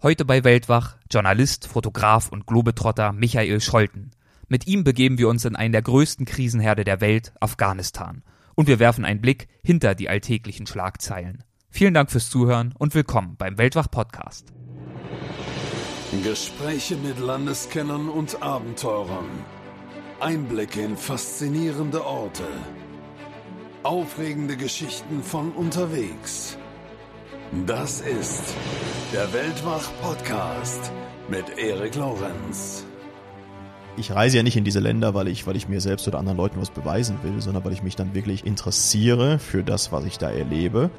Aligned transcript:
Heute 0.00 0.24
bei 0.24 0.44
Weltwach 0.44 0.96
Journalist, 1.10 1.66
Fotograf 1.66 2.28
und 2.28 2.46
Globetrotter 2.46 3.12
Michael 3.12 3.60
Scholten. 3.60 4.12
Mit 4.46 4.68
ihm 4.68 4.84
begeben 4.84 5.18
wir 5.18 5.28
uns 5.28 5.44
in 5.44 5.56
einen 5.56 5.72
der 5.72 5.82
größten 5.82 6.24
Krisenherde 6.24 6.84
der 6.84 7.00
Welt, 7.00 7.32
Afghanistan. 7.40 8.22
Und 8.54 8.68
wir 8.68 8.78
werfen 8.78 9.04
einen 9.04 9.20
Blick 9.20 9.48
hinter 9.60 9.96
die 9.96 10.08
alltäglichen 10.08 10.68
Schlagzeilen. 10.68 11.42
Vielen 11.68 11.94
Dank 11.94 12.12
fürs 12.12 12.30
Zuhören 12.30 12.74
und 12.78 12.94
willkommen 12.94 13.34
beim 13.38 13.58
Weltwach 13.58 13.90
Podcast. 13.90 14.52
Gespräche 16.22 16.94
mit 16.94 17.18
Landeskennern 17.18 18.08
und 18.08 18.40
Abenteurern. 18.40 19.26
Einblicke 20.20 20.80
in 20.80 20.96
faszinierende 20.96 22.06
Orte. 22.06 22.46
Aufregende 23.82 24.56
Geschichten 24.56 25.24
von 25.24 25.50
unterwegs. 25.50 26.56
Das 27.52 28.02
ist 28.02 28.54
der 29.10 29.32
Weltwach-Podcast 29.32 30.92
mit 31.30 31.58
Erik 31.58 31.94
Lorenz. 31.94 32.84
Ich 33.96 34.12
reise 34.12 34.36
ja 34.36 34.42
nicht 34.42 34.58
in 34.58 34.64
diese 34.64 34.80
Länder, 34.80 35.14
weil 35.14 35.28
ich, 35.28 35.46
weil 35.46 35.56
ich 35.56 35.66
mir 35.66 35.80
selbst 35.80 36.06
oder 36.06 36.18
anderen 36.18 36.36
Leuten 36.36 36.60
was 36.60 36.68
beweisen 36.68 37.16
will, 37.22 37.40
sondern 37.40 37.64
weil 37.64 37.72
ich 37.72 37.82
mich 37.82 37.96
dann 37.96 38.14
wirklich 38.14 38.44
interessiere 38.44 39.38
für 39.38 39.64
das, 39.64 39.92
was 39.92 40.04
ich 40.04 40.18
da 40.18 40.30
erlebe. 40.30 40.90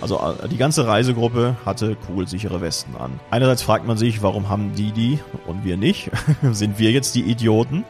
Also 0.00 0.20
äh, 0.20 0.48
die 0.48 0.56
ganze 0.56 0.86
Reisegruppe 0.86 1.56
hatte 1.66 1.96
kugelsichere 1.96 2.60
Westen 2.60 2.94
an. 2.94 3.18
Einerseits 3.32 3.62
fragt 3.62 3.84
man 3.84 3.96
sich, 3.96 4.22
warum 4.22 4.48
haben 4.48 4.76
die 4.76 4.92
die 4.92 5.18
und 5.48 5.64
wir 5.64 5.76
nicht? 5.76 6.12
Sind 6.52 6.78
wir 6.78 6.92
jetzt 6.92 7.16
die 7.16 7.22
Idioten? 7.22 7.84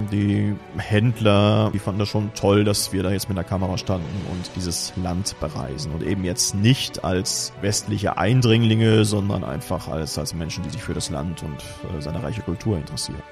Die 0.00 0.54
Händler, 0.76 1.72
die 1.74 1.80
fanden 1.80 1.98
das 1.98 2.08
schon 2.08 2.32
toll, 2.34 2.62
dass 2.62 2.92
wir 2.92 3.02
da 3.02 3.10
jetzt 3.10 3.28
mit 3.28 3.36
der 3.36 3.44
Kamera 3.44 3.76
standen 3.76 4.06
und 4.30 4.48
dieses 4.54 4.92
Land 4.96 5.34
bereisen. 5.40 5.90
Und 5.92 6.04
eben 6.04 6.22
jetzt 6.22 6.54
nicht 6.54 7.02
als 7.02 7.52
westliche 7.62 8.16
Eindringlinge, 8.16 9.04
sondern 9.04 9.42
einfach 9.42 9.88
als, 9.88 10.16
als 10.16 10.34
Menschen, 10.34 10.62
die 10.62 10.70
sich 10.70 10.82
für 10.82 10.94
das 10.94 11.10
Land 11.10 11.42
und 11.42 11.56
äh, 11.56 12.00
seine 12.00 12.22
reiche 12.22 12.42
Kultur 12.42 12.76
interessieren. 12.76 13.22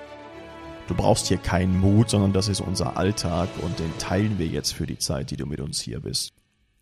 Du 0.89 0.95
brauchst 0.95 1.29
hier 1.29 1.39
keinen 1.39 1.79
Mut, 1.79 2.11
sondern 2.11 2.33
das 2.33 2.49
ist 2.49 2.61
unser 2.61 2.97
Alltag 2.97 3.49
und 3.63 3.79
den 3.79 3.97
teilen 3.99 4.39
wir 4.39 4.47
jetzt 4.47 4.73
für 4.73 4.87
die 4.87 4.99
Zeit, 4.99 5.31
die 5.31 5.37
du 5.37 5.47
mit 5.47 5.61
uns 5.61 5.81
hier 5.81 6.01
bist. 6.01 6.33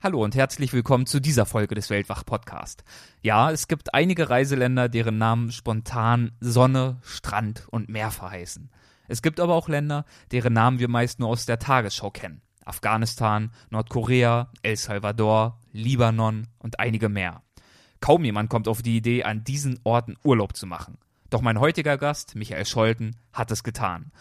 Hallo 0.03 0.23
und 0.23 0.35
herzlich 0.35 0.73
willkommen 0.73 1.07
zu 1.07 1.21
dieser 1.21 1.47
Folge 1.47 1.75
des 1.75 1.89
Weltwach-Podcast. 1.89 2.85
Ja, 3.23 3.51
es 3.51 3.69
gibt 3.69 3.93
einige 3.95 4.31
Reiseländer, 4.31 4.89
deren 4.89 5.19
Namen 5.19 5.53
spontan 5.53 6.33
Sonne, 6.41 6.99
Strand 7.03 7.67
und 7.71 7.89
Meer 7.91 8.11
verheißen. 8.11 8.71
Es 9.09 9.23
gibt 9.23 9.41
aber 9.41 9.55
auch 9.55 9.69
Länder, 9.69 10.05
deren 10.33 10.53
Namen 10.53 10.79
wir 10.79 10.89
meist 10.89 11.21
nur 11.21 11.29
aus 11.29 11.47
der 11.47 11.59
Tagesschau 11.59 12.11
kennen. 12.11 12.41
Afghanistan, 12.65 13.51
Nordkorea, 13.71 14.51
El 14.63 14.77
Salvador, 14.77 15.61
Libanon 15.73 16.49
und 16.59 16.81
einige 16.81 17.09
mehr. 17.09 17.43
Kaum 18.01 18.25
jemand 18.25 18.51
kommt 18.51 18.69
auf 18.69 18.83
die 18.83 18.97
Idee, 18.97 19.25
an 19.25 19.45
diesen 19.45 19.79
Orten 19.85 20.17
Urlaub 20.25 20.57
zu 20.57 20.67
machen. 20.67 20.99
Doch 21.31 21.41
mein 21.41 21.59
heutiger 21.59 21.99
Gast, 21.99 22.37
Michael 22.37 22.67
Scholten, 22.67 23.17
hat 23.33 23.51
es 23.51 23.65
getan. 23.65 24.13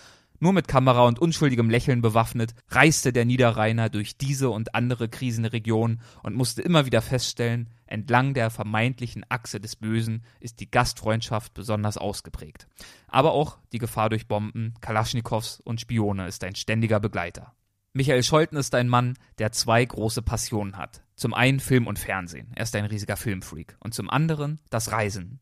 Nur 0.43 0.51
mit 0.51 0.67
Kamera 0.67 1.07
und 1.07 1.19
unschuldigem 1.19 1.69
Lächeln 1.69 2.01
bewaffnet, 2.01 2.53
reiste 2.67 3.13
der 3.13 3.23
Niederrheiner 3.23 3.89
durch 3.89 4.17
diese 4.17 4.49
und 4.49 4.75
andere 4.75 5.07
Krisenregionen 5.07 6.01
und 6.21 6.35
musste 6.35 6.61
immer 6.61 6.85
wieder 6.85 7.01
feststellen, 7.01 7.69
entlang 7.85 8.33
der 8.33 8.49
vermeintlichen 8.49 9.23
Achse 9.29 9.61
des 9.61 9.77
Bösen 9.77 10.25
ist 10.41 10.59
die 10.59 10.69
Gastfreundschaft 10.69 11.53
besonders 11.53 11.97
ausgeprägt. 11.97 12.67
Aber 13.07 13.31
auch 13.31 13.57
die 13.71 13.77
Gefahr 13.77 14.09
durch 14.09 14.27
Bomben, 14.27 14.73
Kalaschnikows 14.81 15.61
und 15.61 15.79
Spione 15.79 16.27
ist 16.27 16.43
ein 16.43 16.55
ständiger 16.55 16.99
Begleiter. 16.99 17.53
Michael 17.93 18.23
Scholten 18.23 18.57
ist 18.57 18.75
ein 18.75 18.89
Mann, 18.89 19.13
der 19.37 19.53
zwei 19.53 19.85
große 19.85 20.23
Passionen 20.23 20.75
hat. 20.75 21.03
Zum 21.15 21.33
einen 21.33 21.61
Film 21.61 21.87
und 21.87 21.99
Fernsehen. 21.99 22.51
Er 22.55 22.63
ist 22.63 22.75
ein 22.75 22.83
riesiger 22.83 23.15
Filmfreak. 23.15 23.77
Und 23.79 23.93
zum 23.93 24.09
anderen 24.09 24.59
das 24.69 24.91
Reisen. 24.91 25.39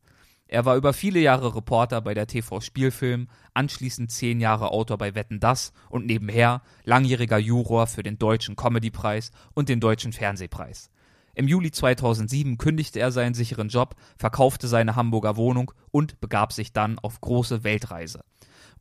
Er 0.51 0.65
war 0.65 0.75
über 0.75 0.91
viele 0.91 1.21
Jahre 1.21 1.55
Reporter 1.55 2.01
bei 2.01 2.13
der 2.13 2.27
TV 2.27 2.59
Spielfilm, 2.59 3.29
anschließend 3.53 4.11
zehn 4.11 4.41
Jahre 4.41 4.71
Autor 4.71 4.97
bei 4.97 5.15
Wetten 5.15 5.39
Das 5.39 5.71
und 5.89 6.05
nebenher 6.05 6.61
langjähriger 6.83 7.37
Juror 7.37 7.87
für 7.87 8.03
den 8.03 8.19
Deutschen 8.19 8.57
Comedypreis 8.57 9.31
und 9.53 9.69
den 9.69 9.79
Deutschen 9.79 10.11
Fernsehpreis. 10.11 10.89
Im 11.35 11.47
Juli 11.47 11.71
2007 11.71 12.57
kündigte 12.57 12.99
er 12.99 13.13
seinen 13.13 13.33
sicheren 13.33 13.69
Job, 13.69 13.95
verkaufte 14.17 14.67
seine 14.67 14.97
Hamburger 14.97 15.37
Wohnung 15.37 15.71
und 15.89 16.19
begab 16.19 16.51
sich 16.51 16.73
dann 16.73 16.99
auf 16.99 17.21
große 17.21 17.63
Weltreise. 17.63 18.25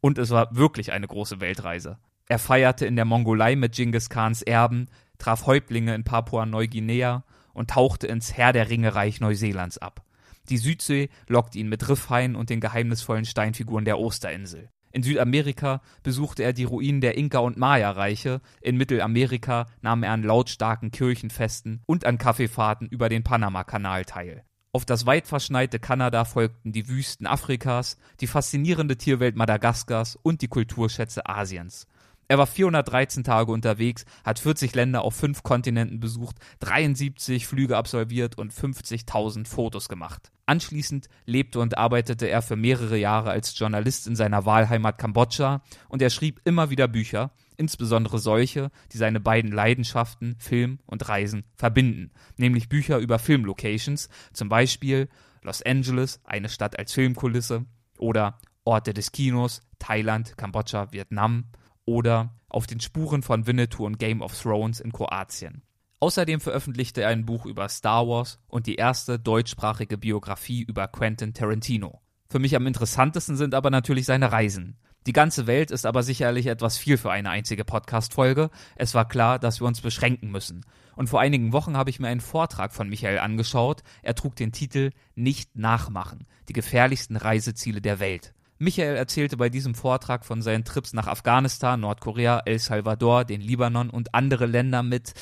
Und 0.00 0.19
es 0.19 0.31
war 0.31 0.56
wirklich 0.56 0.91
eine 0.91 1.06
große 1.06 1.41
Weltreise. 1.41 1.99
Er 2.27 2.41
feierte 2.41 2.84
in 2.84 2.97
der 2.97 3.05
Mongolei 3.05 3.55
mit 3.55 3.77
Genghis 3.77 4.11
Khans 4.11 4.43
Erben, 4.43 4.89
traf 5.19 5.47
Häuptlinge 5.47 5.94
in 5.94 6.03
Papua-Neuguinea 6.03 7.23
und 7.53 7.71
tauchte 7.71 8.09
ins 8.09 8.37
Herr 8.37 8.53
der 8.53 8.71
Ringe 8.71 8.97
Reich 8.97 9.21
Neuseelands 9.21 9.78
ab. 9.78 10.03
Die 10.50 10.59
Südsee 10.59 11.09
lockt 11.28 11.55
ihn 11.55 11.69
mit 11.69 11.88
Riffhaien 11.88 12.34
und 12.34 12.50
den 12.50 12.61
geheimnisvollen 12.61 13.25
Steinfiguren 13.25 13.84
der 13.84 13.99
Osterinsel. 13.99 14.69
In 14.93 15.05
Südamerika 15.05 15.81
besuchte 16.03 16.43
er 16.43 16.53
die 16.53 16.65
Ruinen 16.65 17.00
der 17.00 17.16
Inka- 17.16 17.38
und 17.38 17.56
Maya-Reiche, 17.56 18.41
in 18.61 18.77
Mittelamerika 18.77 19.66
nahm 19.81 20.03
er 20.03 20.11
an 20.11 20.25
lautstarken 20.25 20.91
Kirchenfesten 20.91 21.83
und 21.87 22.05
an 22.05 22.19
Kaffeefahrten 22.19 22.88
über 22.88 23.09
den 23.09 23.22
Panamakanal 23.22 24.05
teil. 24.05 24.43
Auf 24.72 24.84
das 24.84 25.06
weit 25.06 25.28
verschneite 25.28 25.78
Kanada 25.78 26.25
folgten 26.25 26.72
die 26.72 26.88
Wüsten 26.88 27.27
Afrikas, 27.27 27.97
die 28.21 28.27
faszinierende 28.27 28.97
Tierwelt 28.97 29.37
Madagaskars 29.37 30.17
und 30.17 30.43
die 30.43 30.49
Kulturschätze 30.49 31.27
Asiens. 31.27 31.87
Er 32.31 32.38
war 32.38 32.47
413 32.47 33.25
Tage 33.25 33.50
unterwegs, 33.50 34.05
hat 34.22 34.38
40 34.38 34.77
Länder 34.77 35.03
auf 35.03 35.17
fünf 35.17 35.43
Kontinenten 35.43 35.99
besucht, 35.99 36.37
73 36.61 37.49
Flüge 37.49 37.77
absolviert 37.77 38.38
und 38.38 38.53
50.000 38.53 39.49
Fotos 39.49 39.88
gemacht. 39.88 40.31
Anschließend 40.50 41.09
lebte 41.27 41.61
und 41.61 41.78
arbeitete 41.78 42.28
er 42.28 42.43
für 42.43 42.56
mehrere 42.56 42.97
Jahre 42.97 43.31
als 43.31 43.56
Journalist 43.56 44.09
in 44.09 44.16
seiner 44.16 44.47
Wahlheimat 44.47 44.99
Kambodscha 44.99 45.62
und 45.88 46.03
er 46.03 46.11
schrieb 46.11 46.41
immer 46.44 46.71
wieder 46.71 46.88
Bücher, 46.88 47.31
insbesondere 47.56 48.19
solche, 48.19 48.72
die 48.91 48.99
seine 48.99 49.21
beiden 49.21 49.53
Leidenschaften, 49.53 50.34
Film 50.41 50.81
und 50.87 51.09
Reisen, 51.09 51.44
verbinden, 51.55 52.11
nämlich 52.37 52.69
Bücher 52.69 52.99
über 52.99 53.21
Filmlocations, 53.21 54.09
zum 54.33 54.49
Beispiel 54.49 55.09
Los 55.43 55.62
Angeles, 55.62 56.21
eine 56.25 56.49
Stadt 56.49 56.77
als 56.77 56.94
Filmkulisse, 56.94 57.65
oder 57.97 58.41
Orte 58.65 58.93
des 58.93 59.12
Kinos, 59.12 59.62
Thailand, 59.78 60.37
Kambodscha, 60.37 60.91
Vietnam, 60.91 61.44
oder 61.84 62.34
Auf 62.49 62.67
den 62.67 62.81
Spuren 62.81 63.22
von 63.22 63.47
Winnetou 63.47 63.87
und 63.87 64.00
Game 64.00 64.21
of 64.21 64.37
Thrones 64.37 64.81
in 64.81 64.91
Kroatien. 64.91 65.62
Außerdem 66.03 66.41
veröffentlichte 66.41 67.03
er 67.03 67.11
ein 67.11 67.27
Buch 67.27 67.44
über 67.44 67.69
Star 67.69 68.09
Wars 68.09 68.38
und 68.49 68.66
die 68.66 68.77
erste 68.77 69.19
deutschsprachige 69.19 69.99
Biografie 69.99 70.62
über 70.62 70.88
Quentin 70.88 71.34
Tarantino. 71.34 72.00
Für 72.31 72.38
mich 72.38 72.56
am 72.56 72.66
interessantesten 72.66 73.37
sind 73.37 73.55
aber 73.55 73.69
natürlich 73.69 74.06
seine 74.06 74.33
Reisen. 74.33 74.78
Die 75.06 75.12
ganze 75.12 75.47
Welt 75.47 75.71
ist 75.71 75.84
aber 75.84 76.03
sicherlich 76.03 76.47
etwas 76.47 76.78
viel 76.78 76.97
für 76.97 77.11
eine 77.11 77.28
einzige 77.28 77.66
Podcast-Folge. 77.66 78.49
Es 78.77 78.94
war 78.94 79.06
klar, 79.09 79.38
dass 79.38 79.61
wir 79.61 79.66
uns 79.66 79.83
beschränken 79.83 80.31
müssen. 80.31 80.65
Und 80.97 81.09
vor 81.09 81.21
einigen 81.21 81.53
Wochen 81.53 81.77
habe 81.77 81.91
ich 81.91 82.00
mir 82.00 82.09
einen 82.09 82.21
Vortrag 82.21 82.72
von 82.72 82.88
Michael 82.88 83.19
angeschaut. 83.19 83.82
Er 84.03 84.15
trug 84.15 84.37
den 84.37 84.53
Titel 84.53 84.93
Nicht 85.15 85.55
nachmachen. 85.56 86.27
Die 86.49 86.55
gefährlichsten 86.55 87.17
Reiseziele 87.17 87.82
der 87.82 88.00
Welt. 88.00 88.32
Michael 88.59 88.97
erzählte 88.97 89.37
bei 89.37 89.49
diesem 89.49 89.75
Vortrag 89.75 90.25
von 90.25 90.41
seinen 90.41 90.65
Trips 90.65 90.93
nach 90.93 91.06
Afghanistan, 91.06 91.81
Nordkorea, 91.81 92.41
El 92.44 92.59
Salvador, 92.59 93.25
den 93.25 93.41
Libanon 93.41 93.88
und 93.88 94.15
andere 94.15 94.44
Länder 94.44 94.82
mit, 94.82 95.15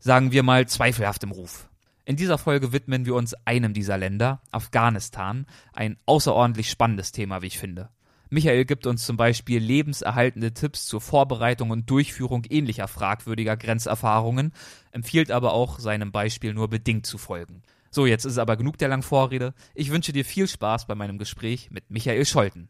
sagen 0.00 0.32
wir 0.32 0.42
mal, 0.42 0.66
zweifelhaftem 0.66 1.30
Ruf. 1.30 1.68
In 2.04 2.16
dieser 2.16 2.38
Folge 2.38 2.72
widmen 2.72 3.04
wir 3.04 3.14
uns 3.14 3.34
einem 3.44 3.74
dieser 3.74 3.98
Länder, 3.98 4.40
Afghanistan, 4.50 5.46
ein 5.72 5.98
außerordentlich 6.06 6.70
spannendes 6.70 7.12
Thema, 7.12 7.42
wie 7.42 7.48
ich 7.48 7.58
finde. 7.58 7.90
Michael 8.30 8.64
gibt 8.64 8.86
uns 8.86 9.06
zum 9.06 9.16
Beispiel 9.16 9.58
lebenserhaltende 9.58 10.52
Tipps 10.52 10.86
zur 10.86 11.00
Vorbereitung 11.00 11.70
und 11.70 11.88
Durchführung 11.88 12.44
ähnlicher 12.48 12.88
fragwürdiger 12.88 13.56
Grenzerfahrungen, 13.56 14.52
empfiehlt 14.92 15.30
aber 15.30 15.52
auch 15.52 15.78
seinem 15.78 16.12
Beispiel 16.12 16.52
nur 16.52 16.68
bedingt 16.68 17.06
zu 17.06 17.16
folgen. 17.16 17.62
So, 17.90 18.04
jetzt 18.04 18.26
ist 18.26 18.38
aber 18.38 18.56
genug 18.56 18.76
der 18.76 18.88
langen 18.88 19.02
Vorrede. 19.02 19.54
Ich 19.74 19.90
wünsche 19.90 20.12
dir 20.12 20.24
viel 20.24 20.46
Spaß 20.46 20.86
bei 20.86 20.94
meinem 20.94 21.18
Gespräch 21.18 21.70
mit 21.70 21.90
Michael 21.90 22.26
Scholten. 22.26 22.68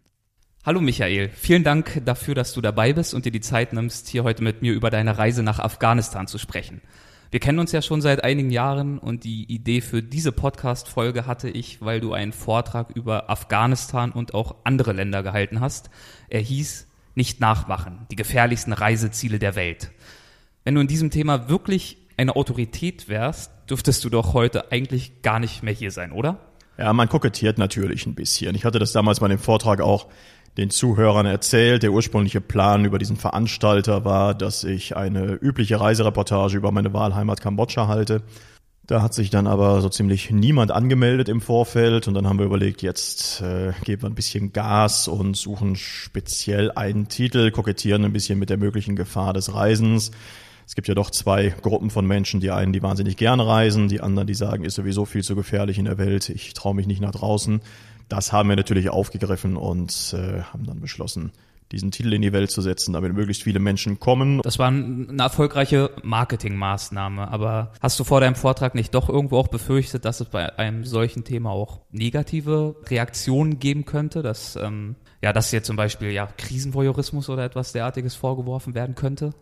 Hallo 0.64 0.80
Michael, 0.80 1.30
vielen 1.30 1.64
Dank 1.64 2.02
dafür, 2.04 2.34
dass 2.34 2.52
du 2.52 2.60
dabei 2.60 2.92
bist 2.92 3.14
und 3.14 3.24
dir 3.24 3.32
die 3.32 3.40
Zeit 3.40 3.72
nimmst, 3.72 4.08
hier 4.08 4.22
heute 4.22 4.42
mit 4.42 4.62
mir 4.62 4.72
über 4.72 4.90
deine 4.90 5.18
Reise 5.18 5.42
nach 5.42 5.58
Afghanistan 5.58 6.26
zu 6.26 6.38
sprechen. 6.38 6.82
Wir 7.30 7.40
kennen 7.40 7.58
uns 7.58 7.72
ja 7.72 7.82
schon 7.82 8.00
seit 8.00 8.24
einigen 8.24 8.48
Jahren 8.48 8.98
und 8.98 9.24
die 9.24 9.44
Idee 9.52 9.82
für 9.82 10.02
diese 10.02 10.32
Podcast-Folge 10.32 11.26
hatte 11.26 11.50
ich, 11.50 11.82
weil 11.82 12.00
du 12.00 12.14
einen 12.14 12.32
Vortrag 12.32 12.90
über 12.96 13.28
Afghanistan 13.28 14.12
und 14.12 14.32
auch 14.32 14.56
andere 14.64 14.94
Länder 14.94 15.22
gehalten 15.22 15.60
hast. 15.60 15.90
Er 16.28 16.40
hieß 16.40 16.86
Nicht 17.14 17.40
nachmachen, 17.40 18.06
die 18.10 18.16
gefährlichsten 18.16 18.72
Reiseziele 18.72 19.38
der 19.38 19.56
Welt. 19.56 19.90
Wenn 20.64 20.76
du 20.76 20.80
in 20.80 20.86
diesem 20.86 21.10
Thema 21.10 21.48
wirklich 21.48 21.98
eine 22.16 22.36
Autorität 22.36 23.08
wärst, 23.08 23.50
dürftest 23.68 24.04
du 24.04 24.08
doch 24.08 24.34
heute 24.34 24.72
eigentlich 24.72 25.20
gar 25.20 25.40
nicht 25.40 25.62
mehr 25.62 25.74
hier 25.74 25.90
sein, 25.90 26.12
oder? 26.12 26.38
Ja, 26.78 26.92
man 26.92 27.08
kokettiert 27.08 27.58
natürlich 27.58 28.06
ein 28.06 28.14
bisschen. 28.14 28.54
Ich 28.54 28.64
hatte 28.64 28.78
das 28.78 28.92
damals 28.92 29.18
bei 29.18 29.28
dem 29.28 29.40
Vortrag 29.40 29.80
auch 29.80 30.06
den 30.56 30.70
Zuhörern 30.70 31.26
erzählt. 31.26 31.82
Der 31.82 31.92
ursprüngliche 31.92 32.40
Plan 32.40 32.84
über 32.84 32.98
diesen 32.98 33.16
Veranstalter 33.16 34.04
war, 34.04 34.34
dass 34.34 34.64
ich 34.64 34.96
eine 34.96 35.34
übliche 35.34 35.80
Reisereportage 35.80 36.56
über 36.56 36.72
meine 36.72 36.92
Wahlheimat 36.92 37.40
Kambodscha 37.40 37.88
halte. 37.88 38.22
Da 38.88 39.02
hat 39.02 39.12
sich 39.12 39.28
dann 39.28 39.46
aber 39.46 39.82
so 39.82 39.90
ziemlich 39.90 40.30
niemand 40.30 40.70
angemeldet 40.70 41.28
im 41.28 41.42
Vorfeld 41.42 42.08
und 42.08 42.14
dann 42.14 42.26
haben 42.26 42.38
wir 42.38 42.46
überlegt, 42.46 42.80
jetzt 42.80 43.42
äh, 43.42 43.72
geben 43.84 44.02
wir 44.02 44.08
ein 44.08 44.14
bisschen 44.14 44.54
Gas 44.54 45.08
und 45.08 45.36
suchen 45.36 45.76
speziell 45.76 46.70
einen 46.70 47.06
Titel, 47.08 47.50
kokettieren 47.50 48.06
ein 48.06 48.14
bisschen 48.14 48.38
mit 48.38 48.48
der 48.48 48.56
möglichen 48.56 48.96
Gefahr 48.96 49.34
des 49.34 49.52
Reisens. 49.52 50.10
Es 50.66 50.74
gibt 50.74 50.88
ja 50.88 50.94
doch 50.94 51.10
zwei 51.10 51.54
Gruppen 51.60 51.90
von 51.90 52.06
Menschen, 52.06 52.40
die 52.40 52.50
einen, 52.50 52.72
die 52.72 52.82
wahnsinnig 52.82 53.18
gerne 53.18 53.46
reisen, 53.46 53.88
die 53.88 54.00
anderen, 54.00 54.26
die 54.26 54.34
sagen, 54.34 54.64
ist 54.64 54.76
sowieso 54.76 55.04
viel 55.04 55.22
zu 55.22 55.36
gefährlich 55.36 55.78
in 55.78 55.84
der 55.84 55.98
Welt, 55.98 56.30
ich 56.30 56.54
traue 56.54 56.74
mich 56.74 56.86
nicht 56.86 57.02
nach 57.02 57.12
draußen. 57.12 57.60
Das 58.08 58.32
haben 58.32 58.48
wir 58.48 58.56
natürlich 58.56 58.88
aufgegriffen 58.88 59.56
und 59.56 60.14
äh, 60.16 60.42
haben 60.42 60.64
dann 60.64 60.80
beschlossen, 60.80 61.32
diesen 61.72 61.90
Titel 61.90 62.14
in 62.14 62.22
die 62.22 62.32
Welt 62.32 62.50
zu 62.50 62.62
setzen, 62.62 62.94
damit 62.94 63.12
möglichst 63.12 63.42
viele 63.42 63.58
Menschen 63.58 64.00
kommen. 64.00 64.40
Das 64.42 64.58
war 64.58 64.68
eine 64.68 65.22
erfolgreiche 65.22 65.90
Marketingmaßnahme, 66.02 67.28
aber 67.28 67.72
hast 67.82 68.00
du 68.00 68.04
vor 68.04 68.20
deinem 68.20 68.36
Vortrag 68.36 68.74
nicht 68.74 68.94
doch 68.94 69.10
irgendwo 69.10 69.36
auch 69.36 69.48
befürchtet, 69.48 70.06
dass 70.06 70.20
es 70.20 70.28
bei 70.28 70.58
einem 70.58 70.84
solchen 70.84 71.24
Thema 71.24 71.50
auch 71.50 71.80
negative 71.90 72.76
Reaktionen 72.86 73.58
geben 73.58 73.84
könnte, 73.84 74.22
dass 74.22 74.56
ähm, 74.56 74.96
ja, 75.22 75.32
dass 75.32 75.50
hier 75.50 75.62
zum 75.62 75.76
Beispiel 75.76 76.10
ja 76.10 76.28
Krisenvoyeurismus 76.38 77.28
oder 77.28 77.44
etwas 77.44 77.72
derartiges 77.72 78.14
vorgeworfen 78.14 78.74
werden 78.74 78.94
könnte? 78.94 79.34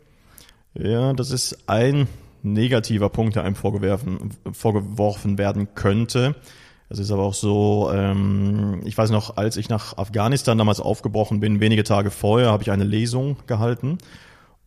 Ja, 0.75 1.13
das 1.13 1.31
ist 1.31 1.69
ein 1.69 2.09
negativer 2.43 3.09
Punkt, 3.09 3.37
der 3.37 3.45
einem 3.45 3.55
vorgeworfen, 3.55 4.31
vorgeworfen 4.53 5.39
werden 5.39 5.75
könnte. 5.75 6.35
Es 6.89 6.99
ist 6.99 7.11
aber 7.11 7.25
auch 7.25 7.35
so, 7.35 7.91
ähm, 7.93 8.81
ich 8.85 8.97
weiß 8.97 9.11
noch, 9.11 9.37
als 9.37 9.57
ich 9.57 9.69
nach 9.69 9.99
Afghanistan 9.99 10.57
damals 10.57 10.81
aufgebrochen 10.81 11.41
bin, 11.41 11.61
wenige 11.61 11.83
Tage 11.83 12.11
vorher 12.11 12.51
habe 12.51 12.63
ich 12.63 12.71
eine 12.71 12.85
Lesung 12.85 13.37
gehalten. 13.47 13.99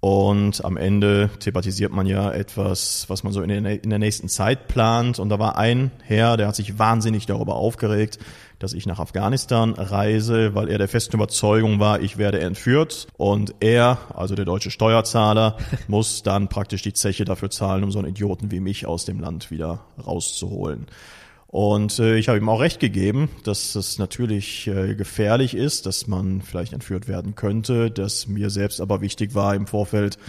Und 0.02 0.64
am 0.64 0.78
Ende 0.78 1.30
thematisiert 1.40 1.92
man 1.92 2.06
ja 2.06 2.32
etwas, 2.32 3.06
was 3.10 3.24
man 3.24 3.34
so 3.34 3.42
in 3.42 3.50
der, 3.50 3.84
in 3.84 3.90
der 3.90 4.00
nächsten 4.00 4.30
Zeit 4.30 4.70
plant. 4.70 5.20
Und 5.20 5.28
da 5.28 5.40
war 5.40 5.58
ein 5.58 5.92
Herr, 6.04 6.38
der 6.38 6.48
hat 6.48 6.56
sich 6.56 6.80
wahnsinnig 6.80 7.26
darüber 7.26 7.56
aufgeregt, 7.56 8.18
dass 8.60 8.74
ich 8.74 8.86
nach 8.86 9.00
Afghanistan 9.00 9.74
reise, 9.74 10.56
weil 10.56 10.70
er 10.70 10.78
der 10.78 10.88
festen 10.88 11.18
Überzeugung 11.18 11.82
war, 11.82 12.00
ich 12.00 12.18
werde 12.18 12.40
entführt. 12.40 13.08
Und 13.18 13.56
er, 13.60 13.98
also 14.14 14.36
der 14.36 14.46
deutsche 14.46 14.72
Steuerzahler, 14.72 15.58
muss 15.90 16.24
dann 16.24 16.48
praktisch 16.48 16.82
die 16.82 16.94
Zeche 16.94 17.26
dafür 17.26 17.50
zahlen, 17.50 17.84
um 17.84 17.92
so 17.92 18.00
einen 18.00 18.08
Idioten 18.08 18.52
wie 18.52 18.62
mich 18.62 18.86
aus 18.86 19.04
dem 19.04 19.20
Land 19.20 19.52
wieder 19.52 19.82
rauszuholen. 20.06 20.88
Und 21.52 21.98
äh, 21.98 22.18
ich 22.18 22.28
habe 22.28 22.38
ihm 22.38 22.48
auch 22.48 22.62
recht 22.62 22.80
gegeben, 22.80 23.28
dass 23.44 23.74
es 23.74 23.98
natürlich 23.98 24.68
äh, 24.68 24.94
gefährlich 24.94 25.56
ist, 25.56 25.88
dass 25.88 26.06
man 26.06 26.44
vielleicht 26.44 26.74
entführt 26.74 27.08
werden 27.08 27.34
könnte, 27.34 27.90
dass 27.90 28.28
mir 28.28 28.52
selbst 28.52 28.80
aber 28.80 29.02
wichtig 29.02 29.34
war 29.34 29.56
im 29.56 29.66
Vorfeld 29.66 30.20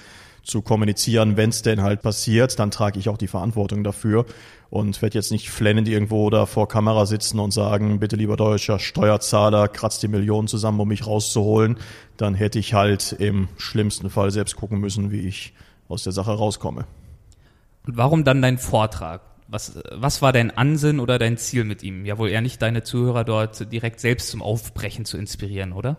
zu 0.42 0.62
kommunizieren, 0.62 1.36
wenn 1.36 1.50
es 1.50 1.60
denn 1.60 1.82
halt 1.82 2.00
passiert, 2.00 2.58
dann 2.58 2.70
trage 2.70 2.98
ich 2.98 3.10
auch 3.10 3.18
die 3.18 3.26
Verantwortung 3.26 3.84
dafür 3.84 4.24
und 4.70 5.02
werde 5.02 5.18
jetzt 5.18 5.30
nicht 5.30 5.50
flennend 5.50 5.88
irgendwo 5.88 6.30
da 6.30 6.46
vor 6.46 6.68
Kamera 6.68 7.04
sitzen 7.04 7.38
und 7.38 7.50
sagen, 7.50 8.00
bitte 8.00 8.16
lieber 8.16 8.36
deutscher 8.38 8.78
Steuerzahler, 8.78 9.68
kratzt 9.68 10.02
die 10.02 10.08
Millionen 10.08 10.48
zusammen, 10.48 10.80
um 10.80 10.88
mich 10.88 11.06
rauszuholen. 11.06 11.76
Dann 12.16 12.34
hätte 12.34 12.58
ich 12.58 12.72
halt 12.72 13.12
im 13.18 13.48
schlimmsten 13.58 14.08
Fall 14.08 14.30
selbst 14.30 14.56
gucken 14.56 14.80
müssen, 14.80 15.10
wie 15.10 15.20
ich 15.20 15.52
aus 15.86 16.02
der 16.02 16.14
Sache 16.14 16.32
rauskomme. 16.32 16.86
Und 17.86 17.98
warum 17.98 18.24
dann 18.24 18.40
dein 18.40 18.56
Vortrag? 18.56 19.29
Was, 19.50 19.80
was 19.90 20.22
war 20.22 20.32
dein 20.32 20.56
Ansinn 20.56 21.00
oder 21.00 21.18
dein 21.18 21.36
Ziel 21.36 21.64
mit 21.64 21.82
ihm? 21.82 22.04
Ja, 22.04 22.18
wohl 22.18 22.28
eher 22.28 22.40
nicht 22.40 22.62
deine 22.62 22.84
Zuhörer 22.84 23.24
dort 23.24 23.72
direkt 23.72 23.98
selbst 23.98 24.28
zum 24.28 24.42
Aufbrechen 24.42 25.04
zu 25.04 25.18
inspirieren, 25.18 25.72
oder? 25.72 25.96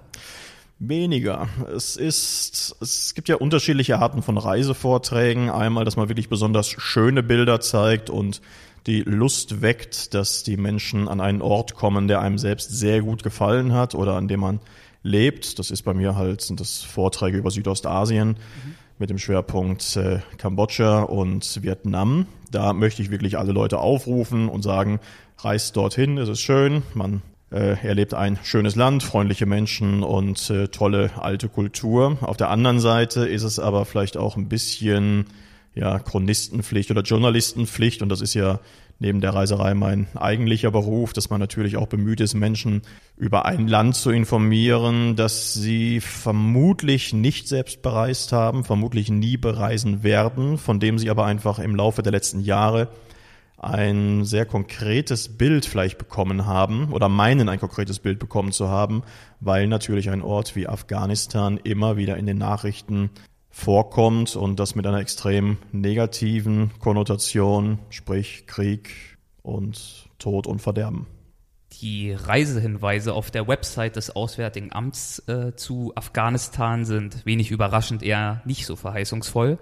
Weniger. 0.79 1.49
Es 1.75 1.97
ist, 1.97 2.77
es 2.79 3.13
gibt 3.13 3.27
ja 3.27 3.35
unterschiedliche 3.35 3.99
Arten 3.99 4.21
von 4.21 4.37
Reisevorträgen. 4.37 5.49
Einmal, 5.49 5.83
dass 5.83 5.97
man 5.97 6.07
wirklich 6.07 6.29
besonders 6.29 6.69
schöne 6.69 7.23
Bilder 7.23 7.59
zeigt 7.59 8.09
und 8.09 8.41
die 8.87 9.01
Lust 9.01 9.61
weckt, 9.61 10.13
dass 10.13 10.43
die 10.43 10.55
Menschen 10.55 11.09
an 11.09 11.19
einen 11.19 11.41
Ort 11.41 11.75
kommen, 11.75 12.07
der 12.07 12.21
einem 12.21 12.37
selbst 12.37 12.71
sehr 12.71 13.01
gut 13.01 13.21
gefallen 13.21 13.73
hat 13.73 13.95
oder 13.95 14.15
an 14.15 14.29
dem 14.29 14.39
man 14.39 14.61
lebt. 15.03 15.59
Das 15.59 15.71
ist 15.71 15.81
bei 15.81 15.93
mir 15.93 16.15
halt, 16.15 16.39
sind 16.39 16.61
das 16.61 16.81
Vorträge 16.81 17.37
über 17.37 17.51
Südostasien. 17.51 18.29
Mhm 18.29 18.80
mit 19.01 19.09
dem 19.09 19.17
Schwerpunkt 19.17 19.97
äh, 19.97 20.19
Kambodscha 20.37 21.01
und 21.01 21.63
Vietnam. 21.63 22.27
Da 22.51 22.71
möchte 22.71 23.01
ich 23.01 23.09
wirklich 23.09 23.37
alle 23.37 23.51
Leute 23.51 23.79
aufrufen 23.79 24.47
und 24.47 24.61
sagen, 24.61 24.99
reist 25.39 25.75
dorthin, 25.75 26.19
es 26.19 26.29
ist 26.29 26.39
schön, 26.39 26.83
man 26.93 27.23
äh, 27.51 27.75
erlebt 27.85 28.13
ein 28.13 28.37
schönes 28.43 28.75
Land, 28.75 29.01
freundliche 29.01 29.47
Menschen 29.47 30.03
und 30.03 30.49
äh, 30.51 30.67
tolle 30.67 31.09
alte 31.17 31.49
Kultur. 31.49 32.19
Auf 32.21 32.37
der 32.37 32.49
anderen 32.49 32.79
Seite 32.79 33.27
ist 33.27 33.43
es 33.43 33.57
aber 33.57 33.85
vielleicht 33.85 34.17
auch 34.17 34.37
ein 34.37 34.47
bisschen 34.47 35.25
ja, 35.73 35.97
Chronistenpflicht 35.97 36.91
oder 36.91 37.01
Journalistenpflicht 37.01 38.03
und 38.03 38.09
das 38.09 38.21
ist 38.21 38.35
ja 38.35 38.59
neben 39.01 39.19
der 39.19 39.33
Reiserei 39.33 39.73
mein 39.73 40.07
eigentlicher 40.15 40.69
Beruf, 40.69 41.11
dass 41.11 41.31
man 41.31 41.39
natürlich 41.39 41.75
auch 41.75 41.87
bemüht 41.87 42.21
ist, 42.21 42.35
Menschen 42.35 42.83
über 43.17 43.45
ein 43.45 43.67
Land 43.67 43.95
zu 43.95 44.11
informieren, 44.11 45.15
das 45.15 45.55
sie 45.55 45.99
vermutlich 45.99 47.11
nicht 47.11 47.47
selbst 47.47 47.81
bereist 47.81 48.31
haben, 48.31 48.63
vermutlich 48.63 49.09
nie 49.09 49.37
bereisen 49.37 50.03
werden, 50.03 50.59
von 50.59 50.79
dem 50.79 50.99
sie 50.99 51.09
aber 51.09 51.25
einfach 51.25 51.57
im 51.57 51.75
Laufe 51.75 52.03
der 52.03 52.11
letzten 52.11 52.41
Jahre 52.41 52.89
ein 53.57 54.23
sehr 54.23 54.45
konkretes 54.45 55.29
Bild 55.35 55.65
vielleicht 55.65 55.97
bekommen 55.97 56.45
haben 56.45 56.91
oder 56.91 57.09
meinen 57.09 57.49
ein 57.49 57.59
konkretes 57.59 57.99
Bild 57.99 58.19
bekommen 58.19 58.51
zu 58.51 58.69
haben, 58.69 59.01
weil 59.39 59.67
natürlich 59.67 60.11
ein 60.11 60.21
Ort 60.21 60.55
wie 60.55 60.67
Afghanistan 60.67 61.59
immer 61.63 61.97
wieder 61.97 62.17
in 62.17 62.27
den 62.27 62.37
Nachrichten 62.37 63.09
vorkommt 63.51 64.35
und 64.35 64.59
das 64.59 64.75
mit 64.75 64.87
einer 64.87 64.99
extrem 64.99 65.57
negativen 65.71 66.71
Konnotation, 66.79 67.79
sprich 67.89 68.47
Krieg 68.47 69.17
und 69.43 70.09
Tod 70.17 70.47
und 70.47 70.61
Verderben. 70.61 71.07
Die 71.81 72.11
Reisehinweise 72.11 73.13
auf 73.13 73.31
der 73.31 73.47
Website 73.47 73.95
des 73.95 74.15
Auswärtigen 74.15 74.73
Amts 74.73 75.19
äh, 75.27 75.55
zu 75.55 75.93
Afghanistan 75.95 76.85
sind 76.85 77.25
wenig 77.25 77.49
überraschend 77.49 78.03
eher 78.03 78.41
nicht 78.45 78.65
so 78.65 78.75
verheißungsvoll. 78.75 79.57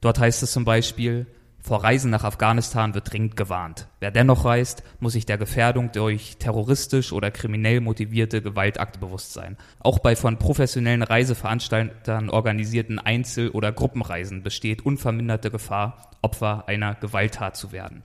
Dort 0.00 0.18
heißt 0.18 0.42
es 0.42 0.52
zum 0.52 0.64
Beispiel, 0.64 1.26
vor 1.62 1.84
Reisen 1.84 2.10
nach 2.10 2.24
Afghanistan 2.24 2.92
wird 2.92 3.12
dringend 3.12 3.36
gewarnt. 3.36 3.86
Wer 4.00 4.10
dennoch 4.10 4.44
reist, 4.44 4.82
muss 4.98 5.12
sich 5.12 5.26
der 5.26 5.38
Gefährdung 5.38 5.92
durch 5.92 6.36
terroristisch 6.38 7.12
oder 7.12 7.30
kriminell 7.30 7.80
motivierte 7.80 8.42
Gewaltakte 8.42 8.98
bewusst 8.98 9.32
sein. 9.32 9.56
Auch 9.78 10.00
bei 10.00 10.16
von 10.16 10.38
professionellen 10.38 11.04
Reiseveranstaltern 11.04 12.30
organisierten 12.30 12.98
Einzel- 12.98 13.50
oder 13.50 13.70
Gruppenreisen 13.70 14.42
besteht 14.42 14.84
unverminderte 14.84 15.52
Gefahr, 15.52 16.10
Opfer 16.20 16.64
einer 16.66 16.96
Gewalttat 16.96 17.56
zu 17.56 17.70
werden. 17.70 18.02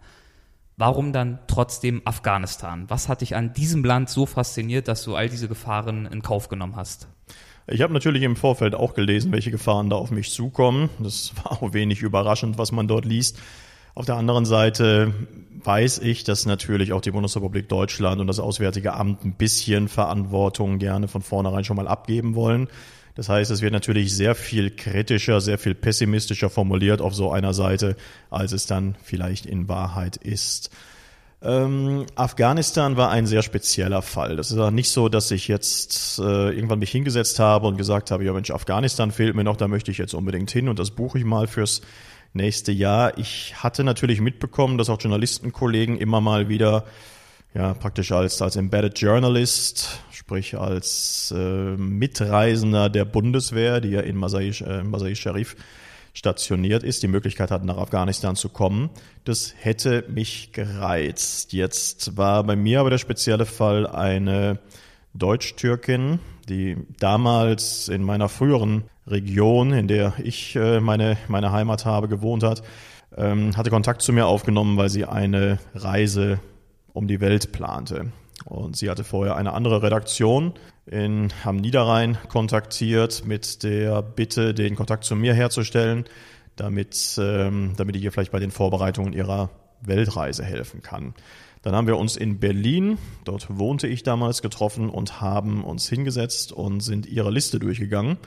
Warum 0.79 1.11
dann 1.11 1.39
trotzdem 1.47 2.03
Afghanistan? 2.05 2.85
Was 2.87 3.09
hat 3.09 3.21
dich 3.21 3.35
an 3.35 3.53
diesem 3.53 3.83
Land 3.83 4.09
so 4.09 4.27
fasziniert, 4.27 4.87
dass 4.87 5.03
du 5.03 5.15
all 5.15 5.29
diese 5.29 5.47
Gefahren 5.47 6.05
in 6.05 6.21
Kauf 6.21 6.49
genommen 6.49 6.75
hast? 6.75 7.07
Ich 7.69 7.81
habe 7.81 7.93
natürlich 7.93 8.23
im 8.23 8.37
Vorfeld 8.37 8.75
auch 8.75 8.93
gelesen, 8.93 9.33
welche 9.33 9.51
Gefahren 9.51 9.89
da 9.89 9.97
auf 9.97 10.09
mich 10.09 10.31
zukommen. 10.31 10.89
Das 10.99 11.33
war 11.43 11.51
auch 11.51 11.73
wenig 11.73 12.01
überraschend, 12.01 12.57
was 12.57 12.71
man 12.71 12.87
dort 12.87 13.03
liest. 13.03 13.37
Auf 13.93 14.05
der 14.05 14.15
anderen 14.15 14.45
Seite 14.45 15.13
weiß 15.63 15.99
ich, 15.99 16.23
dass 16.23 16.45
natürlich 16.45 16.93
auch 16.93 17.01
die 17.01 17.11
Bundesrepublik 17.11 17.67
Deutschland 17.67 18.21
und 18.21 18.27
das 18.27 18.39
Auswärtige 18.39 18.93
Amt 18.93 19.25
ein 19.25 19.33
bisschen 19.33 19.89
Verantwortung 19.89 20.79
gerne 20.79 21.09
von 21.09 21.21
vornherein 21.21 21.65
schon 21.65 21.75
mal 21.75 21.89
abgeben 21.89 22.35
wollen. 22.35 22.69
Das 23.15 23.27
heißt, 23.27 23.51
es 23.51 23.61
wird 23.61 23.73
natürlich 23.73 24.15
sehr 24.15 24.35
viel 24.35 24.69
kritischer, 24.69 25.41
sehr 25.41 25.57
viel 25.57 25.75
pessimistischer 25.75 26.49
formuliert 26.49 27.01
auf 27.01 27.15
so 27.15 27.31
einer 27.31 27.53
Seite, 27.53 27.97
als 28.29 28.53
es 28.53 28.65
dann 28.65 28.95
vielleicht 29.03 29.45
in 29.45 29.67
Wahrheit 29.67 30.15
ist. 30.15 30.69
Ähm, 31.41 32.07
Afghanistan 32.15 32.97
war 32.97 33.11
ein 33.11 33.27
sehr 33.27 33.43
spezieller 33.43 34.01
Fall. 34.01 34.35
Das 34.35 34.51
ist 34.51 34.57
auch 34.57 34.71
nicht 34.71 34.89
so, 34.89 35.07
dass 35.07 35.29
ich 35.29 35.47
jetzt 35.47 36.17
äh, 36.17 36.49
irgendwann 36.49 36.79
mich 36.79 36.91
hingesetzt 36.91 37.37
habe 37.39 37.67
und 37.67 37.77
gesagt 37.77 38.09
habe, 38.09 38.25
ja 38.25 38.33
Mensch, 38.33 38.49
Afghanistan 38.49 39.11
fehlt 39.11 39.35
mir 39.35 39.43
noch, 39.43 39.55
da 39.55 39.67
möchte 39.67 39.91
ich 39.91 39.99
jetzt 39.99 40.15
unbedingt 40.15 40.49
hin 40.49 40.67
und 40.67 40.79
das 40.79 40.91
buche 40.91 41.19
ich 41.19 41.25
mal 41.25 41.45
fürs 41.47 41.81
nächste 42.33 42.71
Jahr. 42.71 43.17
Ich 43.19 43.61
hatte 43.61 43.83
natürlich 43.83 44.19
mitbekommen, 44.19 44.79
dass 44.79 44.89
auch 44.89 44.99
Journalistenkollegen 44.99 45.97
immer 45.97 46.21
mal 46.21 46.49
wieder 46.49 46.85
ja 47.53 47.73
praktisch 47.75 48.11
als 48.11 48.41
als 48.41 48.55
embedded 48.55 48.99
Journalist, 48.99 50.01
sprich 50.11 50.57
als 50.57 51.33
äh, 51.35 51.77
Mitreisender 51.77 52.89
der 52.89 53.05
Bundeswehr, 53.05 53.79
die 53.79 53.89
ja 53.89 54.01
in 54.01 54.15
Masai, 54.15 54.49
äh, 54.49 54.83
Masai 54.83 55.13
Sharif 55.13 55.55
stationiert 56.17 56.81
ist, 56.81 57.03
die 57.03 57.07
Möglichkeit 57.07 57.51
hat, 57.51 57.63
nach 57.63 57.77
Afghanistan 57.77 58.35
zu 58.35 58.49
kommen. 58.49 58.89
Das 59.23 59.53
hätte 59.59 60.03
mich 60.09 60.51
gereizt. 60.51 61.53
Jetzt 61.53 62.17
war 62.17 62.43
bei 62.43 62.55
mir 62.55 62.79
aber 62.79 62.89
der 62.89 62.97
spezielle 62.97 63.45
Fall 63.45 63.85
eine 63.85 64.57
Deutsch-Türkin, 65.13 66.17
die 66.49 66.75
damals 66.99 67.87
in 67.87 68.01
meiner 68.01 68.29
früheren 68.29 68.85
Region, 69.05 69.73
in 69.73 69.87
der 69.87 70.13
ich 70.23 70.55
äh, 70.55 70.79
meine, 70.79 71.17
meine 71.27 71.51
Heimat 71.51 71.85
habe, 71.85 72.07
gewohnt 72.07 72.41
hat, 72.41 72.63
ähm, 73.15 73.55
hatte 73.55 73.69
Kontakt 73.69 74.01
zu 74.01 74.11
mir 74.11 74.25
aufgenommen, 74.25 74.75
weil 74.75 74.89
sie 74.89 75.05
eine 75.05 75.59
Reise 75.75 76.39
um 76.93 77.07
die 77.07 77.21
Welt 77.21 77.51
plante. 77.51 78.11
Und 78.43 78.75
sie 78.75 78.89
hatte 78.89 79.03
vorher 79.03 79.35
eine 79.35 79.53
andere 79.53 79.83
Redaktion 79.83 80.53
in, 80.89 81.31
am 81.43 81.57
Niederrhein 81.57 82.17
kontaktiert 82.29 83.23
mit 83.25 83.63
der 83.63 84.01
Bitte, 84.01 84.53
den 84.53 84.75
Kontakt 84.75 85.03
zu 85.03 85.15
mir 85.15 85.33
herzustellen, 85.33 86.05
damit, 86.55 87.19
ähm, 87.21 87.73
damit 87.77 87.95
ich 87.95 88.03
ihr 88.03 88.11
vielleicht 88.11 88.31
bei 88.31 88.39
den 88.39 88.51
Vorbereitungen 88.51 89.13
ihrer 89.13 89.49
Weltreise 89.81 90.43
helfen 90.43 90.81
kann. 90.81 91.13
Dann 91.61 91.75
haben 91.75 91.87
wir 91.87 91.97
uns 91.97 92.15
in 92.15 92.39
Berlin, 92.39 92.97
dort 93.25 93.57
wohnte 93.57 93.87
ich 93.87 94.03
damals, 94.03 94.41
getroffen 94.41 94.89
und 94.89 95.21
haben 95.21 95.63
uns 95.63 95.89
hingesetzt 95.89 96.51
und 96.51 96.79
sind 96.79 97.05
ihre 97.05 97.31
Liste 97.31 97.59
durchgegangen. 97.59 98.17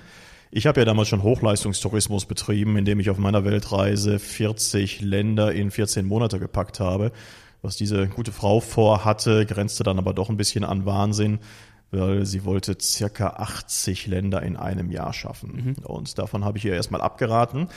Ich 0.51 0.67
habe 0.67 0.81
ja 0.81 0.85
damals 0.85 1.09
schon 1.09 1.23
Hochleistungstourismus 1.23 2.27
betrieben, 2.27 2.77
indem 2.77 2.99
ich 3.01 3.09
auf 3.09 3.19
meiner 3.19 3.45
Weltreise 3.45 4.19
40 4.19 5.01
Länder 5.01 5.53
in 5.53 5.71
14 5.71 6.05
Monate 6.05 6.41
gepackt 6.41 6.81
habe. 6.81 7.13
Was 7.63 7.77
diese 7.77 8.09
gute 8.09 8.33
Frau 8.33 8.61
vorhatte, 8.61 9.47
grenzte 9.47 9.85
dann 9.85 9.99
aber 9.99 10.13
doch 10.13 10.29
ein 10.29 10.37
bisschen 10.37 10.65
an 10.65 10.87
Wahnsinn 10.87 11.39
weil 11.91 12.25
sie 12.25 12.45
wollte 12.45 12.77
circa 12.81 13.29
80 13.31 14.07
Länder 14.07 14.43
in 14.43 14.57
einem 14.57 14.91
Jahr 14.91 15.13
schaffen. 15.13 15.75
Mhm. 15.79 15.85
Und 15.85 16.19
davon 16.19 16.45
habe 16.45 16.59
ich 16.59 16.65
ihr 16.65 16.75
erstmal 16.75 17.01
abgeraten. 17.01 17.69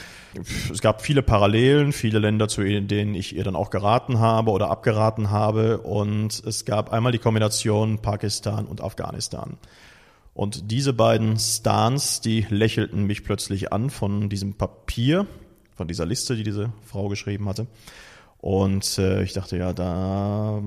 Es 0.71 0.81
gab 0.81 1.01
viele 1.01 1.23
Parallelen, 1.23 1.93
viele 1.93 2.19
Länder, 2.19 2.47
zu 2.47 2.61
denen 2.63 3.15
ich 3.15 3.35
ihr 3.35 3.43
dann 3.43 3.55
auch 3.55 3.69
geraten 3.69 4.19
habe 4.19 4.51
oder 4.51 4.69
abgeraten 4.69 5.31
habe. 5.31 5.79
Und 5.79 6.43
es 6.45 6.65
gab 6.65 6.93
einmal 6.93 7.11
die 7.11 7.19
Kombination 7.19 7.99
Pakistan 7.99 8.65
und 8.65 8.81
Afghanistan. 8.81 9.57
Und 10.35 10.71
diese 10.71 10.93
beiden 10.93 11.37
Stans, 11.37 12.21
die 12.21 12.45
lächelten 12.49 13.03
mich 13.05 13.23
plötzlich 13.23 13.71
an 13.71 13.89
von 13.89 14.29
diesem 14.29 14.55
Papier, 14.55 15.27
von 15.75 15.87
dieser 15.87 16.05
Liste, 16.05 16.35
die 16.35 16.43
diese 16.43 16.71
Frau 16.85 17.07
geschrieben 17.07 17.47
hatte. 17.47 17.67
Und 18.43 18.97
äh, 18.97 19.23
ich 19.23 19.31
dachte, 19.31 19.57
ja, 19.57 19.71
da 19.71 20.61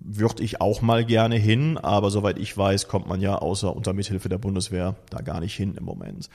würde 0.00 0.42
ich 0.42 0.62
auch 0.62 0.80
mal 0.80 1.04
gerne 1.04 1.36
hin, 1.36 1.76
aber 1.76 2.10
soweit 2.10 2.38
ich 2.38 2.56
weiß, 2.56 2.88
kommt 2.88 3.06
man 3.06 3.20
ja 3.20 3.36
außer 3.36 3.76
unter 3.76 3.92
Mithilfe 3.92 4.30
der 4.30 4.38
Bundeswehr 4.38 4.96
da 5.10 5.20
gar 5.20 5.40
nicht 5.40 5.54
hin 5.54 5.74
im 5.78 5.84
Moment. 5.84 6.30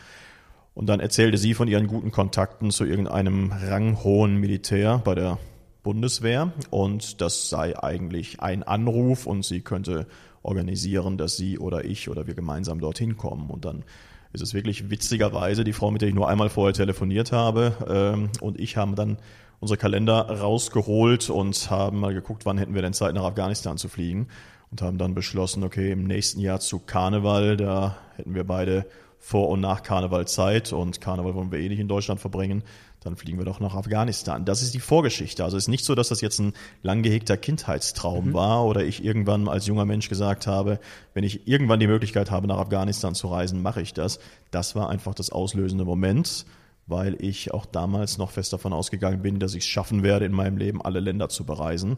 Und 0.75 0.85
dann 0.85 0.99
erzählte 0.99 1.39
sie 1.39 1.55
von 1.55 1.67
ihren 1.67 1.87
guten 1.87 2.11
Kontakten 2.11 2.69
zu 2.69 2.85
irgendeinem 2.85 3.51
ranghohen 3.51 4.37
Militär 4.37 5.01
bei 5.03 5.15
der 5.15 5.39
Bundeswehr 5.81 6.53
und 6.69 7.21
das 7.21 7.49
sei 7.49 7.75
eigentlich 7.81 8.41
ein 8.41 8.61
Anruf 8.61 9.25
und 9.25 9.43
sie 9.43 9.61
könnte 9.61 10.05
organisieren, 10.43 11.17
dass 11.17 11.37
sie 11.37 11.57
oder 11.57 11.85
ich 11.85 12.07
oder 12.07 12.27
wir 12.27 12.35
gemeinsam 12.35 12.79
dorthin 12.79 13.17
kommen. 13.17 13.49
Und 13.49 13.65
dann 13.65 13.83
ist 14.31 14.41
es 14.41 14.53
wirklich 14.53 14.91
witzigerweise 14.91 15.63
die 15.63 15.73
Frau, 15.73 15.89
mit 15.89 16.03
der 16.03 16.09
ich 16.09 16.15
nur 16.15 16.29
einmal 16.29 16.49
vorher 16.49 16.75
telefoniert 16.75 17.31
habe 17.31 17.77
ähm, 17.89 18.29
und 18.41 18.59
ich 18.59 18.77
haben 18.77 18.93
dann 18.93 19.17
unsere 19.63 19.77
Kalender 19.77 20.29
rausgeholt 20.29 21.29
und 21.29 21.71
haben 21.71 22.01
mal 22.01 22.13
geguckt, 22.13 22.45
wann 22.45 22.57
hätten 22.57 22.75
wir 22.75 22.81
denn 22.81 22.91
Zeit 22.91 23.15
nach 23.15 23.23
Afghanistan 23.23 23.77
zu 23.77 23.87
fliegen 23.87 24.27
und 24.71 24.81
haben 24.81 24.97
dann 24.97 25.15
beschlossen, 25.15 25.63
okay, 25.63 25.91
im 25.93 26.03
nächsten 26.03 26.41
Jahr 26.41 26.59
zu 26.59 26.79
Karneval, 26.79 27.55
da 27.55 27.95
hätten 28.17 28.35
wir 28.35 28.43
beide 28.43 28.85
vor 29.19 29.47
und 29.47 29.61
nach 29.61 29.81
Karneval 29.81 30.27
Zeit 30.27 30.73
und 30.73 30.99
Karneval 30.99 31.33
wollen 31.33 31.49
wir 31.49 31.59
eh 31.59 31.69
nicht 31.69 31.79
in 31.79 31.87
Deutschland 31.87 32.19
verbringen, 32.19 32.63
dann 32.99 33.15
fliegen 33.15 33.37
wir 33.37 33.45
doch 33.45 33.61
nach 33.61 33.73
Afghanistan. 33.73 34.43
Das 34.43 34.61
ist 34.61 34.73
die 34.73 34.81
Vorgeschichte. 34.81 35.45
Also 35.45 35.55
es 35.55 35.63
ist 35.63 35.69
nicht 35.69 35.85
so, 35.85 35.95
dass 35.95 36.09
das 36.09 36.19
jetzt 36.19 36.39
ein 36.39 36.51
lang 36.81 37.01
gehegter 37.01 37.37
Kindheitstraum 37.37 38.29
mhm. 38.29 38.33
war 38.33 38.65
oder 38.65 38.83
ich 38.83 39.03
irgendwann 39.05 39.47
als 39.47 39.65
junger 39.65 39.85
Mensch 39.85 40.09
gesagt 40.09 40.45
habe, 40.45 40.77
wenn 41.13 41.23
ich 41.23 41.47
irgendwann 41.47 41.79
die 41.79 41.87
Möglichkeit 41.87 42.31
habe, 42.31 42.47
nach 42.47 42.57
Afghanistan 42.57 43.15
zu 43.15 43.27
reisen, 43.27 43.61
mache 43.61 43.81
ich 43.81 43.93
das. 43.93 44.19
Das 44.51 44.75
war 44.75 44.89
einfach 44.89 45.15
das 45.15 45.31
auslösende 45.31 45.85
Moment 45.85 46.45
weil 46.87 47.15
ich 47.23 47.53
auch 47.53 47.65
damals 47.65 48.17
noch 48.17 48.31
fest 48.31 48.53
davon 48.53 48.73
ausgegangen 48.73 49.21
bin, 49.21 49.39
dass 49.39 49.53
ich 49.53 49.63
es 49.63 49.69
schaffen 49.69 50.03
werde, 50.03 50.25
in 50.25 50.33
meinem 50.33 50.57
Leben 50.57 50.81
alle 50.81 50.99
Länder 50.99 51.29
zu 51.29 51.45
bereisen. 51.45 51.97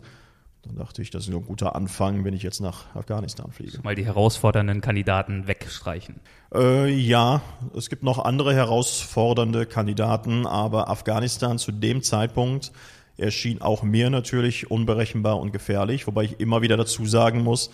Dann 0.64 0.78
dachte 0.78 1.02
ich, 1.02 1.12
das 1.12 1.28
ist 1.28 1.34
ein 1.34 1.46
guter 1.46 1.76
Anfang, 1.76 2.26
wenn 2.26 2.34
ich 2.34 2.42
jetzt 2.42 2.60
nach 2.60 2.96
Afghanistan 2.96 3.52
fliege. 3.52 3.80
Mal 3.84 3.96
die 3.96 4.06
herausfordernden 4.06 4.82
Kandidaten 4.82 5.48
wegstreichen. 5.48 6.16
Äh, 6.54 6.90
ja, 6.90 7.42
es 7.76 7.90
gibt 7.90 8.02
noch 8.02 8.24
andere 8.26 8.54
herausfordernde 8.54 9.68
Kandidaten, 9.68 10.48
aber 10.48 10.90
Afghanistan 10.90 11.60
zu 11.60 11.72
dem 11.72 12.02
Zeitpunkt 12.02 12.72
erschien 13.18 13.62
auch 13.62 13.84
mir 13.84 14.10
natürlich 14.10 14.72
unberechenbar 14.72 15.40
und 15.40 15.52
gefährlich, 15.52 16.08
wobei 16.08 16.24
ich 16.24 16.40
immer 16.40 16.62
wieder 16.62 16.78
dazu 16.78 17.06
sagen 17.06 17.44
muss, 17.44 17.70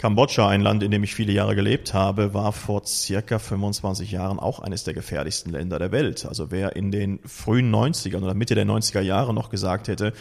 Kambodscha, 0.00 0.48
ein 0.48 0.62
Land, 0.62 0.82
in 0.82 0.90
dem 0.90 1.04
ich 1.04 1.14
viele 1.14 1.34
Jahre 1.34 1.54
gelebt 1.54 1.92
habe, 1.92 2.32
war 2.32 2.52
vor 2.52 2.86
circa 2.86 3.38
25 3.38 4.10
Jahren 4.10 4.38
auch 4.38 4.58
eines 4.58 4.82
der 4.82 4.94
gefährlichsten 4.94 5.50
Länder 5.50 5.78
der 5.78 5.92
Welt. 5.92 6.24
Also 6.24 6.50
wer 6.50 6.74
in 6.74 6.90
den 6.90 7.18
frühen 7.26 7.70
90ern 7.70 8.22
oder 8.22 8.32
Mitte 8.32 8.54
der 8.54 8.64
90er 8.64 9.02
Jahre 9.02 9.34
noch 9.34 9.50
gesagt 9.50 9.88
hätte, 9.88 10.14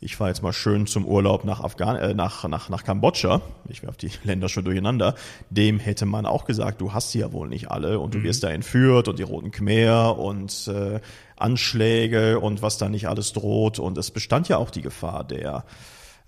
ich 0.00 0.16
fahre 0.16 0.30
jetzt 0.30 0.42
mal 0.42 0.54
schön 0.54 0.86
zum 0.86 1.04
Urlaub 1.04 1.44
nach, 1.44 1.60
Afghan 1.60 1.96
äh, 1.96 2.14
nach, 2.14 2.48
nach, 2.48 2.70
nach 2.70 2.84
Kambodscha, 2.84 3.42
ich 3.68 3.82
werfe 3.82 3.98
die 3.98 4.10
Länder 4.24 4.48
schon 4.48 4.64
durcheinander, 4.64 5.14
dem 5.50 5.78
hätte 5.78 6.06
man 6.06 6.24
auch 6.24 6.46
gesagt, 6.46 6.80
du 6.80 6.94
hast 6.94 7.10
sie 7.10 7.18
ja 7.18 7.30
wohl 7.30 7.48
nicht 7.48 7.70
alle 7.70 8.00
und 8.00 8.14
du 8.14 8.18
mhm. 8.20 8.22
wirst 8.22 8.44
da 8.44 8.48
entführt 8.48 9.08
und 9.08 9.18
die 9.18 9.24
Roten 9.24 9.50
Khmer 9.50 10.18
und 10.18 10.68
äh, 10.68 11.00
Anschläge 11.36 12.40
und 12.40 12.62
was 12.62 12.78
da 12.78 12.88
nicht 12.88 13.08
alles 13.08 13.34
droht. 13.34 13.78
Und 13.78 13.98
es 13.98 14.10
bestand 14.10 14.48
ja 14.48 14.56
auch 14.56 14.70
die 14.70 14.82
Gefahr 14.82 15.22
der 15.22 15.64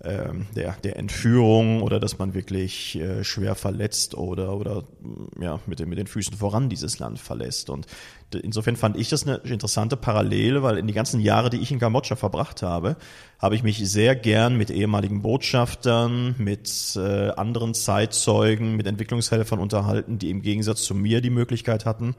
ähm, 0.03 0.47
der, 0.55 0.75
der 0.83 0.97
Entführung 0.97 1.81
oder 1.81 1.99
dass 1.99 2.17
man 2.17 2.33
wirklich 2.33 2.95
äh, 2.95 3.23
schwer 3.23 3.55
verletzt 3.55 4.15
oder, 4.15 4.55
oder 4.55 4.83
ja, 5.39 5.59
mit 5.67 5.79
den, 5.79 5.89
mit 5.89 5.99
den 5.99 6.07
Füßen 6.07 6.35
voran 6.35 6.69
dieses 6.69 6.99
Land 6.99 7.19
verlässt. 7.19 7.69
Und 7.69 7.85
insofern 8.33 8.75
fand 8.75 8.97
ich 8.97 9.09
das 9.09 9.27
eine 9.27 9.37
interessante 9.37 9.97
Parallele, 9.97 10.63
weil 10.63 10.77
in 10.77 10.87
die 10.87 10.93
ganzen 10.93 11.19
Jahre, 11.19 11.49
die 11.49 11.57
ich 11.57 11.71
in 11.71 11.79
Kambodscha 11.79 12.15
verbracht 12.15 12.63
habe, 12.63 12.95
habe 13.39 13.55
ich 13.55 13.63
mich 13.63 13.77
sehr 13.77 14.15
gern 14.15 14.57
mit 14.57 14.71
ehemaligen 14.71 15.21
Botschaftern, 15.21 16.35
mit 16.37 16.95
äh, 16.95 17.29
anderen 17.29 17.73
Zeitzeugen, 17.73 18.75
mit 18.75 18.87
Entwicklungshelfern 18.87 19.59
unterhalten, 19.59 20.17
die 20.17 20.29
im 20.29 20.41
Gegensatz 20.41 20.83
zu 20.83 20.95
mir 20.95 21.21
die 21.21 21.29
Möglichkeit 21.29 21.85
hatten, 21.85 22.15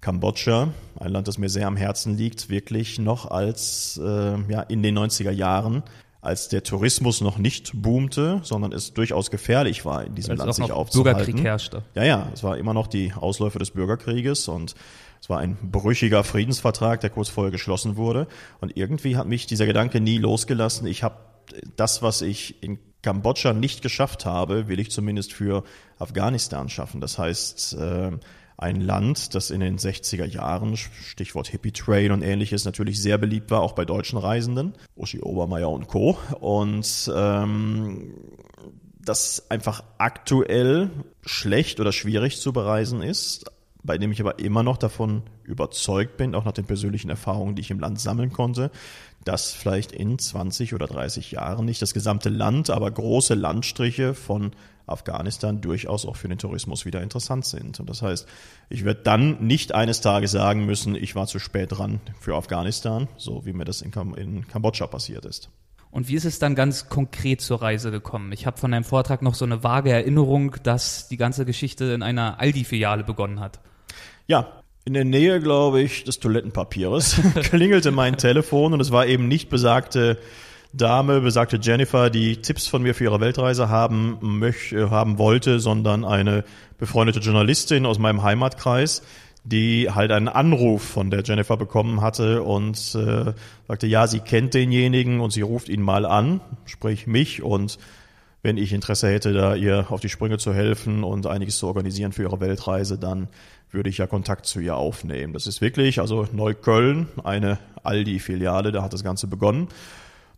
Kambodscha, 0.00 0.68
ein 1.00 1.10
Land, 1.10 1.26
das 1.26 1.38
mir 1.38 1.48
sehr 1.48 1.66
am 1.66 1.76
Herzen 1.76 2.16
liegt, 2.16 2.50
wirklich 2.50 2.98
noch 2.98 3.30
als 3.30 4.00
äh, 4.00 4.38
ja, 4.48 4.60
in 4.62 4.82
den 4.82 4.96
90er 4.96 5.32
Jahren 5.32 5.82
als 6.26 6.48
der 6.48 6.62
Tourismus 6.64 7.20
noch 7.20 7.38
nicht 7.38 7.70
boomte, 7.80 8.40
sondern 8.42 8.72
es 8.72 8.92
durchaus 8.92 9.30
gefährlich 9.30 9.84
war, 9.84 10.04
in 10.04 10.14
diesem 10.16 10.36
Land 10.36 10.54
sich 10.54 10.72
aufzuhalten. 10.72 11.24
Bürgerkrieg 11.24 11.44
herrschte. 11.44 11.82
Ja, 11.94 12.04
ja, 12.04 12.28
es 12.34 12.42
war 12.42 12.58
immer 12.58 12.74
noch 12.74 12.88
die 12.88 13.12
Ausläufer 13.12 13.60
des 13.60 13.70
Bürgerkrieges 13.70 14.48
und 14.48 14.74
es 15.20 15.30
war 15.30 15.38
ein 15.38 15.56
brüchiger 15.62 16.24
Friedensvertrag, 16.24 17.00
der 17.00 17.10
kurz 17.10 17.28
vorher 17.28 17.52
geschlossen 17.52 17.96
wurde. 17.96 18.26
Und 18.60 18.76
irgendwie 18.76 19.16
hat 19.16 19.26
mich 19.26 19.46
dieser 19.46 19.66
Gedanke 19.66 20.00
nie 20.00 20.18
losgelassen. 20.18 20.86
Ich 20.86 21.02
habe 21.02 21.16
das, 21.76 22.02
was 22.02 22.22
ich 22.22 22.62
in 22.62 22.78
Kambodscha 23.02 23.52
nicht 23.52 23.82
geschafft 23.82 24.26
habe, 24.26 24.66
will 24.66 24.80
ich 24.80 24.90
zumindest 24.90 25.32
für 25.32 25.62
Afghanistan 25.98 26.68
schaffen. 26.68 27.00
Das 27.00 27.18
heißt, 27.18 27.74
äh, 27.74 28.10
ein 28.58 28.80
Land, 28.80 29.34
das 29.34 29.50
in 29.50 29.60
den 29.60 29.78
60er 29.78 30.24
Jahren, 30.24 30.76
Stichwort 30.76 31.48
Hippie 31.48 31.72
Train 31.72 32.12
und 32.12 32.22
ähnliches, 32.22 32.64
natürlich 32.64 33.00
sehr 33.00 33.18
beliebt 33.18 33.50
war, 33.50 33.60
auch 33.60 33.72
bei 33.72 33.84
deutschen 33.84 34.18
Reisenden, 34.18 34.74
Uschi 34.94 35.20
Obermeier 35.20 35.70
und 35.70 35.88
Co. 35.88 36.18
Und 36.40 37.12
ähm, 37.14 38.14
das 38.98 39.50
einfach 39.50 39.84
aktuell 39.98 40.90
schlecht 41.24 41.80
oder 41.80 41.92
schwierig 41.92 42.40
zu 42.40 42.52
bereisen 42.52 43.02
ist, 43.02 43.50
bei 43.82 43.98
dem 43.98 44.10
ich 44.10 44.20
aber 44.20 44.38
immer 44.38 44.62
noch 44.62 44.78
davon 44.78 45.22
überzeugt 45.44 46.16
bin, 46.16 46.34
auch 46.34 46.44
nach 46.44 46.52
den 46.52 46.64
persönlichen 46.64 47.10
Erfahrungen, 47.10 47.54
die 47.54 47.62
ich 47.62 47.70
im 47.70 47.78
Land 47.78 48.00
sammeln 48.00 48.32
konnte, 48.32 48.70
dass 49.24 49.52
vielleicht 49.52 49.92
in 49.92 50.18
20 50.18 50.74
oder 50.74 50.86
30 50.86 51.32
Jahren 51.32 51.66
nicht 51.66 51.82
das 51.82 51.94
gesamte 51.94 52.30
Land, 52.30 52.70
aber 52.70 52.90
große 52.90 53.34
Landstriche 53.34 54.14
von 54.14 54.52
Afghanistan 54.86 55.60
durchaus 55.60 56.06
auch 56.06 56.16
für 56.16 56.28
den 56.28 56.38
Tourismus 56.38 56.84
wieder 56.84 57.02
interessant 57.02 57.44
sind. 57.44 57.80
Und 57.80 57.90
das 57.90 58.02
heißt, 58.02 58.26
ich 58.68 58.84
werde 58.84 59.02
dann 59.02 59.44
nicht 59.44 59.74
eines 59.74 60.00
Tages 60.00 60.30
sagen 60.30 60.64
müssen, 60.64 60.94
ich 60.94 61.14
war 61.14 61.26
zu 61.26 61.38
spät 61.38 61.72
dran 61.72 62.00
für 62.20 62.36
Afghanistan, 62.36 63.08
so 63.16 63.44
wie 63.44 63.52
mir 63.52 63.64
das 63.64 63.82
in, 63.82 63.90
Kam 63.90 64.14
in 64.14 64.46
Kambodscha 64.46 64.86
passiert 64.86 65.24
ist. 65.24 65.50
Und 65.90 66.08
wie 66.08 66.14
ist 66.14 66.24
es 66.24 66.38
dann 66.38 66.54
ganz 66.54 66.88
konkret 66.88 67.40
zur 67.40 67.62
Reise 67.62 67.90
gekommen? 67.90 68.30
Ich 68.32 68.46
habe 68.46 68.58
von 68.58 68.70
deinem 68.70 68.84
Vortrag 68.84 69.22
noch 69.22 69.34
so 69.34 69.44
eine 69.44 69.62
vage 69.62 69.90
Erinnerung, 69.90 70.56
dass 70.62 71.08
die 71.08 71.16
ganze 71.16 71.44
Geschichte 71.44 71.86
in 71.86 72.02
einer 72.02 72.38
Aldi-Filiale 72.38 73.02
begonnen 73.02 73.40
hat. 73.40 73.60
Ja, 74.26 74.62
in 74.84 74.94
der 74.94 75.04
Nähe, 75.04 75.40
glaube 75.40 75.80
ich, 75.80 76.04
des 76.04 76.20
Toilettenpapiers 76.20 77.20
klingelte 77.42 77.90
mein 77.90 78.18
Telefon 78.18 78.72
und 78.72 78.80
es 78.80 78.92
war 78.92 79.06
eben 79.06 79.26
nicht 79.26 79.48
besagte 79.48 80.18
Dame, 80.76 81.20
besagte 81.22 81.58
Jennifer, 81.60 82.10
die 82.10 82.42
Tipps 82.42 82.66
von 82.66 82.82
mir 82.82 82.94
für 82.94 83.04
ihre 83.04 83.20
Weltreise 83.20 83.70
haben, 83.70 84.18
möch, 84.20 84.72
äh, 84.72 84.90
haben 84.90 85.16
wollte, 85.16 85.58
sondern 85.58 86.04
eine 86.04 86.44
befreundete 86.78 87.20
Journalistin 87.20 87.86
aus 87.86 87.98
meinem 87.98 88.22
Heimatkreis, 88.22 89.02
die 89.44 89.90
halt 89.90 90.10
einen 90.10 90.28
Anruf 90.28 90.82
von 90.82 91.10
der 91.10 91.22
Jennifer 91.22 91.56
bekommen 91.56 92.02
hatte 92.02 92.42
und 92.42 92.76
äh, 92.94 93.32
sagte, 93.68 93.86
ja, 93.86 94.06
sie 94.06 94.20
kennt 94.20 94.52
denjenigen 94.52 95.20
und 95.20 95.32
sie 95.32 95.40
ruft 95.40 95.70
ihn 95.70 95.80
mal 95.80 96.04
an, 96.04 96.40
sprich 96.66 97.06
mich 97.06 97.42
und 97.42 97.78
wenn 98.42 98.58
ich 98.58 98.72
Interesse 98.72 99.08
hätte, 99.08 99.32
da 99.32 99.54
ihr 99.54 99.86
auf 99.88 100.00
die 100.00 100.08
Sprünge 100.08 100.38
zu 100.38 100.52
helfen 100.52 101.04
und 101.04 101.26
einiges 101.26 101.56
zu 101.58 101.66
organisieren 101.66 102.12
für 102.12 102.22
ihre 102.22 102.38
Weltreise, 102.40 102.98
dann 102.98 103.28
würde 103.70 103.88
ich 103.88 103.98
ja 103.98 104.06
Kontakt 104.06 104.46
zu 104.46 104.60
ihr 104.60 104.76
aufnehmen. 104.76 105.32
Das 105.32 105.46
ist 105.46 105.60
wirklich, 105.60 106.00
also 106.00 106.28
Neukölln, 106.32 107.08
eine 107.24 107.58
Aldi-Filiale, 107.82 108.72
da 108.72 108.82
hat 108.82 108.92
das 108.92 109.02
Ganze 109.02 109.26
begonnen. 109.26 109.68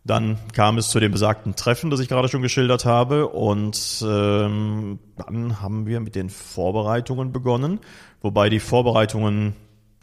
Dann 0.05 0.38
kam 0.52 0.78
es 0.78 0.88
zu 0.88 1.00
dem 1.00 1.12
besagten 1.12 1.55
Treffen, 1.55 1.90
das 1.90 2.00
ich 2.00 2.09
gerade 2.09 2.28
schon 2.28 2.43
geschildert 2.43 2.85
habe. 2.85 3.28
Und 3.28 4.02
ähm, 4.07 4.99
dann 5.17 5.61
haben 5.61 5.87
wir 5.87 6.00
mit 6.00 6.14
den 6.14 6.31
Vorbereitungen 6.31 7.33
begonnen, 7.33 7.81
wobei 8.23 8.49
die 8.49 8.61
Vorbereitungen 8.61 9.55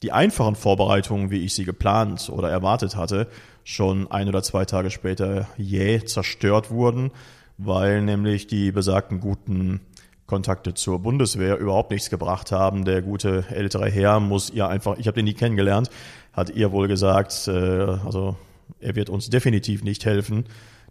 die 0.04 0.12
einfachen 0.12 0.56
Vorbereitungen, 0.56 1.32
wie 1.32 1.44
ich 1.44 1.56
sie 1.56 1.66
geplant 1.66 2.30
oder 2.30 2.50
erwartet 2.50 2.96
hatte, 2.96 3.28
schon 3.64 4.12
ein 4.12 4.28
oder 4.28 4.44
zwei 4.44 4.66
Tage 4.66 4.92
später 4.92 5.48
jäh 5.58 6.04
zerstört 6.06 6.70
wurden, 6.70 7.12
weil 7.58 8.02
nämlich 8.02 8.46
die 8.48 8.72
besagten 8.72 9.20
guten 9.20 9.82
Kontakte 10.28 10.74
zur 10.74 11.00
Bundeswehr 11.00 11.58
überhaupt 11.58 11.92
nichts 11.92 12.10
gebracht 12.10 12.52
haben. 12.52 12.86
Der 12.86 13.02
gute 13.02 13.46
ältere 13.50 13.90
Herr 13.90 14.20
muss 14.20 14.50
ihr 14.50 14.68
einfach, 14.68 14.98
ich 14.98 15.08
habe 15.08 15.16
den 15.16 15.25
nie 15.25 15.34
kennengelernt, 15.34 15.90
hat 16.34 16.50
ihr 16.50 16.72
wohl 16.72 16.88
gesagt, 16.88 17.48
äh, 17.48 17.52
also 17.52 18.36
er 18.80 18.96
wird 18.96 19.10
uns 19.10 19.30
definitiv 19.30 19.84
nicht 19.84 20.06
helfen, 20.06 20.46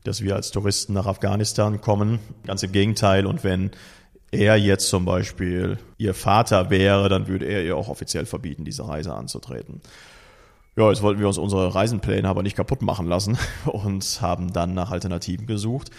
dass 0.05 0.23
wir 0.23 0.37
als 0.37 0.51
Touristen 0.51 0.93
nach 0.93 1.07
Afghanistan 1.07 1.81
kommen. 1.81 2.19
Ganz 2.47 2.63
im 2.63 2.73
Gegenteil. 2.73 3.27
Und 3.27 3.45
wenn 3.45 3.71
er 4.31 4.57
jetzt 4.57 4.89
zum 4.89 5.05
Beispiel 5.05 5.79
ihr 5.97 6.15
Vater 6.15 6.71
wäre, 6.71 7.09
dann 7.09 7.27
würde 7.27 7.47
er 7.47 7.65
ihr 7.65 7.77
auch 7.77 7.89
offiziell 7.89 8.27
verbieten, 8.27 8.65
diese 8.65 8.87
Reise 8.87 9.15
anzutreten. 9.15 9.81
Ja, 10.77 10.89
jetzt 10.91 11.03
wollten 11.03 11.21
wir 11.21 11.29
uns 11.29 11.39
unsere 11.39 11.75
Reisenpläne 11.75 12.29
aber 12.29 12.43
nicht 12.43 12.57
kaputt 12.57 12.83
machen 12.83 13.07
lassen 13.07 13.39
und 13.67 14.21
haben 14.21 14.53
dann 14.53 14.75
nach 14.75 14.91
Alternativen 14.91 15.47
gesucht. 15.47 15.91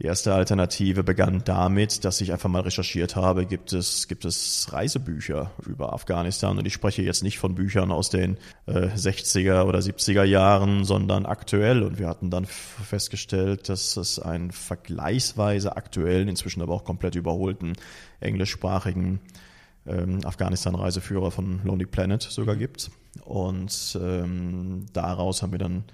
Die 0.00 0.06
erste 0.06 0.32
Alternative 0.32 1.04
begann 1.04 1.42
damit, 1.44 2.06
dass 2.06 2.22
ich 2.22 2.32
einfach 2.32 2.48
mal 2.48 2.62
recherchiert 2.62 3.16
habe, 3.16 3.44
gibt 3.44 3.74
es, 3.74 4.08
gibt 4.08 4.24
es 4.24 4.72
Reisebücher 4.72 5.50
über 5.66 5.92
Afghanistan. 5.92 6.56
Und 6.56 6.66
ich 6.66 6.72
spreche 6.72 7.02
jetzt 7.02 7.22
nicht 7.22 7.38
von 7.38 7.54
Büchern 7.54 7.92
aus 7.92 8.08
den 8.08 8.38
äh, 8.64 8.86
60er 8.86 9.64
oder 9.64 9.80
70er 9.80 10.24
Jahren, 10.24 10.84
sondern 10.84 11.26
aktuell. 11.26 11.82
Und 11.82 11.98
wir 11.98 12.08
hatten 12.08 12.30
dann 12.30 12.46
festgestellt, 12.46 13.68
dass 13.68 13.98
es 13.98 14.18
einen 14.18 14.52
vergleichsweise 14.52 15.76
aktuellen, 15.76 16.28
inzwischen 16.28 16.62
aber 16.62 16.72
auch 16.72 16.84
komplett 16.84 17.14
überholten 17.14 17.74
englischsprachigen 18.20 19.20
ähm, 19.86 20.20
Afghanistan-Reiseführer 20.24 21.30
von 21.30 21.60
Lonely 21.62 21.84
Planet 21.84 22.22
sogar 22.22 22.56
gibt. 22.56 22.90
Und 23.22 23.98
ähm, 24.00 24.86
daraus 24.94 25.42
haben 25.42 25.52
wir 25.52 25.58
dann 25.58 25.84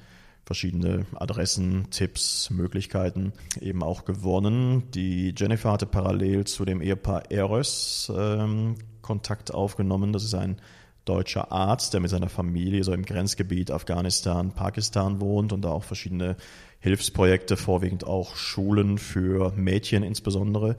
verschiedene 0.47 1.07
Adressen, 1.15 1.91
Tipps, 1.91 2.51
Möglichkeiten 2.51 3.33
eben 3.61 3.83
auch 3.83 4.05
gewonnen. 4.05 4.85
Die 4.93 5.35
Jennifer 5.37 5.73
hatte 5.73 5.87
parallel 5.87 6.47
zu 6.47 6.65
dem 6.65 6.81
Ehepaar 6.81 7.33
Eros 7.33 8.11
ähm, 8.17 8.77
Kontakt 9.03 9.53
aufgenommen. 9.53 10.13
Das 10.13 10.23
ist 10.23 10.35
ein 10.35 10.57
deutscher 11.05 11.51
Arzt, 11.51 11.95
der 11.95 12.01
mit 12.01 12.11
seiner 12.11 12.29
Familie 12.29 12.85
so 12.85 12.93
im 12.93 13.05
Grenzgebiet 13.05 13.73
Afghanistan, 13.73 14.53
Pakistan 14.53 15.21
wohnt 15.21 15.53
und 15.53 15.63
da 15.63 15.71
auch 15.71 15.85
verschiedene 15.85 16.37
Hilfsprojekte, 16.79 17.57
vorwiegend 17.57 18.05
auch 18.05 18.37
Schulen 18.37 18.99
für 18.99 19.53
Mädchen 19.57 20.05
insbesondere, 20.05 20.77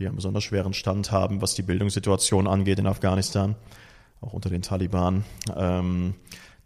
die 0.00 0.06
einen 0.06 0.16
besonders 0.16 0.42
schweren 0.42 0.74
Stand 0.74 1.12
haben, 1.12 1.40
was 1.40 1.54
die 1.54 1.62
Bildungssituation 1.62 2.48
angeht 2.48 2.80
in 2.80 2.86
Afghanistan, 2.88 3.54
auch 4.20 4.32
unter 4.32 4.50
den 4.50 4.62
Taliban. 4.62 5.24
Ähm, 5.56 6.14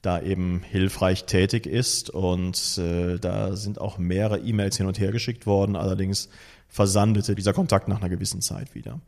da 0.02 0.21
eben 0.21 0.62
hilfreich 0.62 1.25
tätig 1.25 1.67
ist. 1.67 2.11
Und 2.11 2.78
äh, 2.78 3.19
da 3.19 3.57
sind 3.57 3.81
auch 3.81 3.99
mehrere 3.99 4.38
E-Mails 4.38 4.76
hin 4.76 4.87
und 4.87 4.99
her 4.99 5.12
geschickt 5.12 5.47
worden. 5.47 5.76
Allerdings 5.76 6.28
versandete 6.69 7.35
dieser 7.35 7.52
Kontakt 7.52 7.88
nach 7.88 8.00
einer 8.00 8.09
gewissen 8.09 8.40
Zeit 8.40 8.75
wieder. 8.75 9.00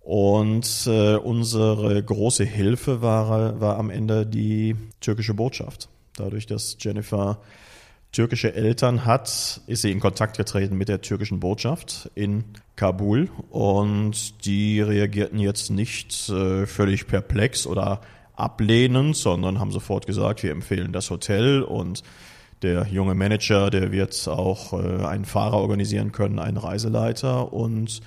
Und 0.00 0.86
äh, 0.86 1.16
unsere 1.16 2.02
große 2.02 2.44
Hilfe 2.44 3.00
war, 3.00 3.60
war 3.60 3.78
am 3.78 3.88
Ende 3.88 4.26
die 4.26 4.76
türkische 5.00 5.32
Botschaft. 5.32 5.88
Dadurch, 6.16 6.46
dass 6.46 6.76
Jennifer 6.78 7.38
türkische 8.12 8.54
Eltern 8.54 9.06
hat, 9.06 9.60
ist 9.66 9.82
sie 9.82 9.90
in 9.90 10.00
Kontakt 10.00 10.36
getreten 10.36 10.76
mit 10.76 10.88
der 10.88 11.00
türkischen 11.00 11.40
Botschaft 11.40 12.10
in 12.14 12.44
Kabul 12.76 13.28
und 13.50 14.44
die 14.44 14.80
reagierten 14.80 15.40
jetzt 15.40 15.70
nicht 15.70 16.28
äh, 16.28 16.66
völlig 16.66 17.08
perplex 17.08 17.66
oder 17.66 18.00
ablehnen, 18.36 19.14
sondern 19.14 19.60
haben 19.60 19.70
sofort 19.70 20.06
gesagt, 20.06 20.42
wir 20.42 20.50
empfehlen 20.50 20.92
das 20.92 21.10
Hotel 21.10 21.62
und 21.62 22.02
der 22.62 22.86
junge 22.86 23.14
Manager, 23.14 23.70
der 23.70 23.92
wird 23.92 24.26
auch 24.28 24.72
äh, 24.72 25.04
einen 25.04 25.24
Fahrer 25.24 25.58
organisieren 25.58 26.12
können, 26.12 26.38
einen 26.38 26.56
Reiseleiter 26.56 27.52
und 27.52 28.00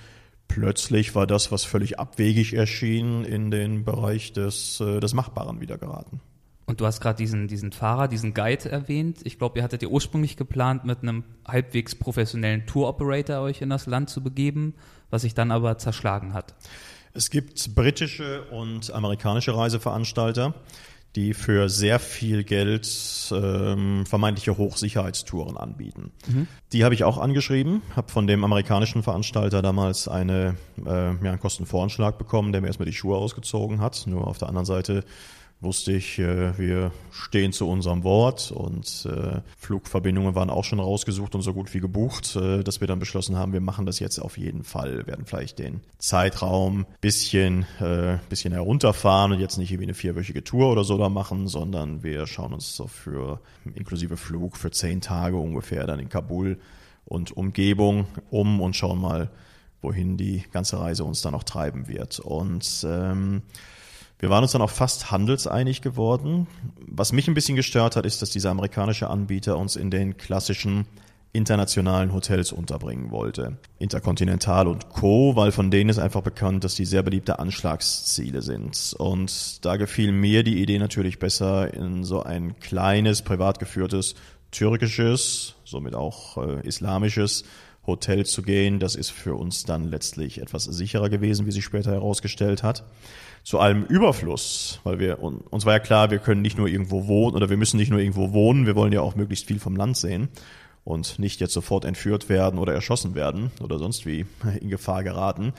plötzlich 0.48 1.16
war 1.16 1.28
das, 1.28 1.52
was 1.52 1.64
völlig 1.64 2.00
abwegig 2.00 2.54
erschien, 2.54 3.24
in 3.24 3.52
den 3.52 3.84
Bereich 3.84 4.34
des, 4.34 4.80
äh, 4.80 5.00
des 5.00 5.13
Machbaren 5.13 5.62
wieder 5.62 5.78
geraten. 5.78 6.22
Und 6.66 6.82
du 6.82 6.86
hast 6.86 7.00
gerade 7.00 7.18
diesen, 7.18 7.48
diesen 7.48 7.72
Fahrer, 7.72 8.10
diesen 8.10 8.34
Guide 8.34 8.70
erwähnt. 8.70 9.20
Ich 9.24 9.38
glaube, 9.38 9.60
ihr 9.60 9.63
hattet 9.63 9.84
ja 9.84 9.88
ursprünglich 9.88 10.36
geplant, 10.36 10.84
mit 10.84 11.02
einem 11.02 11.24
halbwegs 11.48 11.96
professionellen 11.96 12.66
Tour-Operator 12.66 13.40
euch 13.40 13.62
in 13.62 13.70
das 13.70 13.86
Land 13.86 14.10
zu 14.10 14.22
begeben, 14.22 14.74
was 15.10 15.22
sich 15.22 15.34
dann 15.34 15.52
aber 15.52 15.78
zerschlagen 15.78 16.34
hat. 16.34 16.56
Es 17.17 17.32
gibt 17.32 17.73
britische 17.73 18.43
und 18.51 18.93
amerikanische 18.93 19.58
Reiseveranstalter, 19.58 20.53
die 21.15 21.34
für 21.34 21.67
sehr 21.67 21.97
viel 21.97 22.43
Geld 22.43 22.88
ähm, 23.32 24.06
vermeintliche 24.06 24.56
Hochsicherheitstouren 24.56 25.58
anbieten. 25.58 26.12
Mhm. 26.27 26.47
Die 26.73 26.84
habe 26.84 26.93
ich 26.93 27.03
auch 27.03 27.17
angeschrieben, 27.17 27.82
habe 27.95 28.12
von 28.12 28.27
dem 28.27 28.43
amerikanischen 28.43 29.01
Veranstalter 29.01 29.63
damals 29.63 30.08
eine, 30.08 30.58
äh, 30.86 30.89
ja, 30.89 31.32
einen 31.32 31.39
Kostenvoranschlag 31.39 32.19
bekommen, 32.19 32.51
der 32.51 32.62
mir 32.62 32.67
erstmal 32.67 32.86
die 32.86 32.93
Schuhe 32.93 33.17
ausgezogen 33.17 33.82
hat. 33.82 34.06
Nur 34.06 34.27
auf 34.27 34.38
der 34.38 34.49
anderen 34.49 34.67
Seite 34.67 35.03
wusste 35.60 35.91
ich, 35.91 36.20
äh, 36.20 36.58
wir 36.58 36.91
stehen 37.12 37.52
zu 37.52 37.67
unserem 37.67 38.04
Wort 38.04 38.52
und 38.52 39.08
äh, 39.12 39.41
Flugverbindungen 39.58 40.36
waren 40.36 40.50
auch 40.50 40.63
schon 40.63 40.80
rausgesucht 40.80 41.34
und 41.34 41.41
so 41.41 41.54
gut 41.54 41.74
wie 41.74 41.80
gebucht, 41.80 42.36
äh, 42.36 42.63
dass 42.63 42.80
wir 42.80 42.88
dann 42.88 43.00
beschlossen 43.00 43.38
haben, 43.38 43.54
wir 43.54 43.62
machen 43.62 43.86
das 43.86 44.00
jetzt 44.00 44.20
auf 44.20 44.38
jeden 44.38 44.63
Fall, 44.63 44.98
wir 44.98 45.08
werden 45.08 45.26
vielleicht 45.26 45.58
den 45.60 45.82
Zeitraum 45.98 46.86
bisschen, 47.02 47.65
bisschen 48.30 48.54
herunterfahren 48.54 49.32
und 49.32 49.39
jetzt 49.39 49.58
nicht 49.58 49.72
irgendwie 49.72 49.88
eine 49.88 49.93
vierwöchige 49.93 50.43
Tour 50.43 50.72
oder 50.72 50.84
so 50.84 50.98
da 50.98 51.10
machen, 51.10 51.48
sondern 51.48 52.04
wir 52.04 52.28
schauen 52.28 52.54
uns 52.54 52.76
so 52.76 52.88
für 52.88 53.39
inklusive 53.76 54.17
Flug 54.17 54.58
für 54.58 54.72
zehn 54.72 55.02
Tage 55.02 55.38
ungefähr 55.38 55.88
dann 55.88 56.00
in 56.00 56.10
Kabul 56.10 56.60
und 57.06 57.36
Umgebung 57.36 58.06
um 58.30 58.62
und 58.62 58.76
schauen 58.76 59.00
mal, 59.00 59.32
wohin 59.82 60.17
die 60.17 60.43
ganze 60.52 60.80
Reise 60.80 61.04
uns 61.04 61.22
dann 61.22 61.34
auch 61.34 61.43
treiben 61.43 61.88
wird. 61.88 62.20
Und 62.20 62.86
ähm, 62.88 63.41
wir 64.19 64.30
waren 64.30 64.43
uns 64.43 64.51
dann 64.51 64.62
auch 64.62 64.69
fast 64.69 65.12
handelseinig 65.12 65.82
geworden. 65.82 66.47
Was 66.80 67.12
mich 67.12 67.27
ein 67.27 67.34
bisschen 67.34 67.56
gestört 67.56 67.95
hat, 67.95 68.06
ist, 68.06 68.21
dass 68.21 68.32
dieser 68.32 68.49
amerikanische 68.49 69.10
Anbieter 69.10 69.58
uns 69.58 69.75
in 69.75 69.91
den 69.91 70.17
klassischen 70.17 70.86
internationalen 71.34 72.13
Hotels 72.13 72.51
unterbringen 72.51 73.12
wollte. 73.12 73.58
Intercontinental 73.77 74.67
und 74.67 74.89
Co., 74.89 75.36
weil 75.36 75.51
von 75.51 75.69
denen 75.69 75.89
ist 75.89 75.99
einfach 75.99 76.21
bekannt, 76.21 76.63
dass 76.63 76.73
die 76.73 76.86
sehr 76.86 77.03
beliebte 77.03 77.38
Anschlagsziele 77.38 78.41
sind. 78.41 78.95
Und 78.97 79.63
da 79.63 79.75
gefiel 79.77 80.12
mir 80.12 80.43
die 80.43 80.62
Idee 80.62 80.80
natürlich 80.80 81.19
besser, 81.19 81.71
in 81.73 82.03
so 82.03 82.23
ein 82.23 82.60
kleines, 82.60 83.21
privat 83.21 83.60
geführtes, 83.60 84.15
türkisches, 84.51 85.56
somit 85.63 85.93
auch 85.93 86.38
äh, 86.38 86.65
islamisches 86.65 87.43
Hotel 87.88 88.26
zu 88.26 88.43
gehen. 88.43 88.80
Das 88.80 88.95
ist 88.95 89.10
für 89.10 89.36
uns 89.36 89.63
dann 89.63 89.86
letztlich 89.86 90.41
etwas 90.41 90.65
sicherer 90.65 91.10
gewesen, 91.10 91.45
wie 91.45 91.52
sich 91.52 91.63
später 91.63 91.91
herausgestellt 91.91 92.62
hat. 92.62 92.84
Zu 93.43 93.60
allem 93.60 93.86
Überfluss, 93.86 94.82
weil 94.84 95.00
wir, 95.00 95.23
uns 95.23 95.65
war 95.65 95.73
ja 95.73 95.80
klar, 95.80 96.12
wir 96.12 96.19
können 96.19 96.41
nicht 96.41 96.58
nur 96.58 96.67
irgendwo 96.67 97.08
wohnen 97.08 97.36
oder 97.36 97.50
wir 97.50 97.58
müssen 97.58 97.78
nicht 97.78 97.89
nur 97.89 98.00
irgendwo 98.00 98.34
wohnen, 98.34 98.65
wir 98.65 98.76
wollen 98.76 98.91
ja 98.91 99.02
auch 99.02 99.15
möglichst 99.15 99.47
viel 99.47 99.60
vom 99.60 99.78
Land 99.78 99.95
sehen 99.95 100.28
und 100.84 101.17
nicht 101.17 101.39
jetzt 101.39 101.54
sofort 101.54 101.86
entführt 101.86 102.28
werden 102.28 102.60
oder 102.60 102.73
erschossen 102.73 103.15
werden 103.15 103.52
oder 103.62 103.80
sonst 103.80 104.06
wie 104.06 104.26
in 104.62 104.69
Gefahr 104.69 105.04
geraten, 105.04 105.54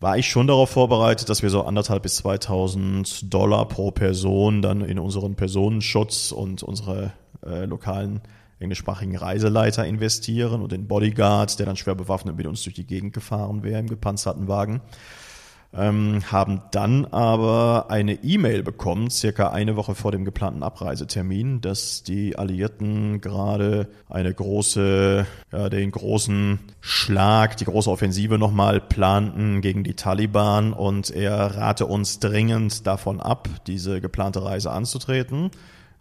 war 0.00 0.18
ich 0.18 0.28
schon 0.28 0.46
darauf 0.46 0.70
vorbereitet, 0.70 1.28
dass 1.28 1.42
wir 1.42 1.50
so 1.50 1.62
anderthalb 1.62 2.02
bis 2.02 2.16
2000 2.16 3.32
Dollar 3.32 3.66
pro 3.66 3.90
Person 3.92 4.60
dann 4.60 4.82
in 4.82 4.98
unseren 4.98 5.36
Personenschutz 5.36 6.32
und 6.32 6.62
unsere 6.62 7.12
äh, 7.44 7.64
lokalen 7.64 8.20
englischsprachigen 8.58 9.16
Reiseleiter 9.16 9.86
investieren 9.86 10.62
und 10.62 10.72
den 10.72 10.88
Bodyguard, 10.88 11.58
der 11.58 11.66
dann 11.66 11.76
schwer 11.76 11.94
bewaffnet 11.94 12.36
mit 12.36 12.46
uns 12.46 12.62
durch 12.62 12.74
die 12.74 12.86
Gegend 12.86 13.12
gefahren 13.12 13.62
wäre 13.62 13.80
im 13.80 13.88
gepanzerten 13.88 14.48
Wagen 14.48 14.80
ähm, 15.76 16.22
haben 16.30 16.62
dann 16.70 17.04
aber 17.06 17.86
eine 17.88 18.14
E-Mail 18.24 18.62
bekommen, 18.62 19.10
circa 19.10 19.50
eine 19.50 19.76
Woche 19.76 19.94
vor 19.94 20.12
dem 20.12 20.24
geplanten 20.24 20.62
Abreisetermin, 20.62 21.60
dass 21.60 22.02
die 22.02 22.36
Alliierten 22.36 23.20
gerade 23.20 23.88
eine 24.08 24.32
große, 24.32 25.26
ja, 25.52 25.68
den 25.68 25.90
großen 25.90 26.60
Schlag, 26.80 27.56
die 27.58 27.64
große 27.64 27.90
Offensive 27.90 28.38
nochmal 28.38 28.80
planten 28.80 29.60
gegen 29.60 29.84
die 29.84 29.94
Taliban 29.94 30.72
und 30.72 31.10
er 31.10 31.56
rate 31.56 31.86
uns 31.86 32.20
dringend 32.20 32.86
davon 32.86 33.20
ab, 33.20 33.48
diese 33.66 34.00
geplante 34.00 34.44
Reise 34.44 34.70
anzutreten. 34.70 35.50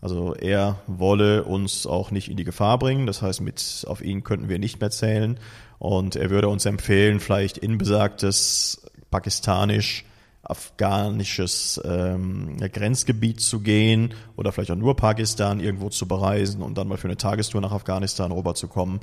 Also 0.06 0.36
er 0.36 0.78
wolle 0.86 1.44
uns 1.46 1.88
auch 1.88 2.12
nicht 2.12 2.30
in 2.30 2.38
die 2.38 2.44
Gefahr 2.44 2.78
bringen. 2.78 3.08
Das 3.08 3.24
heißt, 3.24 3.42
mit 3.42 3.86
auf 3.88 4.04
ihn 4.04 4.24
könnten 4.24 4.50
wir 4.50 4.60
nicht 4.60 4.80
mehr 4.80 4.92
zählen. 4.92 5.40
Und 5.80 6.16
er 6.16 6.30
würde 6.30 6.48
uns 6.48 6.68
empfehlen, 6.68 7.20
vielleicht 7.20 7.58
in 7.58 7.80
besagtes 7.80 8.86
pakistanisch-afghanisches 9.10 11.82
ähm, 11.84 12.58
Grenzgebiet 12.60 13.42
zu 13.42 13.62
gehen 13.62 14.14
oder 14.36 14.52
vielleicht 14.52 14.70
auch 14.70 14.76
nur 14.76 14.96
Pakistan 14.96 15.60
irgendwo 15.60 15.90
zu 15.90 16.08
bereisen 16.08 16.62
und 16.62 16.78
dann 16.78 16.88
mal 16.88 16.98
für 16.98 17.08
eine 17.08 17.18
Tagestour 17.18 17.62
nach 17.62 17.72
Afghanistan 17.72 18.32
rüberzukommen. 18.32 19.00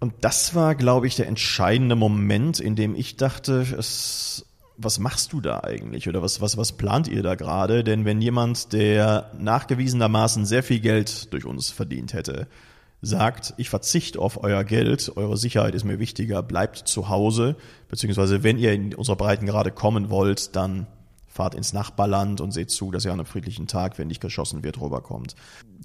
Und 0.00 0.14
das 0.22 0.54
war, 0.54 0.74
glaube 0.74 1.08
ich, 1.08 1.16
der 1.16 1.26
entscheidende 1.26 1.94
Moment, 1.94 2.58
in 2.58 2.74
dem 2.74 2.94
ich 2.94 3.18
dachte, 3.18 3.66
es 3.78 4.46
was 4.78 5.00
machst 5.00 5.32
du 5.32 5.40
da 5.40 5.60
eigentlich 5.64 6.08
oder 6.08 6.22
was, 6.22 6.40
was, 6.40 6.56
was 6.56 6.72
plant 6.72 7.08
ihr 7.08 7.22
da 7.22 7.34
gerade? 7.34 7.82
Denn 7.82 8.04
wenn 8.04 8.22
jemand, 8.22 8.72
der 8.72 9.30
nachgewiesenermaßen 9.38 10.46
sehr 10.46 10.62
viel 10.62 10.78
Geld 10.80 11.32
durch 11.32 11.44
uns 11.44 11.70
verdient 11.70 12.12
hätte, 12.12 12.46
sagt, 13.02 13.54
ich 13.56 13.70
verzichte 13.70 14.20
auf 14.20 14.42
euer 14.42 14.64
Geld, 14.64 15.12
eure 15.16 15.36
Sicherheit 15.36 15.74
ist 15.74 15.84
mir 15.84 15.98
wichtiger, 15.98 16.42
bleibt 16.42 16.78
zu 16.78 17.08
Hause, 17.08 17.56
beziehungsweise 17.88 18.42
wenn 18.42 18.58
ihr 18.58 18.72
in 18.72 18.94
unserer 18.94 19.16
Breiten 19.16 19.46
gerade 19.46 19.72
kommen 19.72 20.10
wollt, 20.10 20.56
dann 20.56 20.86
fahrt 21.38 21.54
ins 21.54 21.72
Nachbarland 21.72 22.40
und 22.40 22.50
seht 22.50 22.68
zu, 22.68 22.90
dass 22.90 23.04
ihr 23.04 23.12
an 23.12 23.20
einem 23.20 23.26
friedlichen 23.26 23.68
Tag, 23.68 23.96
wenn 23.96 24.08
nicht 24.08 24.20
geschossen 24.20 24.64
wird, 24.64 24.80
rüberkommt. 24.80 25.36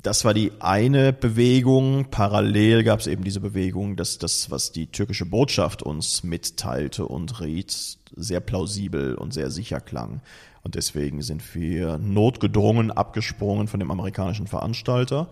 Das 0.01 0.25
war 0.25 0.33
die 0.33 0.51
eine 0.59 1.13
Bewegung. 1.13 2.07
Parallel 2.09 2.83
gab 2.83 2.99
es 2.99 3.05
eben 3.05 3.23
diese 3.23 3.39
Bewegung, 3.39 3.95
dass 3.95 4.17
das, 4.17 4.49
was 4.49 4.71
die 4.71 4.87
türkische 4.87 5.27
Botschaft 5.27 5.83
uns 5.83 6.23
mitteilte 6.23 7.05
und 7.05 7.39
riet, 7.39 7.99
sehr 8.15 8.39
plausibel 8.39 9.13
und 9.13 9.31
sehr 9.31 9.51
sicher 9.51 9.79
klang. 9.79 10.21
Und 10.63 10.73
deswegen 10.73 11.21
sind 11.21 11.53
wir 11.53 11.99
notgedrungen 11.99 12.89
abgesprungen 12.89 13.67
von 13.67 13.79
dem 13.79 13.91
amerikanischen 13.91 14.47
Veranstalter 14.47 15.29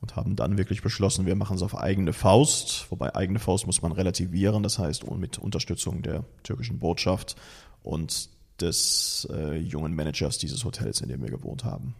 und 0.00 0.14
haben 0.14 0.36
dann 0.36 0.56
wirklich 0.56 0.82
beschlossen, 0.82 1.26
wir 1.26 1.34
machen 1.34 1.56
es 1.56 1.62
auf 1.62 1.76
eigene 1.76 2.12
Faust. 2.12 2.86
Wobei 2.90 3.16
eigene 3.16 3.40
Faust 3.40 3.66
muss 3.66 3.82
man 3.82 3.90
relativieren, 3.90 4.62
das 4.62 4.78
heißt 4.78 5.10
mit 5.16 5.38
Unterstützung 5.38 6.02
der 6.02 6.22
türkischen 6.44 6.78
Botschaft 6.78 7.34
und 7.82 8.28
des 8.60 9.28
äh, 9.32 9.56
jungen 9.56 9.94
Managers 9.94 10.38
dieses 10.38 10.64
Hotels, 10.64 11.00
in 11.00 11.08
dem 11.08 11.22
wir 11.22 11.30
gewohnt 11.30 11.64
haben. 11.64 11.94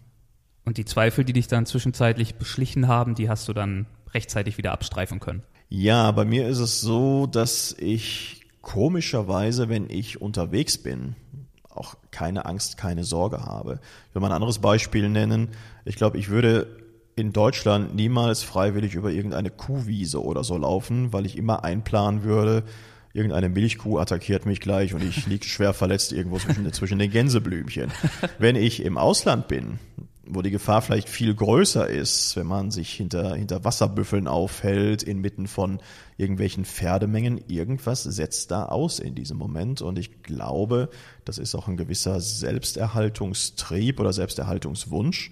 Und 0.64 0.78
die 0.78 0.84
Zweifel, 0.84 1.24
die 1.24 1.32
dich 1.32 1.46
dann 1.46 1.66
zwischenzeitlich 1.66 2.36
beschlichen 2.36 2.88
haben, 2.88 3.14
die 3.14 3.28
hast 3.28 3.48
du 3.48 3.52
dann 3.52 3.86
rechtzeitig 4.12 4.56
wieder 4.56 4.72
abstreifen 4.72 5.20
können? 5.20 5.42
Ja, 5.68 6.10
bei 6.12 6.24
mir 6.24 6.48
ist 6.48 6.58
es 6.58 6.80
so, 6.80 7.26
dass 7.26 7.74
ich 7.78 8.40
komischerweise, 8.62 9.68
wenn 9.68 9.90
ich 9.90 10.20
unterwegs 10.22 10.78
bin, 10.78 11.16
auch 11.68 11.96
keine 12.10 12.46
Angst, 12.46 12.78
keine 12.78 13.04
Sorge 13.04 13.42
habe. 13.42 13.80
Ich 14.08 14.14
will 14.14 14.22
mal 14.22 14.28
ein 14.28 14.34
anderes 14.34 14.60
Beispiel 14.60 15.08
nennen. 15.08 15.48
Ich 15.84 15.96
glaube, 15.96 16.18
ich 16.18 16.28
würde 16.28 16.66
in 17.16 17.32
Deutschland 17.32 17.94
niemals 17.94 18.42
freiwillig 18.42 18.94
über 18.94 19.10
irgendeine 19.10 19.50
Kuhwiese 19.50 20.22
oder 20.22 20.44
so 20.44 20.56
laufen, 20.56 21.12
weil 21.12 21.26
ich 21.26 21.36
immer 21.36 21.64
einplanen 21.64 22.22
würde, 22.22 22.64
irgendeine 23.14 23.48
Milchkuh 23.48 23.98
attackiert 23.98 24.44
mich 24.44 24.60
gleich 24.60 24.92
und 24.92 25.02
ich 25.02 25.26
liege 25.26 25.46
schwer 25.46 25.72
verletzt 25.72 26.12
irgendwo 26.12 26.38
zwischen, 26.38 26.70
zwischen 26.72 26.98
den 26.98 27.10
Gänseblümchen. 27.10 27.90
Wenn 28.38 28.56
ich 28.56 28.84
im 28.84 28.98
Ausland 28.98 29.48
bin, 29.48 29.78
wo 30.26 30.42
die 30.42 30.50
Gefahr 30.50 30.82
vielleicht 30.82 31.08
viel 31.08 31.34
größer 31.34 31.88
ist, 31.88 32.36
wenn 32.36 32.46
man 32.46 32.70
sich 32.70 32.92
hinter, 32.92 33.36
hinter 33.36 33.64
Wasserbüffeln 33.64 34.26
aufhält, 34.26 35.02
inmitten 35.02 35.46
von 35.46 35.80
irgendwelchen 36.16 36.64
Pferdemengen, 36.64 37.40
irgendwas 37.46 38.02
setzt 38.02 38.50
da 38.50 38.66
aus 38.66 38.98
in 38.98 39.14
diesem 39.14 39.36
Moment. 39.36 39.80
Und 39.80 39.98
ich 39.98 40.22
glaube, 40.22 40.88
das 41.24 41.38
ist 41.38 41.54
auch 41.54 41.68
ein 41.68 41.76
gewisser 41.76 42.20
Selbsterhaltungstrieb 42.20 44.00
oder 44.00 44.12
Selbsterhaltungswunsch. 44.12 45.30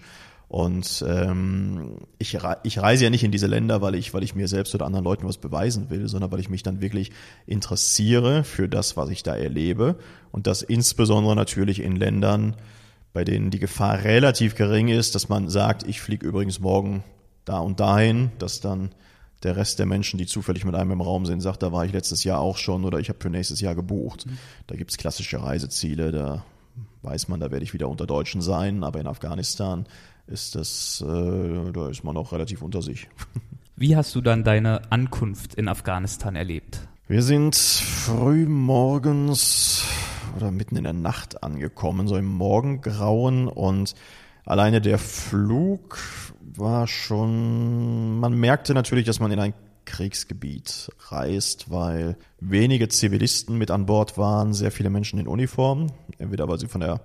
Und 0.52 1.02
ähm, 1.08 1.96
ich, 2.18 2.36
ich 2.62 2.78
reise 2.78 3.04
ja 3.04 3.08
nicht 3.08 3.24
in 3.24 3.32
diese 3.32 3.46
Länder, 3.46 3.80
weil 3.80 3.94
ich, 3.94 4.12
weil 4.12 4.22
ich 4.22 4.34
mir 4.34 4.48
selbst 4.48 4.74
oder 4.74 4.84
anderen 4.84 5.06
Leuten 5.06 5.26
was 5.26 5.38
beweisen 5.38 5.88
will, 5.88 6.08
sondern 6.08 6.30
weil 6.30 6.40
ich 6.40 6.50
mich 6.50 6.62
dann 6.62 6.82
wirklich 6.82 7.10
interessiere 7.46 8.44
für 8.44 8.68
das, 8.68 8.94
was 8.98 9.08
ich 9.08 9.22
da 9.22 9.34
erlebe. 9.34 9.96
Und 10.30 10.46
das 10.46 10.60
insbesondere 10.60 11.34
natürlich 11.34 11.80
in 11.80 11.96
Ländern, 11.96 12.54
bei 13.14 13.24
denen 13.24 13.48
die 13.48 13.60
Gefahr 13.60 14.04
relativ 14.04 14.54
gering 14.54 14.88
ist, 14.88 15.14
dass 15.14 15.30
man 15.30 15.48
sagt, 15.48 15.88
ich 15.88 16.02
fliege 16.02 16.26
übrigens 16.26 16.60
morgen 16.60 17.02
da 17.46 17.60
und 17.60 17.80
dahin, 17.80 18.30
dass 18.38 18.60
dann 18.60 18.90
der 19.44 19.56
Rest 19.56 19.78
der 19.78 19.86
Menschen, 19.86 20.18
die 20.18 20.26
zufällig 20.26 20.66
mit 20.66 20.74
einem 20.74 20.90
im 20.90 21.00
Raum 21.00 21.24
sind, 21.24 21.40
sagt, 21.40 21.62
da 21.62 21.72
war 21.72 21.86
ich 21.86 21.94
letztes 21.94 22.24
Jahr 22.24 22.40
auch 22.40 22.58
schon 22.58 22.84
oder 22.84 22.98
ich 22.98 23.08
habe 23.08 23.20
für 23.22 23.30
nächstes 23.30 23.62
Jahr 23.62 23.74
gebucht. 23.74 24.26
Mhm. 24.26 24.36
Da 24.66 24.76
gibt's 24.76 24.98
klassische 24.98 25.42
Reiseziele, 25.42 26.12
da 26.12 26.44
weiß 27.00 27.28
man, 27.28 27.40
da 27.40 27.50
werde 27.50 27.64
ich 27.64 27.72
wieder 27.72 27.88
unter 27.88 28.06
Deutschen 28.06 28.42
sein, 28.42 28.84
aber 28.84 29.00
in 29.00 29.06
Afghanistan 29.06 29.86
ist 30.26 30.54
das, 30.54 31.04
äh, 31.06 31.72
da 31.72 31.88
ist 31.88 32.04
man 32.04 32.16
auch 32.16 32.32
relativ 32.32 32.62
unter 32.62 32.82
sich. 32.82 33.08
Wie 33.76 33.96
hast 33.96 34.14
du 34.14 34.20
dann 34.20 34.44
deine 34.44 34.92
Ankunft 34.92 35.54
in 35.54 35.68
Afghanistan 35.68 36.36
erlebt? 36.36 36.80
Wir 37.08 37.22
sind 37.22 37.56
früh 37.56 38.46
morgens 38.46 39.84
oder 40.36 40.50
mitten 40.50 40.76
in 40.76 40.84
der 40.84 40.92
Nacht 40.92 41.42
angekommen, 41.42 42.08
so 42.08 42.16
im 42.16 42.26
Morgengrauen 42.26 43.48
und 43.48 43.94
alleine 44.44 44.80
der 44.80 44.98
Flug 44.98 45.98
war 46.40 46.86
schon, 46.86 48.18
man 48.20 48.34
merkte 48.34 48.74
natürlich, 48.74 49.04
dass 49.04 49.20
man 49.20 49.32
in 49.32 49.40
ein 49.40 49.54
Kriegsgebiet 49.84 50.90
reist, 51.08 51.70
weil 51.70 52.16
wenige 52.40 52.88
Zivilisten 52.88 53.58
mit 53.58 53.70
an 53.70 53.86
Bord 53.86 54.16
waren, 54.16 54.52
sehr 54.52 54.70
viele 54.70 54.90
Menschen 54.90 55.18
in 55.18 55.26
Uniform, 55.26 55.88
entweder 56.18 56.48
weil 56.48 56.58
sie 56.58 56.68
von 56.68 56.80
der 56.80 57.00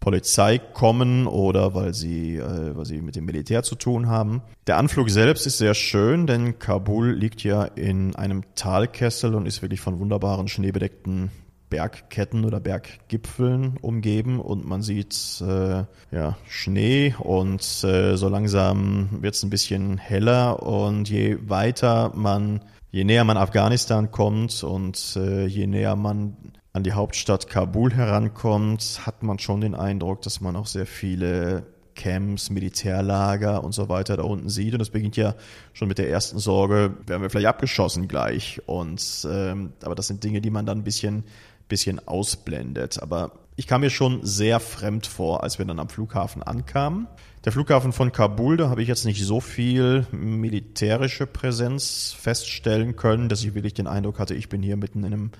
Polizei 0.00 0.58
kommen 0.58 1.26
oder 1.26 1.74
weil 1.74 1.92
sie, 1.94 2.36
äh, 2.36 2.76
weil 2.76 2.86
sie 2.86 3.02
mit 3.02 3.16
dem 3.16 3.26
Militär 3.26 3.62
zu 3.62 3.74
tun 3.74 4.08
haben. 4.08 4.42
Der 4.66 4.78
Anflug 4.78 5.10
selbst 5.10 5.46
ist 5.46 5.58
sehr 5.58 5.74
schön, 5.74 6.26
denn 6.26 6.58
Kabul 6.58 7.12
liegt 7.12 7.42
ja 7.44 7.64
in 7.64 8.16
einem 8.16 8.42
Talkessel 8.54 9.34
und 9.34 9.46
ist 9.46 9.60
wirklich 9.60 9.80
von 9.80 9.98
wunderbaren 9.98 10.48
schneebedeckten 10.48 11.30
Bergketten 11.68 12.44
oder 12.44 12.60
Berggipfeln 12.60 13.76
umgeben 13.80 14.40
und 14.40 14.66
man 14.66 14.82
sieht 14.82 15.40
äh, 15.40 15.84
ja, 16.10 16.36
Schnee 16.48 17.14
und 17.18 17.62
äh, 17.84 18.16
so 18.16 18.28
langsam 18.28 19.08
wird 19.22 19.36
es 19.36 19.42
ein 19.44 19.50
bisschen 19.50 19.96
heller 19.96 20.62
und 20.64 21.08
je 21.08 21.38
weiter 21.48 22.12
man, 22.14 22.60
je 22.90 23.04
näher 23.04 23.24
man 23.24 23.36
Afghanistan 23.36 24.10
kommt 24.10 24.64
und 24.64 25.16
äh, 25.16 25.46
je 25.46 25.68
näher 25.68 25.94
man 25.94 26.36
an 26.72 26.84
die 26.84 26.92
Hauptstadt 26.92 27.48
Kabul 27.48 27.92
herankommt, 27.92 29.00
hat 29.04 29.22
man 29.22 29.38
schon 29.38 29.60
den 29.60 29.74
Eindruck, 29.74 30.22
dass 30.22 30.40
man 30.40 30.56
auch 30.56 30.66
sehr 30.66 30.86
viele 30.86 31.64
Camps, 31.94 32.50
Militärlager 32.50 33.62
und 33.62 33.72
so 33.72 33.88
weiter 33.88 34.16
da 34.16 34.22
unten 34.22 34.48
sieht. 34.48 34.72
Und 34.72 34.78
das 34.78 34.90
beginnt 34.90 35.16
ja 35.16 35.34
schon 35.72 35.88
mit 35.88 35.98
der 35.98 36.08
ersten 36.08 36.38
Sorge, 36.38 36.94
werden 37.06 37.22
wir 37.22 37.30
vielleicht 37.30 37.48
abgeschossen 37.48 38.08
gleich. 38.08 38.60
Und 38.66 39.26
ähm, 39.30 39.72
aber 39.82 39.94
das 39.94 40.06
sind 40.06 40.24
Dinge, 40.24 40.40
die 40.40 40.50
man 40.50 40.64
dann 40.64 40.78
ein 40.78 40.84
bisschen, 40.84 41.24
bisschen 41.68 42.06
ausblendet. 42.06 43.02
Aber 43.02 43.32
ich 43.56 43.66
kam 43.66 43.82
mir 43.82 43.90
schon 43.90 44.20
sehr 44.24 44.60
fremd 44.60 45.06
vor, 45.06 45.42
als 45.42 45.58
wir 45.58 45.66
dann 45.66 45.78
am 45.78 45.88
Flughafen 45.88 46.42
ankamen. 46.42 47.08
Der 47.44 47.52
Flughafen 47.52 47.92
von 47.92 48.12
Kabul, 48.12 48.56
da 48.56 48.70
habe 48.70 48.80
ich 48.80 48.88
jetzt 48.88 49.04
nicht 49.04 49.22
so 49.22 49.40
viel 49.40 50.06
militärische 50.12 51.26
Präsenz 51.26 52.14
feststellen 52.18 52.96
können, 52.96 53.28
dass 53.28 53.42
ich 53.42 53.54
wirklich 53.54 53.74
den 53.74 53.86
Eindruck 53.86 54.18
hatte, 54.18 54.34
ich 54.34 54.48
bin 54.48 54.62
hier 54.62 54.76
mitten 54.76 55.00
in 55.00 55.12
einem 55.12 55.30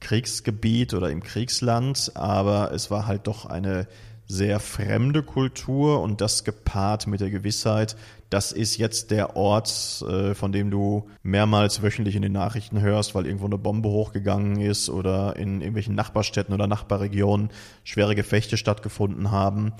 Kriegsgebiet 0.00 0.94
oder 0.94 1.10
im 1.10 1.22
Kriegsland, 1.22 2.12
aber 2.14 2.72
es 2.72 2.90
war 2.90 3.06
halt 3.06 3.26
doch 3.26 3.46
eine 3.46 3.86
sehr 4.26 4.60
fremde 4.60 5.22
Kultur 5.22 6.02
und 6.02 6.20
das 6.20 6.44
gepaart 6.44 7.06
mit 7.06 7.20
der 7.20 7.30
Gewissheit, 7.30 7.96
das 8.28 8.52
ist 8.52 8.76
jetzt 8.76 9.10
der 9.10 9.36
Ort, 9.36 10.04
äh, 10.06 10.34
von 10.34 10.52
dem 10.52 10.70
du 10.70 11.08
mehrmals 11.22 11.82
wöchentlich 11.82 12.14
in 12.14 12.20
den 12.20 12.32
Nachrichten 12.32 12.82
hörst, 12.82 13.14
weil 13.14 13.24
irgendwo 13.24 13.46
eine 13.46 13.56
Bombe 13.56 13.88
hochgegangen 13.88 14.60
ist 14.60 14.90
oder 14.90 15.36
in 15.36 15.60
irgendwelchen 15.62 15.94
Nachbarstädten 15.94 16.52
oder 16.52 16.66
Nachbarregionen 16.66 17.48
schwere 17.84 18.14
Gefechte 18.14 18.58
stattgefunden 18.58 19.30
haben 19.30 19.72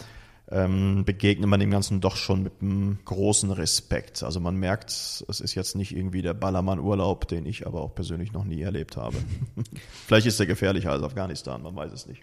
ähm, 0.51 1.05
begegnet 1.05 1.49
man 1.49 1.61
dem 1.61 1.71
Ganzen 1.71 2.01
doch 2.01 2.17
schon 2.17 2.43
mit 2.43 2.55
einem 2.63 2.99
großen 3.05 3.51
Respekt. 3.51 4.23
Also 4.23 4.41
man 4.41 4.57
merkt, 4.57 4.91
es 4.91 5.41
ist 5.41 5.55
jetzt 5.55 5.77
nicht 5.77 5.95
irgendwie 5.95 6.23
der 6.23 6.35
Ballermann-Urlaub, 6.35 7.29
den 7.29 7.45
ich 7.45 7.67
aber 7.67 7.83
auch 7.83 7.95
persönlich 7.95 8.33
noch 8.33 8.45
nie 8.45 8.63
erlebt 8.63 8.97
habe. 8.97 9.17
Vielleicht 10.07 10.27
ist 10.27 10.41
er 10.41 10.47
gefährlicher 10.47 10.91
als 10.91 11.03
Afghanistan, 11.03 11.63
man 11.63 11.77
weiß 11.77 11.93
es 11.93 12.07
nicht. 12.07 12.23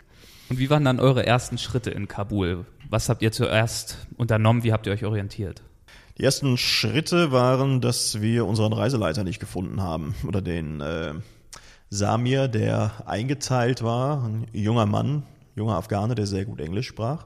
Und 0.50 0.60
wie 0.60 0.70
waren 0.70 0.86
dann 0.86 1.00
eure 1.00 1.26
ersten 1.26 1.58
Schritte 1.58 1.92
in 1.92 2.08
Kabul? 2.08 2.66
Was 2.90 3.10
habt 3.10 3.22
ihr 3.22 3.32
zuerst 3.32 4.08
unternommen? 4.18 4.64
Wie 4.64 4.74
habt 4.74 4.88
ihr 4.88 4.94
euch 4.94 5.06
orientiert? 5.06 5.62
Die 6.18 6.24
ersten 6.24 6.58
Schritte 6.58 7.32
waren, 7.32 7.82
dass 7.82 8.22
wir 8.22 8.46
unseren 8.46 8.74
Reiseleiter 8.74 9.24
nicht 9.24 9.40
gefunden 9.40 9.82
haben 9.82 10.16
oder 10.28 10.42
den 10.42 10.82
äh, 10.82 11.14
Samir, 11.90 12.48
der 12.48 13.04
eingeteilt 13.06 13.84
war, 13.84 14.24
ein 14.24 14.48
junger 14.54 14.86
Mann, 14.86 15.24
junger 15.56 15.76
Afghane, 15.76 16.16
der 16.16 16.26
sehr 16.26 16.46
gut 16.46 16.60
Englisch 16.62 16.88
sprach. 16.88 17.26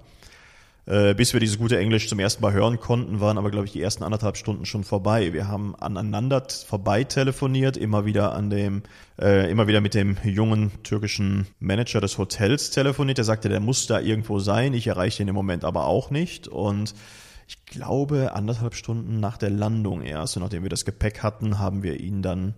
Äh, 0.90 1.14
bis 1.14 1.34
wir 1.34 1.40
dieses 1.40 1.60
gute 1.60 1.78
Englisch 1.78 2.10
zum 2.10 2.18
ersten 2.18 2.42
Mal 2.42 2.52
hören 2.52 2.80
konnten, 2.80 3.20
waren 3.20 3.38
aber, 3.38 3.52
glaube 3.52 3.68
ich, 3.68 3.74
die 3.74 3.82
ersten 3.82 4.04
anderthalb 4.04 4.38
Stunden 4.38 4.66
schon 4.66 4.84
vorbei. 4.84 5.34
Wir 5.34 5.48
haben 5.48 5.76
aneinander 5.76 6.44
vorbei 6.66 7.04
telefoniert, 7.04 7.78
immer 7.78 8.06
wieder 8.06 8.34
an 8.34 8.50
dem, 8.50 8.82
äh, 9.22 9.52
immer 9.52 9.68
wieder 9.68 9.82
mit 9.82 9.94
dem 9.94 10.18
jungen 10.24 10.72
türkischen 10.82 11.46
Manager 11.60 12.02
des 12.02 12.18
Hotels 12.18 12.72
telefoniert. 12.72 13.20
Der 13.20 13.26
sagte, 13.26 13.50
der 13.50 13.60
muss 13.60 13.86
da 13.86 14.00
irgendwo 14.00 14.40
sein. 14.40 14.74
Ich 14.74 14.88
erreiche 14.88 15.22
ihn 15.22 15.30
im 15.30 15.36
Moment 15.36 15.64
aber 15.64 15.86
auch 15.86 16.10
nicht. 16.10 16.48
Und 16.48 16.96
ich 17.48 17.64
glaube, 17.68 18.34
anderthalb 18.34 18.74
Stunden 18.74 19.20
nach 19.20 19.38
der 19.38 19.52
Landung 19.52 20.02
erst, 20.02 20.38
und 20.38 20.42
nachdem 20.42 20.64
wir 20.64 20.72
das 20.72 20.86
Gepäck 20.86 21.22
hatten, 21.22 21.60
haben 21.60 21.84
wir 21.84 22.00
ihn 22.00 22.24
dann 22.24 22.56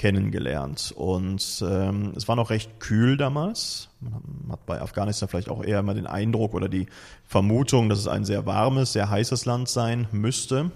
kennengelernt. 0.00 0.94
Und 0.96 1.62
ähm, 1.62 2.14
es 2.16 2.26
war 2.26 2.34
noch 2.34 2.48
recht 2.48 2.80
kühl 2.80 3.18
damals. 3.18 3.90
Man 4.00 4.52
hat 4.52 4.64
bei 4.64 4.80
Afghanistan 4.80 5.28
vielleicht 5.28 5.50
auch 5.50 5.62
eher 5.62 5.80
immer 5.80 5.92
den 5.92 6.06
Eindruck 6.06 6.54
oder 6.54 6.70
die 6.70 6.86
Vermutung, 7.26 7.90
dass 7.90 7.98
es 7.98 8.08
ein 8.08 8.24
sehr 8.24 8.46
warmes, 8.46 8.94
sehr 8.94 9.10
heißes 9.10 9.44
Land 9.44 9.68
sein 9.68 10.08
müsste. 10.10 10.70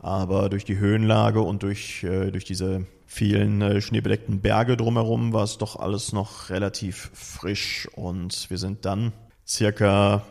Aber 0.00 0.48
durch 0.48 0.64
die 0.64 0.78
Höhenlage 0.78 1.42
und 1.42 1.62
durch, 1.62 2.02
äh, 2.04 2.30
durch 2.30 2.46
diese 2.46 2.86
vielen 3.04 3.60
äh, 3.60 3.82
schneebedeckten 3.82 4.40
Berge 4.40 4.78
drumherum 4.78 5.34
war 5.34 5.44
es 5.44 5.58
doch 5.58 5.76
alles 5.76 6.14
noch 6.14 6.48
relativ 6.48 7.10
frisch 7.12 7.86
und 7.96 8.48
wir 8.48 8.56
sind 8.56 8.86
dann 8.86 9.12
circa 9.46 10.22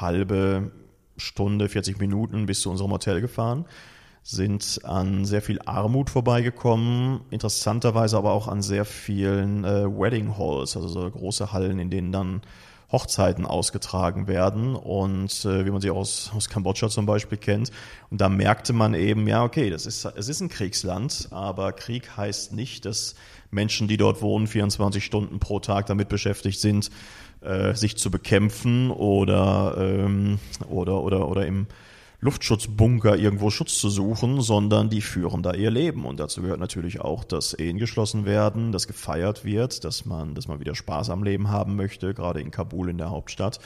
halbe 0.00 0.72
Stunde, 1.16 1.68
40 1.68 2.00
Minuten 2.00 2.46
bis 2.46 2.62
zu 2.62 2.70
unserem 2.70 2.90
Hotel 2.90 3.20
gefahren, 3.20 3.64
sind 4.22 4.80
an 4.84 5.24
sehr 5.24 5.42
viel 5.42 5.60
Armut 5.64 6.10
vorbeigekommen, 6.10 7.20
interessanterweise 7.30 8.16
aber 8.16 8.32
auch 8.32 8.48
an 8.48 8.62
sehr 8.62 8.84
vielen 8.84 9.64
äh, 9.64 9.86
Wedding 9.86 10.36
Halls, 10.36 10.76
also 10.76 10.88
so 10.88 11.10
große 11.10 11.52
Hallen, 11.52 11.78
in 11.78 11.90
denen 11.90 12.12
dann 12.12 12.42
Hochzeiten 12.92 13.46
ausgetragen 13.46 14.26
werden 14.26 14.74
und 14.74 15.44
äh, 15.44 15.64
wie 15.64 15.70
man 15.70 15.80
sie 15.80 15.90
aus, 15.90 16.32
aus 16.34 16.48
Kambodscha 16.48 16.88
zum 16.88 17.06
Beispiel 17.06 17.38
kennt. 17.38 17.70
Und 18.10 18.20
da 18.20 18.28
merkte 18.28 18.72
man 18.72 18.94
eben, 18.94 19.28
ja, 19.28 19.44
okay, 19.44 19.70
das 19.70 19.86
ist, 19.86 20.04
es 20.04 20.28
ist 20.28 20.40
ein 20.40 20.48
Kriegsland, 20.48 21.28
aber 21.30 21.72
Krieg 21.72 22.16
heißt 22.16 22.52
nicht, 22.52 22.84
dass 22.84 23.14
Menschen, 23.50 23.86
die 23.86 23.96
dort 23.96 24.22
wohnen, 24.22 24.46
24 24.46 25.04
Stunden 25.04 25.38
pro 25.38 25.60
Tag 25.60 25.86
damit 25.86 26.08
beschäftigt 26.08 26.60
sind, 26.60 26.90
äh, 27.42 27.74
sich 27.74 27.96
zu 27.96 28.10
bekämpfen 28.10 28.90
oder, 28.90 29.76
ähm, 29.78 30.38
oder, 30.68 31.02
oder, 31.02 31.28
oder 31.28 31.46
im 31.46 31.66
Luftschutzbunker 32.20 33.16
irgendwo 33.16 33.50
Schutz 33.50 33.78
zu 33.78 33.88
suchen, 33.88 34.42
sondern 34.42 34.90
die 34.90 35.00
führen 35.00 35.42
da 35.42 35.54
ihr 35.54 35.70
Leben. 35.70 36.04
Und 36.04 36.20
dazu 36.20 36.42
gehört 36.42 36.60
natürlich 36.60 37.00
auch, 37.00 37.24
dass 37.24 37.54
Ehen 37.54 37.78
geschlossen 37.78 38.26
werden, 38.26 38.72
dass 38.72 38.86
gefeiert 38.86 39.44
wird, 39.44 39.84
dass 39.84 40.04
man, 40.04 40.34
dass 40.34 40.46
man 40.46 40.60
wieder 40.60 40.74
Spaß 40.74 41.10
am 41.10 41.22
Leben 41.22 41.48
haben 41.48 41.76
möchte, 41.76 42.12
gerade 42.12 42.40
in 42.40 42.50
Kabul 42.50 42.90
in 42.90 42.98
der 42.98 43.10
Hauptstadt. 43.10 43.58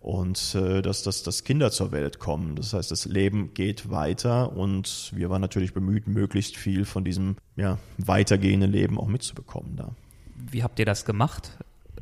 Und 0.00 0.54
äh, 0.54 0.82
dass, 0.82 1.02
dass, 1.02 1.22
dass 1.22 1.44
Kinder 1.44 1.70
zur 1.70 1.90
Welt 1.90 2.18
kommen. 2.18 2.56
Das 2.56 2.74
heißt, 2.74 2.90
das 2.90 3.06
Leben 3.06 3.54
geht 3.54 3.90
weiter 3.90 4.54
und 4.54 5.10
wir 5.14 5.30
waren 5.30 5.40
natürlich 5.40 5.72
bemüht, 5.72 6.06
möglichst 6.06 6.58
viel 6.58 6.84
von 6.84 7.04
diesem 7.04 7.36
ja, 7.56 7.78
weitergehenden 7.96 8.70
Leben 8.70 8.98
auch 8.98 9.06
mitzubekommen 9.06 9.76
da. 9.76 9.92
Wie 10.36 10.62
habt 10.62 10.78
ihr 10.78 10.84
das 10.84 11.06
gemacht? 11.06 11.56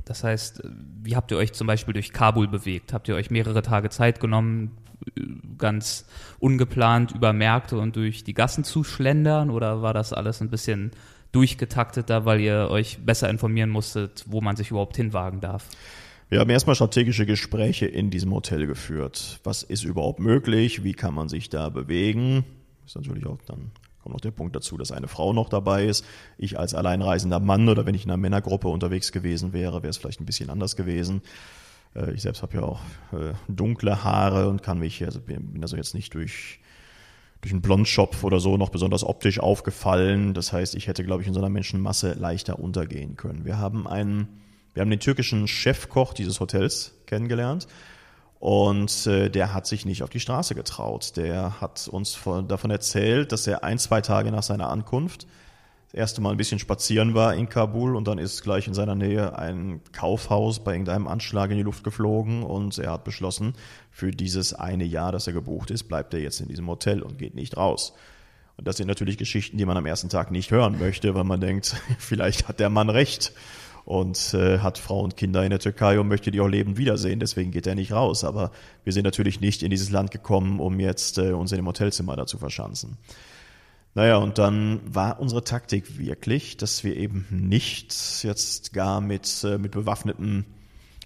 Das 0.04 0.24
heißt, 0.24 0.62
wie 1.04 1.14
habt 1.14 1.30
ihr 1.30 1.36
euch 1.36 1.52
zum 1.52 1.68
Beispiel 1.68 1.94
durch 1.94 2.12
Kabul 2.12 2.48
bewegt? 2.48 2.92
Habt 2.92 3.06
ihr 3.06 3.14
euch 3.14 3.30
mehrere 3.30 3.62
Tage 3.62 3.88
Zeit 3.88 4.18
genommen, 4.18 4.72
ganz 5.58 6.06
ungeplant 6.38 7.12
über 7.12 7.32
Märkte 7.32 7.78
und 7.78 7.96
durch 7.96 8.24
die 8.24 8.34
Gassen 8.34 8.64
zu 8.64 8.84
schlendern 8.84 9.50
oder 9.50 9.82
war 9.82 9.94
das 9.94 10.12
alles 10.12 10.40
ein 10.40 10.50
bisschen 10.50 10.90
durchgetakteter, 11.32 12.24
weil 12.24 12.40
ihr 12.40 12.68
euch 12.70 12.98
besser 13.04 13.30
informieren 13.30 13.70
musstet, 13.70 14.24
wo 14.26 14.40
man 14.40 14.56
sich 14.56 14.70
überhaupt 14.70 14.96
hinwagen 14.96 15.40
darf? 15.40 15.68
Wir 16.28 16.40
haben 16.40 16.50
erstmal 16.50 16.76
strategische 16.76 17.26
Gespräche 17.26 17.86
in 17.86 18.10
diesem 18.10 18.32
Hotel 18.32 18.66
geführt. 18.66 19.40
Was 19.44 19.62
ist 19.62 19.84
überhaupt 19.84 20.18
möglich? 20.18 20.82
Wie 20.82 20.94
kann 20.94 21.14
man 21.14 21.28
sich 21.28 21.50
da 21.50 21.68
bewegen? 21.68 22.44
Ist 22.86 22.96
natürlich 22.96 23.26
auch 23.26 23.38
dann 23.46 23.70
kommt 24.02 24.14
noch 24.14 24.20
der 24.20 24.30
Punkt 24.32 24.56
dazu, 24.56 24.76
dass 24.76 24.92
eine 24.92 25.08
Frau 25.08 25.32
noch 25.32 25.48
dabei 25.48 25.86
ist. 25.86 26.04
Ich 26.36 26.58
als 26.58 26.74
alleinreisender 26.74 27.40
Mann 27.40 27.68
oder 27.68 27.86
wenn 27.86 27.94
ich 27.94 28.04
in 28.04 28.10
einer 28.10 28.16
Männergruppe 28.16 28.68
unterwegs 28.68 29.12
gewesen 29.12 29.52
wäre, 29.52 29.82
wäre 29.82 29.90
es 29.90 29.96
vielleicht 29.96 30.20
ein 30.20 30.26
bisschen 30.26 30.50
anders 30.50 30.76
gewesen. 30.76 31.22
Äh, 31.94 32.12
ich 32.12 32.22
selbst 32.22 32.42
habe 32.42 32.56
ja 32.56 32.62
auch 32.62 32.80
äh, 33.12 33.34
dunkle 33.48 34.04
Haare 34.04 34.48
und 34.48 34.62
kann 34.62 34.78
mich, 34.78 35.04
also 35.04 35.20
bin 35.20 35.58
also 35.62 35.76
jetzt 35.76 35.94
nicht 35.94 36.14
durch 36.14 36.60
durch 37.42 37.52
einen 37.52 37.60
Blondschopf 37.60 38.22
oder 38.22 38.38
so 38.38 38.56
noch 38.56 38.70
besonders 38.70 39.04
optisch 39.04 39.40
aufgefallen. 39.40 40.32
Das 40.32 40.52
heißt, 40.52 40.76
ich 40.76 40.86
hätte, 40.86 41.04
glaube 41.04 41.22
ich, 41.22 41.28
in 41.28 41.34
so 41.34 41.40
einer 41.40 41.48
Menschenmasse 41.48 42.12
leichter 42.12 42.58
untergehen 42.60 43.16
können. 43.16 43.44
Wir 43.44 43.58
haben 43.58 43.86
einen, 43.88 44.28
wir 44.74 44.80
haben 44.80 44.90
den 44.90 45.00
türkischen 45.00 45.48
Chefkoch 45.48 46.14
dieses 46.14 46.38
Hotels 46.38 46.94
kennengelernt 47.06 47.66
und 48.38 49.08
äh, 49.08 49.28
der 49.28 49.52
hat 49.52 49.66
sich 49.66 49.84
nicht 49.84 50.04
auf 50.04 50.10
die 50.10 50.20
Straße 50.20 50.54
getraut. 50.54 51.16
Der 51.16 51.60
hat 51.60 51.88
uns 51.88 52.14
von, 52.14 52.46
davon 52.46 52.70
erzählt, 52.70 53.32
dass 53.32 53.46
er 53.48 53.64
ein, 53.64 53.78
zwei 53.78 54.00
Tage 54.00 54.30
nach 54.30 54.44
seiner 54.44 54.70
Ankunft 54.70 55.26
das 55.92 55.98
erste 55.98 56.22
Mal 56.22 56.30
ein 56.30 56.38
bisschen 56.38 56.58
spazieren 56.58 57.12
war 57.12 57.34
in 57.34 57.50
Kabul 57.50 57.96
und 57.96 58.08
dann 58.08 58.16
ist 58.16 58.42
gleich 58.42 58.66
in 58.66 58.72
seiner 58.72 58.94
Nähe 58.94 59.38
ein 59.38 59.82
Kaufhaus 59.92 60.64
bei 60.64 60.72
irgendeinem 60.72 61.06
Anschlag 61.06 61.50
in 61.50 61.58
die 61.58 61.62
Luft 61.62 61.84
geflogen 61.84 62.42
und 62.44 62.78
er 62.78 62.92
hat 62.92 63.04
beschlossen, 63.04 63.54
für 63.90 64.10
dieses 64.10 64.54
eine 64.54 64.84
Jahr, 64.84 65.12
das 65.12 65.26
er 65.26 65.34
gebucht 65.34 65.70
ist, 65.70 65.84
bleibt 65.84 66.14
er 66.14 66.20
jetzt 66.20 66.40
in 66.40 66.48
diesem 66.48 66.66
Hotel 66.66 67.02
und 67.02 67.18
geht 67.18 67.34
nicht 67.34 67.58
raus. 67.58 67.92
Und 68.56 68.66
das 68.66 68.78
sind 68.78 68.86
natürlich 68.86 69.18
Geschichten, 69.18 69.58
die 69.58 69.66
man 69.66 69.76
am 69.76 69.84
ersten 69.84 70.08
Tag 70.08 70.30
nicht 70.30 70.50
hören 70.50 70.78
möchte, 70.78 71.14
weil 71.14 71.24
man 71.24 71.42
denkt, 71.42 71.76
vielleicht 71.98 72.48
hat 72.48 72.58
der 72.58 72.70
Mann 72.70 72.88
recht 72.88 73.34
und 73.84 74.32
äh, 74.32 74.60
hat 74.60 74.78
Frau 74.78 75.00
und 75.00 75.18
Kinder 75.18 75.44
in 75.44 75.50
der 75.50 75.58
Türkei 75.58 76.00
und 76.00 76.08
möchte 76.08 76.30
die 76.30 76.40
auch 76.40 76.48
lebend 76.48 76.78
wiedersehen, 76.78 77.20
deswegen 77.20 77.50
geht 77.50 77.66
er 77.66 77.74
nicht 77.74 77.92
raus. 77.92 78.24
Aber 78.24 78.50
wir 78.84 78.94
sind 78.94 79.04
natürlich 79.04 79.42
nicht 79.42 79.62
in 79.62 79.68
dieses 79.68 79.90
Land 79.90 80.10
gekommen, 80.10 80.58
um 80.58 80.80
jetzt 80.80 81.18
äh, 81.18 81.32
uns 81.32 81.52
in 81.52 81.56
dem 81.56 81.66
Hotelzimmer 81.66 82.16
da 82.16 82.24
zu 82.24 82.38
verschanzen. 82.38 82.96
Naja, 83.94 84.16
und 84.16 84.38
dann 84.38 84.80
war 84.86 85.20
unsere 85.20 85.44
Taktik 85.44 85.98
wirklich, 85.98 86.56
dass 86.56 86.82
wir 86.82 86.96
eben 86.96 87.26
nicht 87.30 87.94
jetzt 88.22 88.72
gar 88.72 89.02
mit, 89.02 89.44
äh, 89.44 89.58
mit 89.58 89.72
bewaffneten 89.72 90.46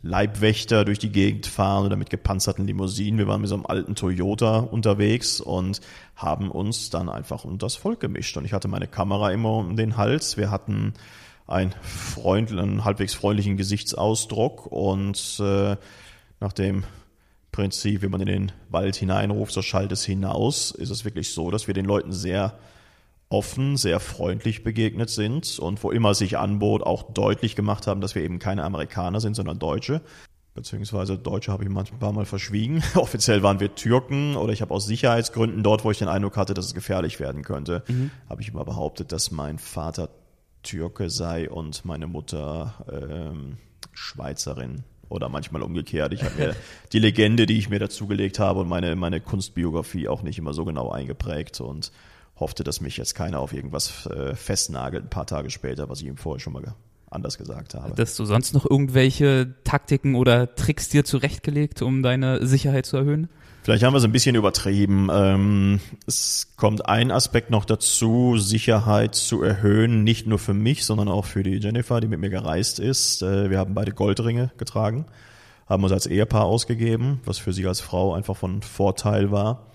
Leibwächter 0.02 0.84
durch 0.84 1.00
die 1.00 1.10
Gegend 1.10 1.46
fahren 1.46 1.86
oder 1.86 1.96
mit 1.96 2.10
gepanzerten 2.10 2.64
Limousinen. 2.64 3.18
Wir 3.18 3.26
waren 3.26 3.40
mit 3.40 3.50
so 3.50 3.56
einem 3.56 3.66
alten 3.66 3.96
Toyota 3.96 4.58
unterwegs 4.58 5.40
und 5.40 5.80
haben 6.14 6.50
uns 6.50 6.90
dann 6.90 7.08
einfach 7.08 7.44
unter 7.44 7.66
das 7.66 7.74
Volk 7.74 7.98
gemischt. 7.98 8.36
Und 8.36 8.44
ich 8.44 8.52
hatte 8.52 8.68
meine 8.68 8.86
Kamera 8.86 9.32
immer 9.32 9.56
um 9.56 9.76
den 9.76 9.96
Hals. 9.96 10.36
Wir 10.36 10.52
hatten 10.52 10.94
einen, 11.48 11.74
Freund, 11.82 12.52
einen 12.52 12.84
halbwegs 12.84 13.14
freundlichen 13.14 13.56
Gesichtsausdruck 13.56 14.66
und 14.66 15.40
äh, 15.40 15.76
nach 16.38 16.52
dem 16.52 16.84
Prinzip, 17.50 18.02
wenn 18.02 18.10
man 18.10 18.20
in 18.20 18.26
den 18.26 18.52
Wald 18.68 18.94
hineinruft, 18.96 19.52
so 19.52 19.62
schallt 19.62 19.90
es 19.90 20.04
hinaus, 20.04 20.70
ist 20.70 20.90
es 20.90 21.04
wirklich 21.04 21.32
so, 21.32 21.50
dass 21.50 21.66
wir 21.66 21.74
den 21.74 21.86
Leuten 21.86 22.12
sehr 22.12 22.56
offen, 23.28 23.76
sehr 23.76 24.00
freundlich 24.00 24.62
begegnet 24.62 25.10
sind 25.10 25.58
und 25.58 25.82
wo 25.82 25.90
immer 25.90 26.14
sich 26.14 26.38
anbot, 26.38 26.82
auch 26.82 27.12
deutlich 27.12 27.56
gemacht 27.56 27.86
haben, 27.86 28.00
dass 28.00 28.14
wir 28.14 28.22
eben 28.22 28.38
keine 28.38 28.64
Amerikaner 28.64 29.20
sind, 29.20 29.34
sondern 29.34 29.58
Deutsche. 29.58 30.00
Beziehungsweise 30.54 31.18
Deutsche 31.18 31.52
habe 31.52 31.64
ich 31.64 31.70
manchmal 31.70 31.98
ein 31.98 32.00
paar 32.00 32.12
Mal 32.12 32.24
verschwiegen. 32.24 32.82
Offiziell 32.94 33.42
waren 33.42 33.60
wir 33.60 33.74
Türken 33.74 34.36
oder 34.36 34.52
ich 34.52 34.62
habe 34.62 34.72
aus 34.72 34.86
Sicherheitsgründen 34.86 35.62
dort, 35.62 35.84
wo 35.84 35.90
ich 35.90 35.98
den 35.98 36.08
Eindruck 36.08 36.36
hatte, 36.36 36.54
dass 36.54 36.66
es 36.66 36.74
gefährlich 36.74 37.20
werden 37.20 37.42
könnte, 37.42 37.82
mhm. 37.88 38.10
habe 38.28 38.40
ich 38.42 38.48
immer 38.48 38.64
behauptet, 38.64 39.12
dass 39.12 39.30
mein 39.30 39.58
Vater 39.58 40.08
Türke 40.62 41.10
sei 41.10 41.50
und 41.50 41.84
meine 41.84 42.06
Mutter 42.06 42.74
ähm, 42.90 43.58
Schweizerin 43.92 44.84
oder 45.08 45.28
manchmal 45.28 45.62
umgekehrt. 45.62 46.12
Ich 46.12 46.22
habe 46.22 46.36
mir 46.36 46.56
die 46.92 46.98
Legende, 47.00 47.46
die 47.46 47.58
ich 47.58 47.68
mir 47.68 47.78
dazugelegt 47.78 48.38
habe 48.38 48.60
und 48.60 48.68
meine, 48.68 48.96
meine 48.96 49.20
Kunstbiografie 49.20 50.08
auch 50.08 50.22
nicht 50.22 50.38
immer 50.38 50.54
so 50.54 50.64
genau 50.64 50.90
eingeprägt 50.90 51.60
und 51.60 51.92
hoffte, 52.38 52.64
dass 52.64 52.80
mich 52.80 52.96
jetzt 52.96 53.14
keiner 53.14 53.40
auf 53.40 53.52
irgendwas 53.52 54.06
äh, 54.06 54.34
festnagelt, 54.34 55.04
ein 55.04 55.10
paar 55.10 55.26
Tage 55.26 55.50
später, 55.50 55.88
was 55.88 56.00
ich 56.00 56.06
ihm 56.06 56.16
vorher 56.16 56.40
schon 56.40 56.52
mal 56.52 56.74
anders 57.10 57.38
gesagt 57.38 57.74
habe. 57.74 57.90
Hattest 57.90 58.18
du 58.18 58.24
sonst 58.24 58.52
noch 58.52 58.68
irgendwelche 58.68 59.54
Taktiken 59.64 60.14
oder 60.14 60.54
Tricks 60.54 60.88
dir 60.88 61.04
zurechtgelegt, 61.04 61.82
um 61.82 62.02
deine 62.02 62.46
Sicherheit 62.46 62.86
zu 62.86 62.96
erhöhen? 62.96 63.28
Vielleicht 63.62 63.82
haben 63.82 63.94
wir 63.94 63.98
es 63.98 64.04
ein 64.04 64.12
bisschen 64.12 64.36
übertrieben. 64.36 65.08
Ähm, 65.10 65.80
es 66.06 66.52
kommt 66.56 66.88
ein 66.88 67.10
Aspekt 67.10 67.50
noch 67.50 67.64
dazu, 67.64 68.38
Sicherheit 68.38 69.16
zu 69.16 69.42
erhöhen, 69.42 70.04
nicht 70.04 70.26
nur 70.28 70.38
für 70.38 70.54
mich, 70.54 70.84
sondern 70.84 71.08
auch 71.08 71.24
für 71.24 71.42
die 71.42 71.56
Jennifer, 71.56 72.00
die 72.00 72.06
mit 72.06 72.20
mir 72.20 72.30
gereist 72.30 72.78
ist. 72.78 73.22
Äh, 73.22 73.50
wir 73.50 73.58
haben 73.58 73.74
beide 73.74 73.90
Goldringe 73.90 74.52
getragen, 74.56 75.06
haben 75.68 75.82
uns 75.82 75.92
als 75.92 76.06
Ehepaar 76.06 76.44
ausgegeben, 76.44 77.20
was 77.24 77.38
für 77.38 77.52
sie 77.52 77.66
als 77.66 77.80
Frau 77.80 78.14
einfach 78.14 78.36
von 78.36 78.62
Vorteil 78.62 79.32
war. 79.32 79.66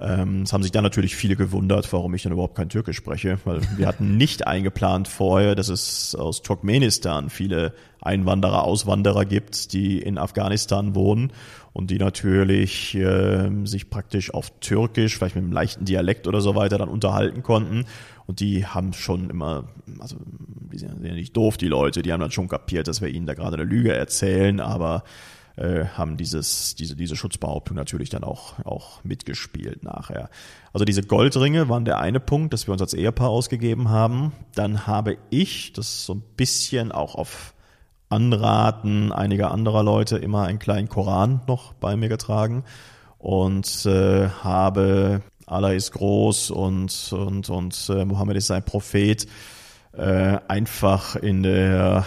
Ähm, 0.00 0.42
es 0.42 0.52
haben 0.52 0.62
sich 0.62 0.70
dann 0.70 0.84
natürlich 0.84 1.16
viele 1.16 1.34
gewundert, 1.34 1.92
warum 1.92 2.14
ich 2.14 2.22
dann 2.22 2.32
überhaupt 2.32 2.54
kein 2.54 2.68
Türkisch 2.68 2.96
spreche, 2.96 3.38
weil 3.44 3.60
wir 3.76 3.86
hatten 3.86 4.16
nicht 4.16 4.46
eingeplant 4.46 5.08
vorher, 5.08 5.54
dass 5.54 5.68
es 5.68 6.14
aus 6.14 6.42
Turkmenistan 6.42 7.30
viele 7.30 7.72
Einwanderer, 8.00 8.62
Auswanderer 8.62 9.24
gibt, 9.24 9.72
die 9.72 10.00
in 10.00 10.18
Afghanistan 10.18 10.94
wohnen 10.94 11.32
und 11.72 11.90
die 11.90 11.98
natürlich 11.98 12.94
äh, 12.94 13.50
sich 13.64 13.90
praktisch 13.90 14.32
auf 14.32 14.50
Türkisch, 14.60 15.18
vielleicht 15.18 15.34
mit 15.34 15.44
einem 15.44 15.52
leichten 15.52 15.84
Dialekt 15.84 16.28
oder 16.28 16.40
so 16.40 16.54
weiter, 16.54 16.78
dann 16.78 16.88
unterhalten 16.88 17.42
konnten. 17.42 17.84
Und 18.26 18.40
die 18.40 18.66
haben 18.66 18.92
schon 18.92 19.30
immer, 19.30 19.64
also 19.98 20.16
die 20.72 20.78
sind 20.78 21.04
ja 21.04 21.14
nicht 21.14 21.36
doof, 21.36 21.56
die 21.56 21.66
Leute, 21.66 22.02
die 22.02 22.12
haben 22.12 22.20
dann 22.20 22.30
schon 22.30 22.46
kapiert, 22.46 22.86
dass 22.86 23.00
wir 23.00 23.08
ihnen 23.08 23.26
da 23.26 23.34
gerade 23.34 23.56
eine 23.56 23.64
Lüge 23.64 23.92
erzählen, 23.92 24.60
aber 24.60 25.02
äh, 25.58 25.86
haben 25.86 26.16
dieses, 26.16 26.74
diese, 26.76 26.94
diese 26.96 27.16
Schutzbehauptung 27.16 27.76
natürlich 27.76 28.10
dann 28.10 28.24
auch, 28.24 28.64
auch 28.64 29.02
mitgespielt 29.04 29.82
nachher. 29.82 30.30
Also 30.72 30.84
diese 30.84 31.02
Goldringe 31.02 31.68
waren 31.68 31.84
der 31.84 31.98
eine 31.98 32.20
Punkt, 32.20 32.52
dass 32.52 32.68
wir 32.68 32.72
uns 32.72 32.82
als 32.82 32.94
Ehepaar 32.94 33.28
ausgegeben 33.28 33.90
haben. 33.90 34.32
Dann 34.54 34.86
habe 34.86 35.18
ich, 35.30 35.72
das 35.72 36.04
so 36.04 36.14
ein 36.14 36.22
bisschen 36.36 36.92
auch 36.92 37.14
auf 37.14 37.54
Anraten 38.08 39.12
einiger 39.12 39.50
anderer 39.50 39.82
Leute, 39.82 40.16
immer 40.16 40.44
einen 40.44 40.58
kleinen 40.58 40.88
Koran 40.88 41.40
noch 41.46 41.74
bei 41.74 41.96
mir 41.96 42.08
getragen 42.08 42.64
und 43.18 43.84
äh, 43.84 44.28
habe 44.28 45.22
Allah 45.46 45.72
ist 45.72 45.92
groß 45.92 46.50
und, 46.50 47.12
und, 47.12 47.50
und 47.50 47.90
äh, 47.90 48.04
Mohammed 48.04 48.36
ist 48.36 48.46
sein 48.46 48.64
Prophet, 48.64 49.26
äh, 49.92 50.38
einfach 50.46 51.16
in 51.16 51.42
der 51.42 52.06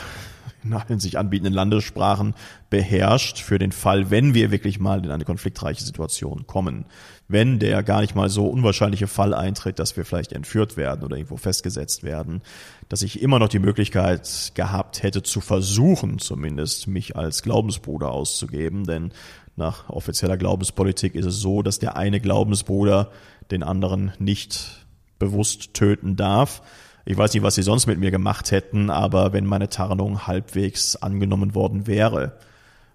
in 0.63 0.73
allen 0.73 0.99
sich 0.99 1.17
anbietenden 1.17 1.53
Landessprachen 1.53 2.35
beherrscht 2.69 3.39
für 3.39 3.59
den 3.59 3.71
Fall, 3.71 4.09
wenn 4.11 4.33
wir 4.33 4.51
wirklich 4.51 4.79
mal 4.79 5.03
in 5.03 5.11
eine 5.11 5.25
konfliktreiche 5.25 5.83
Situation 5.83 6.47
kommen. 6.47 6.85
Wenn 7.27 7.59
der 7.59 7.83
gar 7.83 8.01
nicht 8.01 8.15
mal 8.15 8.29
so 8.29 8.47
unwahrscheinliche 8.47 9.07
Fall 9.07 9.33
eintritt, 9.33 9.79
dass 9.79 9.95
wir 9.95 10.05
vielleicht 10.05 10.33
entführt 10.33 10.77
werden 10.77 11.03
oder 11.03 11.15
irgendwo 11.15 11.37
festgesetzt 11.37 12.03
werden, 12.03 12.41
dass 12.89 13.01
ich 13.01 13.21
immer 13.21 13.39
noch 13.39 13.49
die 13.49 13.59
Möglichkeit 13.59 14.51
gehabt 14.53 15.01
hätte 15.03 15.23
zu 15.23 15.41
versuchen, 15.41 16.19
zumindest 16.19 16.87
mich 16.87 17.15
als 17.15 17.41
Glaubensbruder 17.41 18.11
auszugeben, 18.11 18.85
denn 18.85 19.11
nach 19.55 19.89
offizieller 19.89 20.37
Glaubenspolitik 20.37 21.15
ist 21.15 21.25
es 21.25 21.39
so, 21.39 21.61
dass 21.61 21.79
der 21.79 21.95
eine 21.95 22.19
Glaubensbruder 22.19 23.11
den 23.51 23.63
anderen 23.63 24.11
nicht 24.19 24.85
bewusst 25.19 25.73
töten 25.73 26.15
darf. 26.15 26.61
Ich 27.05 27.17
weiß 27.17 27.33
nicht, 27.33 27.43
was 27.43 27.55
sie 27.55 27.63
sonst 27.63 27.87
mit 27.87 27.99
mir 27.99 28.11
gemacht 28.11 28.51
hätten, 28.51 28.89
aber 28.89 29.33
wenn 29.33 29.45
meine 29.45 29.69
Tarnung 29.69 30.27
halbwegs 30.27 30.95
angenommen 30.95 31.55
worden 31.55 31.87
wäre 31.87 32.37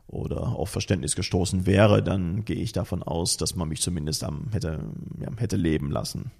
oder 0.08 0.48
auf 0.48 0.70
Verständnis 0.70 1.16
gestoßen 1.16 1.66
wäre, 1.66 2.02
dann 2.02 2.44
gehe 2.44 2.56
ich 2.56 2.72
davon 2.72 3.02
aus, 3.02 3.36
dass 3.36 3.56
man 3.56 3.68
mich 3.68 3.80
zumindest 3.80 4.22
am, 4.22 4.48
hätte, 4.52 4.80
ja, 5.20 5.28
hätte 5.36 5.56
leben 5.56 5.90
lassen. 5.90 6.30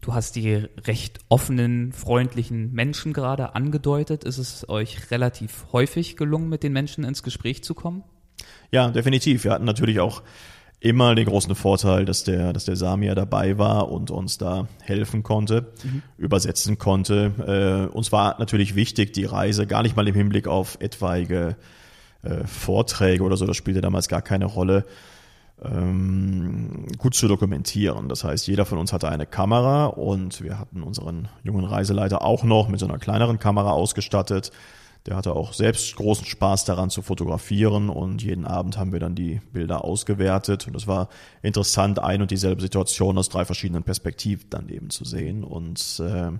Du 0.00 0.14
hast 0.14 0.36
die 0.36 0.54
recht 0.86 1.20
offenen, 1.28 1.92
freundlichen 1.92 2.72
Menschen 2.72 3.12
gerade 3.12 3.54
angedeutet. 3.54 4.24
Ist 4.24 4.38
es 4.38 4.68
euch 4.68 5.10
relativ 5.10 5.66
häufig 5.72 6.16
gelungen, 6.16 6.48
mit 6.48 6.62
den 6.62 6.72
Menschen 6.72 7.04
ins 7.04 7.22
Gespräch 7.22 7.64
zu 7.64 7.74
kommen? 7.74 8.04
Ja, 8.70 8.90
definitiv. 8.90 9.44
Wir 9.44 9.52
hatten 9.52 9.64
natürlich 9.64 10.00
auch 10.00 10.22
immer 10.86 11.14
den 11.14 11.26
großen 11.26 11.54
Vorteil, 11.54 12.04
dass 12.04 12.22
der, 12.22 12.52
dass 12.52 12.64
der 12.64 12.76
Samir 12.76 13.14
dabei 13.14 13.58
war 13.58 13.90
und 13.90 14.10
uns 14.10 14.38
da 14.38 14.68
helfen 14.82 15.22
konnte, 15.22 15.66
mhm. 15.82 16.02
übersetzen 16.16 16.78
konnte. 16.78 17.88
Äh, 17.92 17.94
uns 17.94 18.12
war 18.12 18.38
natürlich 18.38 18.76
wichtig, 18.76 19.12
die 19.12 19.24
Reise 19.24 19.66
gar 19.66 19.82
nicht 19.82 19.96
mal 19.96 20.06
im 20.06 20.14
Hinblick 20.14 20.46
auf 20.46 20.78
etwaige 20.80 21.56
äh, 22.22 22.46
Vorträge 22.46 23.24
oder 23.24 23.36
so, 23.36 23.46
das 23.46 23.56
spielte 23.56 23.80
damals 23.80 24.06
gar 24.08 24.22
keine 24.22 24.44
Rolle, 24.44 24.84
ähm, 25.64 26.86
gut 26.98 27.14
zu 27.14 27.26
dokumentieren. 27.26 28.08
Das 28.08 28.22
heißt, 28.22 28.46
jeder 28.46 28.64
von 28.64 28.78
uns 28.78 28.92
hatte 28.92 29.08
eine 29.08 29.26
Kamera 29.26 29.86
und 29.86 30.40
wir 30.42 30.58
hatten 30.58 30.82
unseren 30.82 31.28
jungen 31.42 31.64
Reiseleiter 31.64 32.22
auch 32.22 32.44
noch 32.44 32.68
mit 32.68 32.78
so 32.78 32.86
einer 32.86 32.98
kleineren 32.98 33.38
Kamera 33.38 33.72
ausgestattet 33.72 34.52
der 35.06 35.16
hatte 35.16 35.34
auch 35.34 35.52
selbst 35.52 35.94
großen 35.96 36.26
Spaß 36.26 36.64
daran 36.64 36.90
zu 36.90 37.02
fotografieren 37.02 37.88
und 37.88 38.22
jeden 38.22 38.44
Abend 38.44 38.76
haben 38.76 38.92
wir 38.92 39.00
dann 39.00 39.14
die 39.14 39.40
Bilder 39.52 39.84
ausgewertet 39.84 40.66
und 40.66 40.74
es 40.74 40.86
war 40.86 41.08
interessant, 41.42 41.98
ein 42.00 42.22
und 42.22 42.30
dieselbe 42.30 42.60
Situation 42.60 43.16
aus 43.16 43.28
drei 43.28 43.44
verschiedenen 43.44 43.84
Perspektiven 43.84 44.46
dann 44.50 44.68
eben 44.68 44.90
zu 44.90 45.04
sehen 45.04 45.44
und 45.44 46.00
äh, 46.00 46.32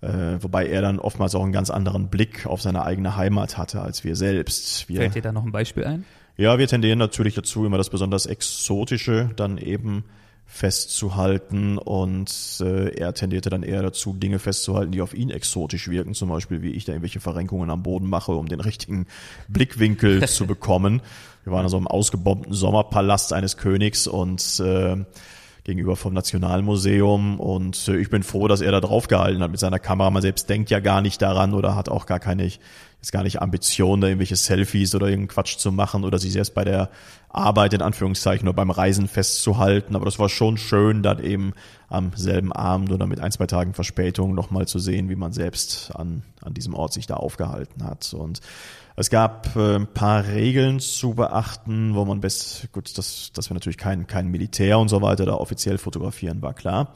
äh, 0.00 0.42
wobei 0.42 0.66
er 0.68 0.82
dann 0.82 0.98
oftmals 0.98 1.34
auch 1.34 1.42
einen 1.42 1.52
ganz 1.52 1.70
anderen 1.70 2.08
Blick 2.08 2.46
auf 2.46 2.62
seine 2.62 2.84
eigene 2.84 3.16
Heimat 3.16 3.58
hatte 3.58 3.80
als 3.80 4.04
wir 4.04 4.16
selbst. 4.16 4.88
Wir, 4.88 4.98
Fällt 4.98 5.14
dir 5.14 5.22
da 5.22 5.32
noch 5.32 5.44
ein 5.44 5.52
Beispiel 5.52 5.84
ein? 5.84 6.04
Ja, 6.36 6.58
wir 6.58 6.68
tendieren 6.68 6.98
natürlich 7.00 7.34
dazu, 7.34 7.64
immer 7.64 7.78
das 7.78 7.90
besonders 7.90 8.26
Exotische 8.26 9.30
dann 9.34 9.58
eben 9.58 10.04
festzuhalten 10.50 11.76
und 11.76 12.32
äh, 12.60 12.88
er 12.96 13.12
tendierte 13.12 13.50
dann 13.50 13.62
eher 13.62 13.82
dazu, 13.82 14.14
Dinge 14.14 14.38
festzuhalten, 14.38 14.92
die 14.92 15.02
auf 15.02 15.12
ihn 15.12 15.28
exotisch 15.28 15.88
wirken, 15.88 16.14
zum 16.14 16.30
Beispiel 16.30 16.62
wie 16.62 16.72
ich 16.72 16.86
da 16.86 16.92
irgendwelche 16.92 17.20
Verrenkungen 17.20 17.68
am 17.68 17.82
Boden 17.82 18.08
mache, 18.08 18.32
um 18.32 18.48
den 18.48 18.60
richtigen 18.60 19.06
Blickwinkel 19.48 20.26
zu 20.28 20.46
bekommen. 20.46 21.02
Wir 21.44 21.52
waren 21.52 21.64
also 21.64 21.76
im 21.76 21.86
ausgebombten 21.86 22.54
Sommerpalast 22.54 23.34
eines 23.34 23.58
Königs 23.58 24.06
und 24.06 24.58
äh, 24.60 24.96
gegenüber 25.68 25.96
vom 25.96 26.14
Nationalmuseum 26.14 27.38
und 27.38 27.88
äh, 27.88 27.96
ich 27.98 28.08
bin 28.08 28.22
froh, 28.22 28.48
dass 28.48 28.62
er 28.62 28.72
da 28.72 28.80
draufgehalten 28.80 29.42
hat 29.42 29.50
mit 29.50 29.60
seiner 29.60 29.78
Kamera. 29.78 30.08
Man 30.08 30.22
selbst 30.22 30.48
denkt 30.48 30.70
ja 30.70 30.80
gar 30.80 31.02
nicht 31.02 31.20
daran 31.20 31.52
oder 31.52 31.76
hat 31.76 31.90
auch 31.90 32.06
gar 32.06 32.18
keine 32.18 32.44
jetzt 33.00 33.12
gar 33.12 33.22
nicht 33.22 33.42
Ambition, 33.42 34.00
da 34.00 34.08
irgendwelche 34.08 34.34
Selfies 34.34 34.94
oder 34.94 35.06
irgendeinen 35.06 35.28
Quatsch 35.28 35.58
zu 35.58 35.70
machen 35.70 36.04
oder 36.04 36.18
sich 36.18 36.32
selbst 36.32 36.54
bei 36.54 36.64
der 36.64 36.88
Arbeit 37.28 37.74
in 37.74 37.82
Anführungszeichen 37.82 38.48
oder 38.48 38.56
beim 38.56 38.70
Reisen 38.70 39.08
festzuhalten. 39.08 39.94
Aber 39.94 40.06
das 40.06 40.18
war 40.18 40.30
schon 40.30 40.56
schön, 40.56 41.02
dann 41.02 41.22
eben 41.22 41.52
am 41.88 42.12
selben 42.16 42.50
Abend 42.50 42.90
oder 42.90 43.06
mit 43.06 43.20
ein, 43.20 43.30
zwei 43.30 43.46
Tagen 43.46 43.74
Verspätung 43.74 44.34
nochmal 44.34 44.66
zu 44.66 44.78
sehen, 44.78 45.10
wie 45.10 45.16
man 45.16 45.32
selbst 45.32 45.94
an, 45.94 46.22
an 46.40 46.54
diesem 46.54 46.74
Ort 46.74 46.94
sich 46.94 47.06
da 47.06 47.14
aufgehalten 47.14 47.84
hat. 47.84 48.14
Und 48.14 48.40
es 48.98 49.10
gab 49.10 49.54
äh, 49.54 49.76
ein 49.76 49.86
paar 49.86 50.26
Regeln 50.26 50.80
zu 50.80 51.14
beachten, 51.14 51.94
wo 51.94 52.04
man 52.04 52.20
best, 52.20 52.72
gut, 52.72 52.98
dass, 52.98 53.30
dass 53.32 53.48
wir 53.48 53.54
natürlich 53.54 53.78
kein, 53.78 54.06
kein 54.08 54.28
Militär 54.28 54.78
und 54.78 54.88
so 54.88 55.00
weiter 55.02 55.24
da 55.24 55.34
offiziell 55.34 55.78
fotografieren, 55.78 56.42
war 56.42 56.52
klar. 56.52 56.94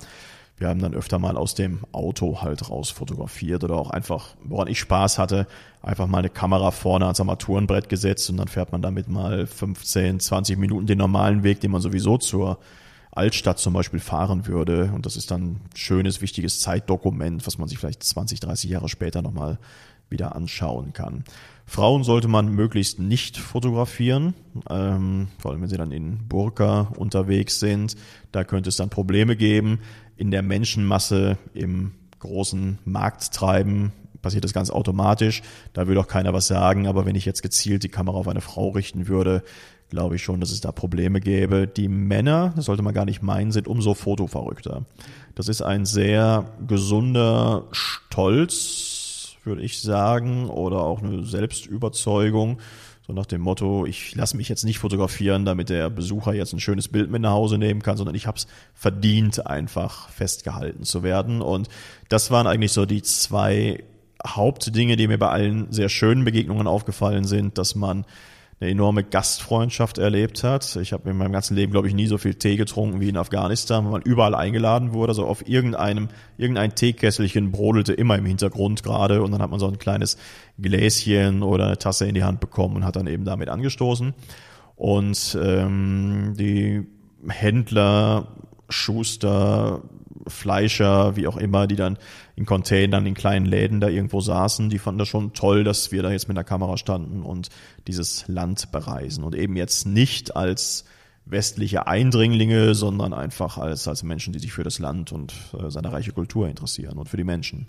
Wir 0.59 0.69
haben 0.69 0.81
dann 0.81 0.95
öfter 0.95 1.19
mal 1.19 1.37
aus 1.37 1.55
dem 1.55 1.81
Auto 1.93 2.43
halt 2.43 2.69
raus 2.71 2.91
fotografiert 2.91 3.65
oder 3.65 3.77
auch 3.77 3.91
einfach, 3.91 4.35
woran 4.45 4.69
ich 4.69 4.79
Spaß 4.81 5.19
hatte, 5.19 5.47
einfach 5.81 6.07
mal 6.07 6.19
eine 6.19 6.31
Kamera 6.31 6.71
vorne 6.73 7.07
ans 7.07 7.21
Armaturenbrett 7.21 7.89
gesetzt 7.89 8.31
und 8.31 8.37
dann 8.37 8.49
fährt 8.49 8.73
man 8.73 8.83
damit 8.83 9.09
mal 9.09 9.47
15, 9.47 10.21
20 10.21 10.59
Minuten 10.59 10.87
den 10.87 10.99
normalen 10.99 11.43
Weg, 11.43 11.61
den 11.61 11.71
man 11.71 11.81
sowieso 11.81 12.19
zur 12.19 12.59
Altstadt 13.13 13.59
zum 13.59 13.75
Beispiel 13.75 14.01
fahren 14.01 14.47
würde. 14.47 14.91
Und 14.95 15.07
das 15.07 15.17
ist 15.17 15.31
dann 15.31 15.43
ein 15.43 15.61
schönes, 15.75 16.21
wichtiges 16.21 16.61
Zeitdokument, 16.61 17.47
was 17.47 17.59
man 17.59 17.69
sich 17.69 17.79
vielleicht 17.79 18.03
20, 18.03 18.41
30 18.41 18.71
Jahre 18.71 18.89
später 18.89 19.23
nochmal 19.23 19.59
wieder 20.09 20.37
anschauen 20.37 20.93
kann. 20.93 21.25
Frauen 21.73 22.05
sollte 22.05 22.29
man 22.29 22.55
möglichst 22.55 22.99
nicht 22.99 23.39
fotografieren, 23.39 24.35
ähm, 24.69 25.29
vor 25.39 25.53
allem 25.53 25.63
wenn 25.63 25.71
sie 25.71 25.79
dann 25.79 25.91
in 25.91 26.29
Burka 26.29 26.93
unterwegs 26.99 27.61
sind. 27.61 27.97
Da 28.31 28.45
könnte 28.45 28.69
es 28.69 28.77
dann 28.77 28.91
Probleme 28.91 29.37
geben 29.37 29.79
in 30.19 30.31
der 30.31 30.43
Menschenmasse 30.43 31.39
im 31.55 31.93
großen 32.19 32.79
Markttreiben 32.85 33.93
passiert 34.21 34.45
das 34.45 34.53
ganz 34.53 34.69
automatisch. 34.69 35.41
Da 35.73 35.89
will 35.89 35.97
auch 35.97 36.09
keiner 36.09 36.35
was 36.35 36.47
sagen. 36.47 36.87
Aber 36.87 37.07
wenn 37.07 37.17
ich 37.17 37.25
jetzt 37.25 37.43
gezielt 37.43 37.85
die 37.85 37.89
Kamera 37.89 38.19
auf 38.19 38.29
eine 38.29 38.43
Frau 38.43 38.69
richten 38.69 39.09
würde, 39.09 39.43
glaube 39.89 40.17
ich 40.17 40.23
schon, 40.23 40.41
dass 40.41 40.53
es 40.53 40.61
da 40.61 40.73
Probleme 40.73 41.21
gäbe. 41.21 41.67
Die 41.67 41.89
Männer, 41.89 42.53
das 42.55 42.67
sollte 42.67 42.83
man 42.83 42.93
gar 42.93 43.07
nicht 43.07 43.23
meinen, 43.23 43.51
sind 43.51 43.67
umso 43.67 43.95
fotoverrückter. 43.95 44.85
Das 45.35 45.49
ist 45.49 45.63
ein 45.63 45.87
sehr 45.87 46.45
gesunder 46.67 47.65
Stolz, 47.73 48.92
würde 49.45 49.63
ich 49.63 49.81
sagen, 49.81 50.49
oder 50.49 50.81
auch 50.81 51.03
eine 51.03 51.25
Selbstüberzeugung 51.25 52.59
so 53.05 53.13
nach 53.13 53.27
dem 53.27 53.41
Motto, 53.41 53.85
ich 53.85 54.15
lasse 54.15 54.37
mich 54.37 54.49
jetzt 54.49 54.65
nicht 54.65 54.79
fotografieren, 54.79 55.45
damit 55.45 55.71
der 55.71 55.91
Besucher 55.91 56.35
jetzt 56.35 56.53
ein 56.53 56.61
schönes 56.61 56.87
Bild 56.87 57.11
mit 57.11 57.21
nach 57.21 57.33
Hause 57.33 57.59
nehmen 57.59 57.83
kann, 57.83 57.97
sondern 57.97 58.15
ich 58.15 58.29
habe 58.29 58.39
es 58.39 58.47
verdient, 58.75 59.45
einfach 59.45 60.09
festgehalten 60.11 60.85
zu 60.85 61.03
werden. 61.03 61.43
Und 61.43 61.69
das 62.09 62.31
waren 62.31 62.47
eigentlich 62.47 62.71
so 62.71 62.87
die 62.87 63.03
zwei 63.03 63.83
Hauptdinge, 64.25 64.95
die 64.95 65.09
mir 65.09 65.19
bei 65.19 65.31
allen 65.31 65.73
sehr 65.73 65.89
schönen 65.89 66.25
Begegnungen 66.25 66.69
aufgefallen 66.69 67.25
sind, 67.25 67.59
dass 67.59 67.75
man 67.75 68.05
eine 68.63 68.71
enorme 68.71 69.03
Gastfreundschaft 69.03 69.99
erlebt 69.99 70.45
hat. 70.45 70.77
Ich 70.77 70.93
habe 70.93 71.11
in 71.11 71.17
meinem 71.17 71.33
ganzen 71.33 71.57
Leben, 71.57 71.73
glaube 71.73 71.89
ich, 71.89 71.95
nie 71.95 72.07
so 72.07 72.17
viel 72.17 72.35
Tee 72.35 72.57
getrunken 72.57 73.01
wie 73.01 73.09
in 73.09 73.17
Afghanistan, 73.17 73.85
wo 73.85 73.91
man 73.91 74.03
überall 74.03 74.37
eingeladen 74.37 74.93
wurde. 74.93 75.11
Also 75.11 75.27
auf 75.27 75.49
irgendeinem, 75.49 76.09
irgendein 76.39 76.75
Teekesselchen 76.75 77.51
brodelte 77.51 77.93
immer 77.93 78.17
im 78.17 78.25
Hintergrund 78.25 78.85
gerade 78.85 79.23
und 79.23 79.33
dann 79.33 79.43
hat 79.43 79.51
man 79.51 79.59
so 79.59 79.67
ein 79.67 79.79
kleines 79.79 80.17
Gläschen 80.61 81.43
oder 81.43 81.67
eine 81.67 81.79
Tasse 81.79 82.07
in 82.07 82.15
die 82.15 82.23
Hand 82.23 82.39
bekommen 82.39 82.77
und 82.77 82.85
hat 82.85 82.95
dann 82.95 83.09
eben 83.09 83.25
damit 83.25 83.49
angestoßen. 83.49 84.15
Und 84.77 85.39
ähm, 85.43 86.35
die 86.39 86.87
Händler, 87.29 88.29
Schuster, 88.69 89.83
Fleischer, 90.27 91.17
wie 91.17 91.27
auch 91.27 91.37
immer, 91.37 91.67
die 91.67 91.77
dann 91.77 91.99
in 92.37 92.47
Containern, 92.47 93.07
in 93.07 93.15
kleinen 93.15 93.47
Läden 93.47 93.81
da 93.81 93.89
irgendwo 93.89 94.21
saßen, 94.21 94.71
die 94.71 94.79
fanden 94.79 95.01
das 95.01 95.09
schon 95.09 95.33
toll, 95.33 95.65
dass 95.65 95.93
wir 95.93 96.03
da 96.03 96.11
jetzt 96.11 96.29
mit 96.29 96.37
der 96.37 96.45
Kamera 96.45 96.77
standen 96.77 97.23
und 97.23 97.49
dieses 97.87 98.29
Land 98.29 98.73
bereisen 98.73 99.25
und 99.25 99.35
eben 99.35 99.57
jetzt 99.57 99.87
nicht 99.87 100.37
als 100.37 100.85
westliche 101.25 101.87
Eindringlinge, 101.87 102.75
sondern 102.75 103.15
einfach 103.15 103.59
als, 103.59 103.87
als 103.87 104.03
Menschen, 104.03 104.33
die 104.33 104.39
sich 104.39 104.53
für 104.53 104.65
das 104.65 104.79
Land 104.79 105.13
und 105.13 105.33
äh, 105.59 105.71
seine 105.71 105.93
reiche 105.93 106.13
Kultur 106.13 106.49
interessieren 106.49 106.99
und 106.99 107.09
für 107.09 107.17
die 107.17 107.25
Menschen. 107.25 107.69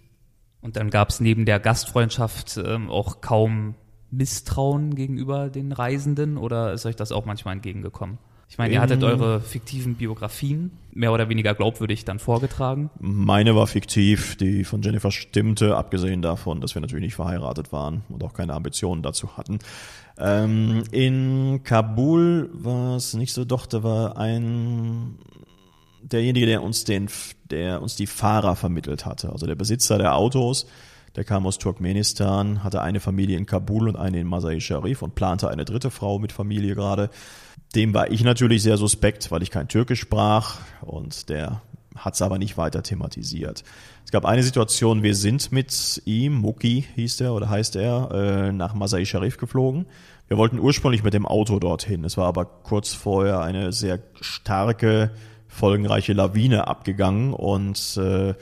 Und 0.61 0.75
dann 0.75 0.89
gab 0.89 1.09
es 1.09 1.19
neben 1.19 1.45
der 1.45 1.59
Gastfreundschaft 1.59 2.57
ähm, 2.57 2.89
auch 2.89 3.21
kaum 3.21 3.75
Misstrauen 4.11 4.95
gegenüber 4.95 5.49
den 5.49 5.71
Reisenden 5.71 6.37
oder 6.37 6.73
ist 6.73 6.85
euch 6.85 6.95
das 6.95 7.11
auch 7.11 7.25
manchmal 7.25 7.55
entgegengekommen? 7.55 8.17
Ich 8.49 8.57
meine, 8.57 8.73
ihr 8.73 8.81
hattet 8.81 9.01
ähm. 9.01 9.09
eure 9.09 9.41
fiktiven 9.41 9.95
Biografien 9.95 10.71
mehr 10.91 11.11
oder 11.11 11.27
weniger 11.27 11.55
glaubwürdig 11.55 12.05
dann 12.05 12.19
vorgetragen. 12.19 12.91
Meine 12.99 13.55
war 13.55 13.65
fiktiv, 13.67 14.35
die 14.35 14.63
von 14.63 14.81
Jennifer 14.81 15.11
stimmte, 15.11 15.75
abgesehen 15.75 16.21
davon, 16.21 16.61
dass 16.61 16.75
wir 16.75 16.81
natürlich 16.81 17.05
nicht 17.05 17.15
verheiratet 17.15 17.71
waren 17.71 18.03
und 18.09 18.23
auch 18.23 18.33
keine 18.33 18.53
Ambitionen 18.53 19.01
dazu 19.01 19.37
hatten. 19.37 19.59
Ähm, 20.17 20.83
in 20.91 21.61
Kabul 21.63 22.51
war 22.53 22.97
es 22.97 23.15
nicht 23.15 23.33
so, 23.33 23.45
doch, 23.45 23.65
da 23.65 23.81
war 23.81 24.17
ein 24.17 25.17
derjenige, 26.03 26.45
der 26.45 26.61
uns 26.61 26.83
den, 26.83 27.09
der 27.49 27.81
uns 27.81 27.95
die 27.95 28.07
Fahrer 28.07 28.55
vermittelt 28.55 29.05
hatte, 29.05 29.31
also 29.31 29.47
der 29.47 29.55
Besitzer 29.55 29.97
der 29.97 30.15
Autos, 30.15 30.67
der 31.15 31.23
kam 31.23 31.45
aus 31.45 31.59
Turkmenistan, 31.59 32.63
hatte 32.63 32.81
eine 32.81 32.99
Familie 32.99 33.37
in 33.37 33.45
Kabul 33.45 33.87
und 33.87 33.95
eine 33.95 34.19
in 34.19 34.27
Masai 34.27 34.59
Sharif 34.59 35.01
und 35.01 35.15
plante 35.15 35.49
eine 35.49 35.65
dritte 35.65 35.91
Frau 35.91 36.19
mit 36.19 36.31
Familie 36.31 36.75
gerade. 36.75 37.09
Dem 37.75 37.93
war 37.93 38.11
ich 38.11 38.23
natürlich 38.23 38.61
sehr 38.61 38.77
suspekt, 38.77 39.31
weil 39.31 39.41
ich 39.41 39.49
kein 39.49 39.67
Türkisch 39.67 40.01
sprach 40.01 40.59
und 40.81 41.29
der 41.29 41.61
hat 41.95 42.15
es 42.15 42.21
aber 42.21 42.37
nicht 42.37 42.57
weiter 42.57 42.83
thematisiert. 42.83 43.63
Es 44.05 44.11
gab 44.11 44.25
eine 44.25 44.43
Situation, 44.43 45.03
wir 45.03 45.15
sind 45.15 45.51
mit 45.51 46.01
ihm, 46.05 46.33
Muki 46.33 46.85
hieß 46.95 47.17
der 47.17 47.33
oder 47.33 47.49
heißt 47.49 47.75
er, 47.75 48.11
äh, 48.11 48.51
nach 48.51 48.73
Masai 48.73 49.05
Sharif 49.05 49.37
geflogen. 49.37 49.85
Wir 50.27 50.37
wollten 50.37 50.59
ursprünglich 50.59 51.03
mit 51.03 51.13
dem 51.13 51.25
Auto 51.25 51.59
dorthin. 51.59 52.03
Es 52.03 52.17
war 52.17 52.27
aber 52.27 52.45
kurz 52.45 52.93
vorher 52.93 53.41
eine 53.41 53.71
sehr 53.71 53.99
starke, 54.21 55.11
folgenreiche 55.47 56.13
Lawine 56.13 56.67
abgegangen 56.67 57.33
und 57.33 57.97
äh, 57.97 58.33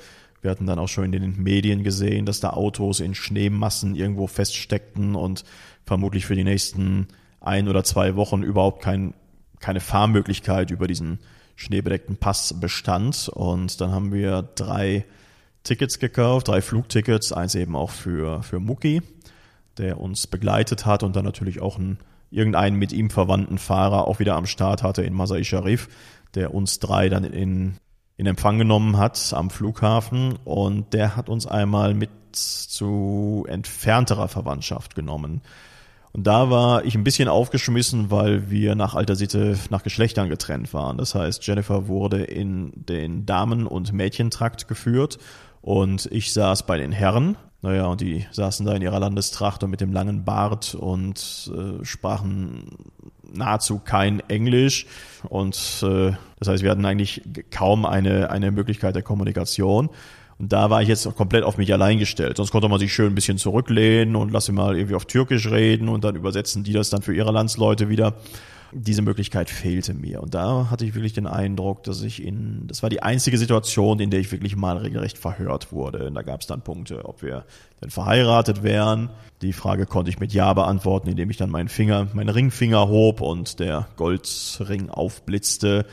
wir 0.41 0.49
hatten 0.49 0.65
dann 0.65 0.79
auch 0.79 0.87
schon 0.87 1.05
in 1.05 1.11
den 1.11 1.41
Medien 1.41 1.83
gesehen, 1.83 2.25
dass 2.25 2.39
da 2.39 2.51
Autos 2.51 2.99
in 2.99 3.13
Schneemassen 3.13 3.95
irgendwo 3.95 4.27
feststeckten 4.27 5.15
und 5.15 5.43
vermutlich 5.85 6.25
für 6.25 6.35
die 6.35 6.43
nächsten 6.43 7.07
ein 7.41 7.67
oder 7.67 7.83
zwei 7.83 8.15
Wochen 8.15 8.43
überhaupt 8.43 8.81
kein, 8.81 9.13
keine 9.61 9.79
Fahrmöglichkeit 9.79 10.71
über 10.71 10.87
diesen 10.87 11.19
schneebedeckten 11.55 12.17
Pass 12.17 12.59
bestand. 12.59 13.29
Und 13.29 13.79
dann 13.79 13.91
haben 13.91 14.11
wir 14.11 14.41
drei 14.55 15.05
Tickets 15.63 15.99
gekauft, 15.99 16.47
drei 16.47 16.61
Flugtickets, 16.61 17.31
eins 17.31 17.55
eben 17.55 17.75
auch 17.75 17.91
für, 17.91 18.43
für 18.43 18.59
Muki, 18.59 19.01
der 19.77 19.99
uns 19.99 20.27
begleitet 20.27 20.85
hat 20.85 21.03
und 21.03 21.15
dann 21.15 21.25
natürlich 21.25 21.61
auch 21.61 21.77
einen, 21.77 21.99
irgendeinen 22.31 22.77
mit 22.77 22.91
ihm 22.91 23.09
verwandten 23.09 23.57
Fahrer 23.57 24.07
auch 24.07 24.19
wieder 24.19 24.35
am 24.35 24.47
Start 24.47 24.83
hatte 24.83 25.03
in 25.03 25.13
Masai 25.13 25.43
Sharif, 25.43 25.87
der 26.33 26.53
uns 26.53 26.79
drei 26.79 27.09
dann 27.09 27.23
in, 27.23 27.75
in 28.17 28.25
Empfang 28.25 28.57
genommen 28.57 28.97
hat 28.97 29.33
am 29.33 29.49
Flughafen 29.49 30.37
und 30.45 30.93
der 30.93 31.15
hat 31.15 31.29
uns 31.29 31.45
einmal 31.45 31.93
mit 31.93 32.09
zu 32.31 33.45
entfernterer 33.47 34.27
Verwandtschaft 34.27 34.95
genommen. 34.95 35.41
Und 36.13 36.27
da 36.27 36.49
war 36.49 36.83
ich 36.83 36.95
ein 36.95 37.03
bisschen 37.03 37.29
aufgeschmissen, 37.29 38.11
weil 38.11 38.49
wir 38.49 38.75
nach 38.75 38.95
alter 38.95 39.15
Sitte 39.15 39.57
nach 39.69 39.83
Geschlechtern 39.83 40.29
getrennt 40.29 40.73
waren. 40.73 40.97
Das 40.97 41.15
heißt, 41.15 41.45
Jennifer 41.47 41.87
wurde 41.87 42.23
in 42.23 42.71
den 42.75 43.25
Damen- 43.25 43.65
und 43.67 43.93
Mädchentrakt 43.93 44.67
geführt 44.67 45.19
und 45.61 46.07
ich 46.11 46.33
saß 46.33 46.65
bei 46.65 46.77
den 46.77 46.91
Herren. 46.91 47.37
Naja, 47.63 47.85
und 47.85 48.01
die 48.01 48.25
saßen 48.31 48.65
da 48.65 48.73
in 48.73 48.81
ihrer 48.81 48.99
Landestracht 48.99 49.63
und 49.63 49.69
mit 49.69 49.81
dem 49.81 49.93
langen 49.93 50.25
Bart 50.25 50.73
und 50.73 51.51
äh, 51.55 51.85
sprachen 51.85 52.75
nahezu 53.31 53.79
kein 53.79 54.19
Englisch. 54.29 54.87
Und 55.29 55.83
äh, 55.83 56.13
das 56.39 56.47
heißt, 56.47 56.63
wir 56.63 56.71
hatten 56.71 56.85
eigentlich 56.85 57.21
kaum 57.51 57.85
eine, 57.85 58.31
eine 58.31 58.51
Möglichkeit 58.51 58.95
der 58.95 59.03
Kommunikation. 59.03 59.89
Und 60.41 60.51
da 60.51 60.71
war 60.71 60.81
ich 60.81 60.87
jetzt 60.87 61.07
komplett 61.15 61.43
auf 61.43 61.57
mich 61.57 61.71
allein 61.71 61.99
gestellt. 61.99 62.37
Sonst 62.37 62.49
konnte 62.49 62.67
man 62.67 62.79
sich 62.79 62.91
schön 62.91 63.11
ein 63.11 63.15
bisschen 63.15 63.37
zurücklehnen 63.37 64.15
und 64.15 64.31
lasse 64.31 64.51
mal 64.51 64.75
irgendwie 64.75 64.95
auf 64.95 65.05
Türkisch 65.05 65.51
reden 65.51 65.87
und 65.87 66.03
dann 66.03 66.15
übersetzen 66.15 66.63
die 66.63 66.73
das 66.73 66.89
dann 66.89 67.03
für 67.03 67.13
ihre 67.13 67.31
Landsleute 67.31 67.89
wieder. 67.89 68.15
Diese 68.71 69.03
Möglichkeit 69.03 69.51
fehlte 69.51 69.93
mir. 69.93 70.23
Und 70.23 70.33
da 70.33 70.71
hatte 70.71 70.83
ich 70.83 70.95
wirklich 70.95 71.13
den 71.13 71.27
Eindruck, 71.27 71.83
dass 71.83 72.01
ich 72.01 72.23
in, 72.23 72.65
das 72.65 72.81
war 72.81 72.89
die 72.89 73.03
einzige 73.03 73.37
Situation, 73.37 73.99
in 73.99 74.09
der 74.09 74.19
ich 74.19 74.31
wirklich 74.31 74.55
mal 74.55 74.77
regelrecht 74.77 75.19
verhört 75.19 75.71
wurde. 75.71 76.07
Und 76.07 76.15
da 76.15 76.23
gab 76.23 76.41
es 76.41 76.47
dann 76.47 76.61
Punkte, 76.61 77.05
ob 77.05 77.21
wir 77.21 77.45
denn 77.79 77.91
verheiratet 77.91 78.63
wären. 78.63 79.11
Die 79.43 79.53
Frage 79.53 79.85
konnte 79.85 80.09
ich 80.09 80.19
mit 80.19 80.33
Ja 80.33 80.53
beantworten, 80.53 81.07
indem 81.07 81.29
ich 81.29 81.37
dann 81.37 81.51
meinen 81.51 81.69
Finger, 81.69 82.07
meinen 82.13 82.29
Ringfinger 82.29 82.87
hob 82.87 83.21
und 83.21 83.59
der 83.59 83.89
Goldring 83.95 84.89
aufblitzte 84.89 85.85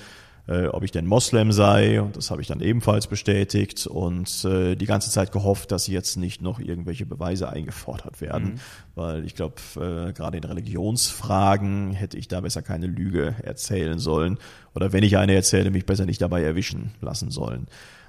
äh, 0.49 0.67
ob 0.69 0.83
ich 0.83 0.91
denn 0.91 1.07
Moslem 1.07 1.53
sei. 1.53 2.01
Und 2.01 2.17
das 2.17 2.31
habe 2.31 2.41
ich 2.41 2.49
dann 2.49 2.61
ebenfalls 2.61 3.07
bestätigt 3.07 3.87
und 3.87 4.45
äh, 4.45 4.75
die 4.75 4.87
ganze 4.87 5.11
Zeit 5.11 5.31
gehofft, 5.31 5.71
dass 5.71 5.87
jetzt 5.87 6.17
nicht 6.17 6.41
noch 6.43 6.59
irgendwelche 6.59 7.07
Beweise 7.07 7.51
eingefordert 7.51 8.21
werden. 8.21 8.55
Mhm. 8.55 8.61
Weil 8.95 9.25
ich 9.25 9.35
glaube, 9.35 9.57
äh, 9.77 10.13
gerade 10.13 10.39
in 10.39 10.45
Religionsfragen 10.45 11.93
hätte 11.93 12.17
ich 12.17 12.29
da 12.29 12.41
besser 12.41 12.63
keine 12.63 12.87
Lüge 12.87 13.37
erzählen 13.43 13.99
sollen. 13.99 14.39
Oder 14.75 14.93
wenn 14.93 15.05
ich 15.05 15.19
eine 15.19 15.35
erzähle, 15.35 15.71
mich 15.71 15.87
besser 15.87 16.07
nicht 16.07 16.23
dabei 16.23 16.43
erwischen 16.43 16.93
lassen 17.01 17.31
sollen. 17.31 17.67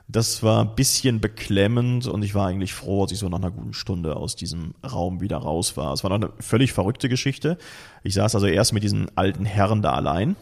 Das 0.07 0.41
war 0.41 0.63
ein 0.63 0.73
bisschen 0.73 1.19
beklemmend 1.19 2.07
und 2.07 2.23
ich 2.23 2.33
war 2.33 2.47
eigentlich 2.47 2.73
froh, 2.73 3.03
als 3.03 3.11
ich 3.11 3.19
so 3.19 3.29
nach 3.29 3.37
einer 3.37 3.51
guten 3.51 3.73
Stunde 3.73 4.15
aus 4.15 4.35
diesem 4.35 4.73
Raum 4.83 5.21
wieder 5.21 5.37
raus 5.37 5.77
war. 5.77 5.93
Es 5.93 6.03
war 6.03 6.09
noch 6.09 6.15
eine 6.15 6.31
völlig 6.39 6.73
verrückte 6.73 7.09
Geschichte. 7.09 7.59
Ich 8.01 8.15
saß 8.15 8.33
also 8.33 8.47
erst 8.47 8.73
mit 8.73 8.81
diesen 8.81 9.15
alten 9.15 9.45
Herren 9.45 9.83
da 9.83 9.91
allein 9.91 10.35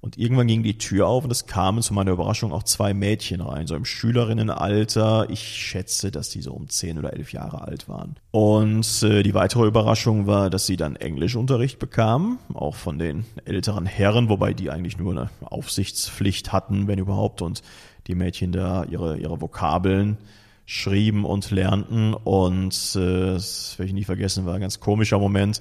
und 0.00 0.18
irgendwann 0.18 0.46
ging 0.46 0.62
die 0.62 0.78
Tür 0.78 1.08
auf 1.08 1.24
und 1.24 1.30
es 1.30 1.46
kamen 1.46 1.82
zu 1.82 1.94
meiner 1.94 2.12
Überraschung 2.12 2.52
auch 2.52 2.62
zwei 2.62 2.94
Mädchen 2.94 3.40
rein, 3.40 3.66
so 3.66 3.74
im 3.74 3.84
Schülerinnenalter. 3.84 5.28
Ich 5.30 5.40
schätze, 5.40 6.10
dass 6.10 6.28
die 6.28 6.42
so 6.42 6.52
um 6.52 6.68
zehn 6.68 6.98
oder 6.98 7.12
elf 7.12 7.32
Jahre 7.32 7.62
alt 7.62 7.88
waren. 7.88 8.16
Und 8.30 9.02
äh, 9.02 9.22
die 9.22 9.34
weitere 9.34 9.66
Überraschung 9.66 10.26
war, 10.26 10.50
dass 10.50 10.66
sie 10.66 10.76
dann 10.76 10.96
Englischunterricht 10.96 11.78
bekamen, 11.78 12.38
auch 12.54 12.76
von 12.76 12.98
den 12.98 13.24
älteren 13.44 13.86
Herren, 13.86 14.28
wobei 14.28 14.54
die 14.54 14.70
eigentlich 14.70 14.98
nur 14.98 15.12
eine 15.12 15.30
Aufsichtspflicht 15.40 16.52
hatten, 16.52 16.86
wenn 16.86 16.98
überhaupt, 16.98 17.42
und 17.42 17.62
die 18.06 18.14
Mädchen 18.14 18.52
da 18.52 18.84
ihre, 18.84 19.16
ihre 19.16 19.40
Vokabeln 19.40 20.18
schrieben 20.66 21.24
und 21.24 21.50
lernten. 21.50 22.14
Und 22.14 22.74
äh, 22.94 23.32
das 23.32 23.78
werde 23.78 23.88
ich 23.88 23.94
nie 23.94 24.04
vergessen, 24.04 24.46
war 24.46 24.54
ein 24.54 24.60
ganz 24.60 24.78
komischer 24.78 25.18
Moment 25.18 25.60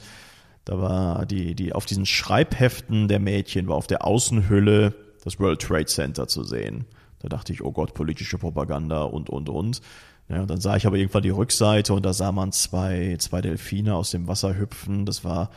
da 0.66 0.80
war 0.80 1.26
die, 1.26 1.56
die 1.56 1.74
auf 1.74 1.86
diesen 1.86 2.06
Schreibheften 2.06 3.08
der 3.08 3.20
Mädchen 3.20 3.68
war 3.68 3.76
auf 3.76 3.88
der 3.88 4.06
Außenhülle 4.06 4.94
das 5.24 5.40
World 5.40 5.62
Trade 5.62 5.86
Center 5.86 6.28
zu 6.28 6.44
sehen. 6.44 6.86
Da 7.20 7.30
dachte 7.30 7.54
ich, 7.54 7.64
oh 7.64 7.72
Gott, 7.72 7.94
politische 7.94 8.38
Propaganda 8.38 9.04
und, 9.04 9.30
und, 9.30 9.50
und. 9.50 9.82
Ja, 10.28 10.42
und 10.42 10.50
dann 10.50 10.60
sah 10.60 10.76
ich 10.76 10.88
aber 10.88 10.98
irgendwann 10.98 11.22
die 11.22 11.30
Rückseite 11.30 11.94
und 11.94 12.04
da 12.04 12.14
sah 12.14 12.32
man 12.32 12.52
zwei, 12.52 13.16
zwei 13.20 13.42
Delfine 13.42 13.96
aus 13.96 14.10
dem 14.10 14.28
Wasser 14.28 14.58
hüpfen. 14.58 15.06
Das 15.06 15.24
war, 15.24 15.52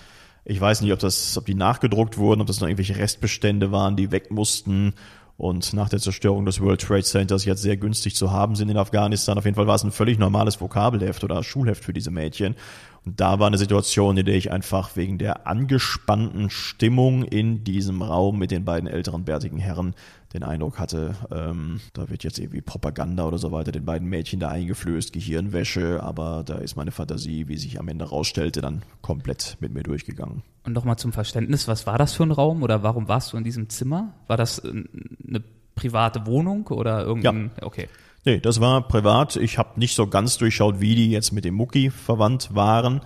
ich 0.44 0.61
weiß 0.61 0.82
nicht, 0.82 0.92
ob 0.92 0.98
das, 0.98 1.36
ob 1.38 1.46
die 1.46 1.54
nachgedruckt 1.54 2.18
wurden, 2.18 2.42
ob 2.42 2.46
das 2.46 2.61
noch 2.61 2.68
irgendwelche 2.68 2.96
Restbestände 2.96 3.72
waren, 3.72 3.96
die 3.96 4.11
weg 4.11 4.30
mussten 4.30 4.94
und 5.38 5.72
nach 5.72 5.88
der 5.88 6.00
Zerstörung 6.00 6.44
des 6.44 6.61
World 6.61 6.80
Trade 6.80 7.04
Centers 7.04 7.44
jetzt 7.44 7.62
sehr 7.62 7.76
günstig 7.76 8.16
zu 8.16 8.32
haben 8.32 8.56
sind 8.56 8.70
in 8.70 8.76
Afghanistan. 8.76 9.38
Auf 9.38 9.44
jeden 9.44 9.54
Fall 9.54 9.68
war 9.68 9.76
es 9.76 9.84
ein 9.84 9.92
völlig 9.92 10.18
normales 10.18 10.61
Vokabelheft 10.61 11.22
oder 11.22 11.44
Schulheft 11.44 11.84
für 11.84 11.92
diese 11.92 12.11
Mädchen. 12.11 12.56
Und 13.05 13.20
da 13.20 13.38
war 13.38 13.46
eine 13.46 13.59
Situation, 13.59 14.16
in 14.16 14.26
der 14.26 14.34
ich 14.34 14.51
einfach 14.51 14.96
wegen 14.96 15.18
der 15.18 15.46
angespannten 15.46 16.51
Stimmung 16.51 17.24
in 17.24 17.64
diesem 17.64 18.03
Raum 18.03 18.38
mit 18.38 18.51
den 18.51 18.64
beiden 18.64 18.88
älteren 18.88 19.24
bärtigen 19.24 19.59
Herren 19.59 19.94
den 20.34 20.42
Eindruck 20.42 20.78
hatte, 20.78 21.14
ähm, 21.32 21.80
da 21.94 22.11
wird 22.11 22.22
jetzt 22.22 22.38
irgendwie 22.38 22.61
Propaganda 22.61 23.26
oder 23.26 23.38
so 23.38 23.51
weiter 23.51 23.72
den 23.72 23.86
beiden 23.86 24.09
Mädchen 24.09 24.40
da 24.40 24.49
eingeflößt, 24.49 25.12
Gehirnwäsche, 25.12 26.03
aber 26.03 26.42
da 26.44 26.57
ist 26.57 26.76
meine 26.76 26.90
Fantasie, 26.90 27.49
wie 27.49 27.57
sich 27.57 27.80
am 27.80 27.88
Ende 27.88 28.05
rausstellte, 28.05 28.61
dann 28.61 28.82
komplett 29.01 29.57
mit 29.61 29.72
mir 29.72 29.82
durchgegangen. 29.82 30.42
Und 30.64 30.74
nochmal 30.74 30.96
zum 30.96 31.12
Verständnis, 31.12 31.66
was 31.66 31.86
war 31.86 31.96
das 31.96 32.12
für 32.12 32.24
ein 32.24 32.32
Raum 32.32 32.62
oder 32.62 32.82
warum 32.82 33.09
warst 33.09 33.32
du 33.32 33.38
in 33.38 33.44
diesem 33.44 33.70
Zimmer? 33.70 34.12
War 34.26 34.36
das 34.36 34.59
äh, 34.59 34.68
eine 34.68 35.42
private 35.74 36.26
Wohnung 36.26 36.66
oder 36.66 37.05
irgendein, 37.05 37.53
ja. 37.59 37.66
okay. 37.66 37.88
Nee, 38.24 38.40
das 38.40 38.60
war 38.60 38.86
privat. 38.86 39.36
Ich 39.36 39.58
habe 39.58 39.78
nicht 39.78 39.94
so 39.94 40.06
ganz 40.06 40.38
durchschaut, 40.38 40.80
wie 40.80 40.94
die 40.94 41.10
jetzt 41.10 41.32
mit 41.32 41.44
dem 41.44 41.54
Mucki 41.54 41.90
verwandt 41.90 42.54
waren. 42.54 43.00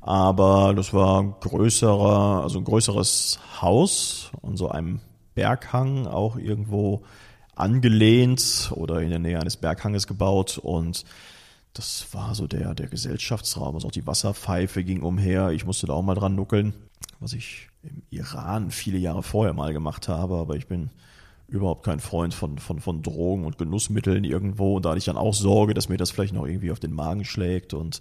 Aber 0.00 0.74
das 0.74 0.94
war 0.94 1.22
ein 1.22 1.34
größerer, 1.40 2.42
also 2.42 2.58
ein 2.58 2.64
größeres 2.64 3.38
Haus 3.60 4.30
und 4.40 4.56
so 4.56 4.68
einem 4.68 5.00
Berghang 5.34 6.06
auch 6.06 6.36
irgendwo 6.36 7.02
angelehnt 7.54 8.72
oder 8.74 9.02
in 9.02 9.10
der 9.10 9.18
Nähe 9.18 9.38
eines 9.38 9.56
Berghanges 9.56 10.06
gebaut 10.06 10.58
und 10.58 11.04
das 11.74 12.06
war 12.12 12.34
so 12.34 12.46
der, 12.46 12.74
der 12.74 12.88
Gesellschaftsraum. 12.88 13.74
Also 13.74 13.88
auch 13.88 13.92
die 13.92 14.06
Wasserpfeife 14.06 14.82
ging 14.82 15.02
umher. 15.02 15.50
Ich 15.50 15.64
musste 15.64 15.86
da 15.86 15.92
auch 15.92 16.02
mal 16.02 16.14
dran 16.14 16.34
nuckeln, 16.34 16.74
was 17.20 17.32
ich 17.32 17.68
im 17.82 18.02
Iran 18.10 18.70
viele 18.70 18.98
Jahre 18.98 19.22
vorher 19.22 19.54
mal 19.54 19.72
gemacht 19.72 20.08
habe, 20.08 20.36
aber 20.36 20.56
ich 20.56 20.66
bin 20.66 20.90
überhaupt 21.50 21.84
kein 21.84 22.00
Freund 22.00 22.32
von, 22.32 22.58
von, 22.58 22.80
von 22.80 23.02
Drogen 23.02 23.44
und 23.44 23.58
Genussmitteln 23.58 24.24
irgendwo. 24.24 24.76
Und 24.76 24.84
da 24.84 24.90
hatte 24.90 24.98
ich 24.98 25.04
dann 25.04 25.16
auch 25.16 25.34
Sorge, 25.34 25.74
dass 25.74 25.88
mir 25.88 25.96
das 25.96 26.10
vielleicht 26.10 26.34
noch 26.34 26.46
irgendwie 26.46 26.70
auf 26.70 26.80
den 26.80 26.92
Magen 26.92 27.24
schlägt 27.24 27.74
und 27.74 28.00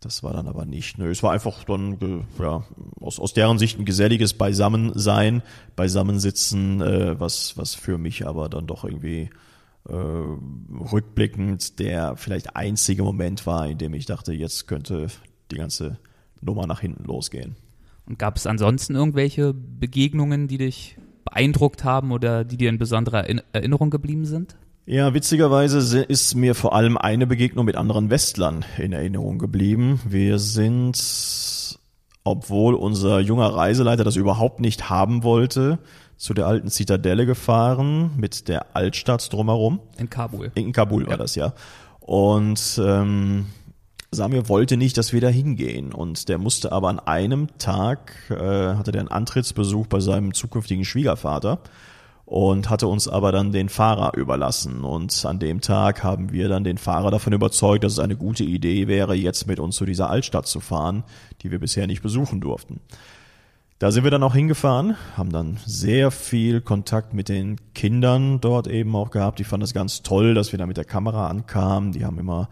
das 0.00 0.22
war 0.22 0.32
dann 0.32 0.46
aber 0.46 0.66
nicht. 0.66 0.98
Nö, 0.98 1.10
es 1.10 1.22
war 1.22 1.32
einfach 1.32 1.64
dann 1.64 1.98
ja, 2.38 2.64
aus, 3.00 3.18
aus 3.18 3.32
deren 3.32 3.58
Sicht 3.58 3.78
ein 3.78 3.84
geselliges 3.84 4.34
Beisammensein, 4.34 5.42
Beisammensitzen, 5.74 6.80
äh, 6.80 7.18
was, 7.18 7.56
was 7.56 7.74
für 7.74 7.98
mich 7.98 8.26
aber 8.26 8.48
dann 8.48 8.66
doch 8.66 8.84
irgendwie 8.84 9.30
äh, 9.88 9.92
rückblickend 9.92 11.78
der 11.78 12.16
vielleicht 12.16 12.56
einzige 12.56 13.02
Moment 13.02 13.46
war, 13.46 13.66
in 13.66 13.78
dem 13.78 13.94
ich 13.94 14.06
dachte, 14.06 14.32
jetzt 14.32 14.68
könnte 14.68 15.08
die 15.50 15.56
ganze 15.56 15.98
Nummer 16.40 16.66
nach 16.66 16.80
hinten 16.80 17.04
losgehen. 17.04 17.56
Und 18.06 18.18
gab 18.18 18.36
es 18.36 18.46
ansonsten 18.46 18.94
irgendwelche 18.94 19.54
Begegnungen, 19.54 20.46
die 20.46 20.58
dich 20.58 20.98
beeindruckt 21.36 21.84
haben 21.84 22.12
oder 22.12 22.44
die 22.44 22.56
dir 22.56 22.70
in 22.70 22.78
besonderer 22.78 23.26
Erinnerung 23.52 23.90
geblieben 23.90 24.24
sind? 24.24 24.56
Ja, 24.86 25.12
witzigerweise 25.12 26.02
ist 26.02 26.34
mir 26.34 26.54
vor 26.54 26.74
allem 26.74 26.96
eine 26.96 27.26
Begegnung 27.26 27.66
mit 27.66 27.76
anderen 27.76 28.08
Westlern 28.08 28.64
in 28.78 28.92
Erinnerung 28.92 29.38
geblieben. 29.38 30.00
Wir 30.08 30.38
sind, 30.38 31.78
obwohl 32.24 32.74
unser 32.74 33.20
junger 33.20 33.48
Reiseleiter 33.48 34.04
das 34.04 34.16
überhaupt 34.16 34.60
nicht 34.60 34.88
haben 34.88 35.24
wollte, 35.24 35.78
zu 36.16 36.32
der 36.32 36.46
alten 36.46 36.68
Zitadelle 36.68 37.26
gefahren 37.26 38.12
mit 38.16 38.48
der 38.48 38.74
Altstadt 38.74 39.30
drumherum. 39.30 39.80
In 39.98 40.08
Kabul. 40.08 40.52
In 40.54 40.72
Kabul 40.72 41.04
war 41.04 41.12
ja. 41.12 41.16
das 41.18 41.34
ja. 41.34 41.52
Und 42.00 42.80
ähm, 42.82 43.46
Samir 44.10 44.48
wollte 44.48 44.76
nicht, 44.76 44.96
dass 44.96 45.12
wir 45.12 45.20
da 45.20 45.28
hingehen. 45.28 45.92
Und 45.92 46.28
der 46.28 46.38
musste 46.38 46.72
aber 46.72 46.88
an 46.88 47.00
einem 47.00 47.48
Tag, 47.58 48.12
äh, 48.30 48.34
hatte 48.74 48.92
der 48.92 49.02
einen 49.02 49.10
Antrittsbesuch 49.10 49.86
bei 49.86 50.00
seinem 50.00 50.34
zukünftigen 50.34 50.84
Schwiegervater. 50.84 51.60
und 52.26 52.70
hatte 52.70 52.88
uns 52.88 53.06
aber 53.06 53.30
dann 53.30 53.52
den 53.52 53.68
Fahrer 53.68 54.16
überlassen. 54.16 54.82
Und 54.82 55.24
an 55.24 55.38
dem 55.38 55.60
Tag 55.60 56.02
haben 56.02 56.32
wir 56.32 56.48
dann 56.48 56.64
den 56.64 56.76
Fahrer 56.76 57.12
davon 57.12 57.32
überzeugt, 57.32 57.84
dass 57.84 57.92
es 57.92 57.98
eine 58.00 58.16
gute 58.16 58.42
Idee 58.42 58.88
wäre, 58.88 59.14
jetzt 59.14 59.46
mit 59.46 59.60
uns 59.60 59.76
zu 59.76 59.84
dieser 59.86 60.10
Altstadt 60.10 60.48
zu 60.48 60.58
fahren, 60.58 61.04
die 61.42 61.52
wir 61.52 61.60
bisher 61.60 61.86
nicht 61.86 62.02
besuchen 62.02 62.40
durften. 62.40 62.80
Da 63.78 63.92
sind 63.92 64.04
wir 64.04 64.10
dann 64.10 64.22
auch 64.24 64.34
hingefahren, 64.34 64.96
haben 65.16 65.30
dann 65.30 65.58
sehr 65.66 66.10
viel 66.10 66.60
Kontakt 66.62 67.14
mit 67.14 67.28
den 67.28 67.60
Kindern 67.74 68.40
dort 68.40 68.66
eben 68.66 68.96
auch 68.96 69.10
gehabt. 69.10 69.38
Die 69.38 69.44
fanden 69.44 69.64
es 69.64 69.74
ganz 69.74 70.02
toll, 70.02 70.34
dass 70.34 70.50
wir 70.50 70.58
da 70.58 70.66
mit 70.66 70.78
der 70.78 70.84
Kamera 70.84 71.28
ankamen. 71.28 71.92
Die 71.92 72.04
haben 72.04 72.18
immer 72.18 72.48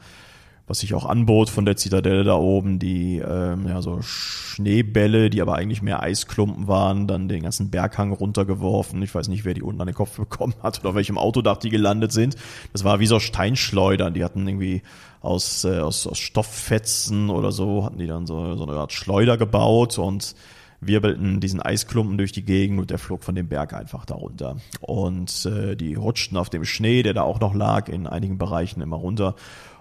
was 0.67 0.79
sich 0.79 0.95
auch 0.95 1.05
anbot 1.05 1.51
von 1.51 1.67
der 1.67 1.77
Zitadelle 1.77 2.25
da 2.25 2.37
oben, 2.37 2.79
die 2.79 3.19
ähm, 3.19 3.69
ja 3.69 3.83
so 3.83 4.01
Schneebälle, 4.01 5.29
die 5.29 5.43
aber 5.43 5.57
eigentlich 5.57 5.83
mehr 5.83 6.03
Eisklumpen 6.03 6.69
waren, 6.69 7.07
dann 7.07 7.29
den 7.29 7.43
ganzen 7.43 7.71
Berghang 7.71 8.13
runtergeworfen. 8.13 9.03
Ich 9.03 9.15
weiß 9.15 9.29
nicht, 9.29 9.45
wer 9.45 9.53
die 9.53 9.63
unten 9.63 9.83
an 9.83 9.89
den 9.89 9.95
Kopf 9.95 10.17
bekommen 10.17 10.55
hat 10.63 10.81
oder 10.81 10.91
auf 10.91 10.95
welchem 10.95 11.19
Autodach 11.19 11.59
die 11.59 11.69
gelandet 11.69 12.13
sind. 12.13 12.37
Das 12.73 12.83
war 12.83 12.99
wie 12.99 13.07
so 13.07 13.21
Steinschleudern. 13.21 14.15
Die 14.15 14.25
hatten 14.25 14.47
irgendwie 14.47 14.83
aus, 15.21 15.65
äh, 15.65 15.81
aus, 15.81 16.07
aus 16.07 16.19
Stofffetzen 16.19 17.29
oder 17.29 17.53
so, 17.53 17.85
hatten 17.85 17.99
die 17.99 18.07
dann 18.07 18.27
so, 18.27 18.57
so 18.57 18.67
eine 18.67 18.77
Art 18.77 18.93
Schleuder 18.93 19.37
gebaut 19.37 19.99
und 19.99 20.35
wirbelten 20.81 21.41
diesen 21.41 21.61
Eisklumpen 21.61 22.19
durch 22.19 22.33
die 22.33 22.45
Gegend 22.45 22.79
und 22.79 22.91
der 22.91 22.99
flog 22.99 23.25
von 23.25 23.35
dem 23.35 23.49
Berg 23.49 23.73
einfach 23.73 24.05
darunter. 24.05 24.57
Und 24.81 25.47
äh, 25.47 25.77
die 25.77 25.95
rutschten 25.95 26.37
auf 26.37 26.51
dem 26.51 26.65
Schnee, 26.65 27.03
der 27.03 27.15
da 27.15 27.23
auch 27.23 27.41
noch 27.41 27.55
lag, 27.55 27.89
in 27.89 28.07
einigen 28.07 28.39
Bereichen 28.39 28.81
immer 28.81 28.97
runter. 28.97 29.35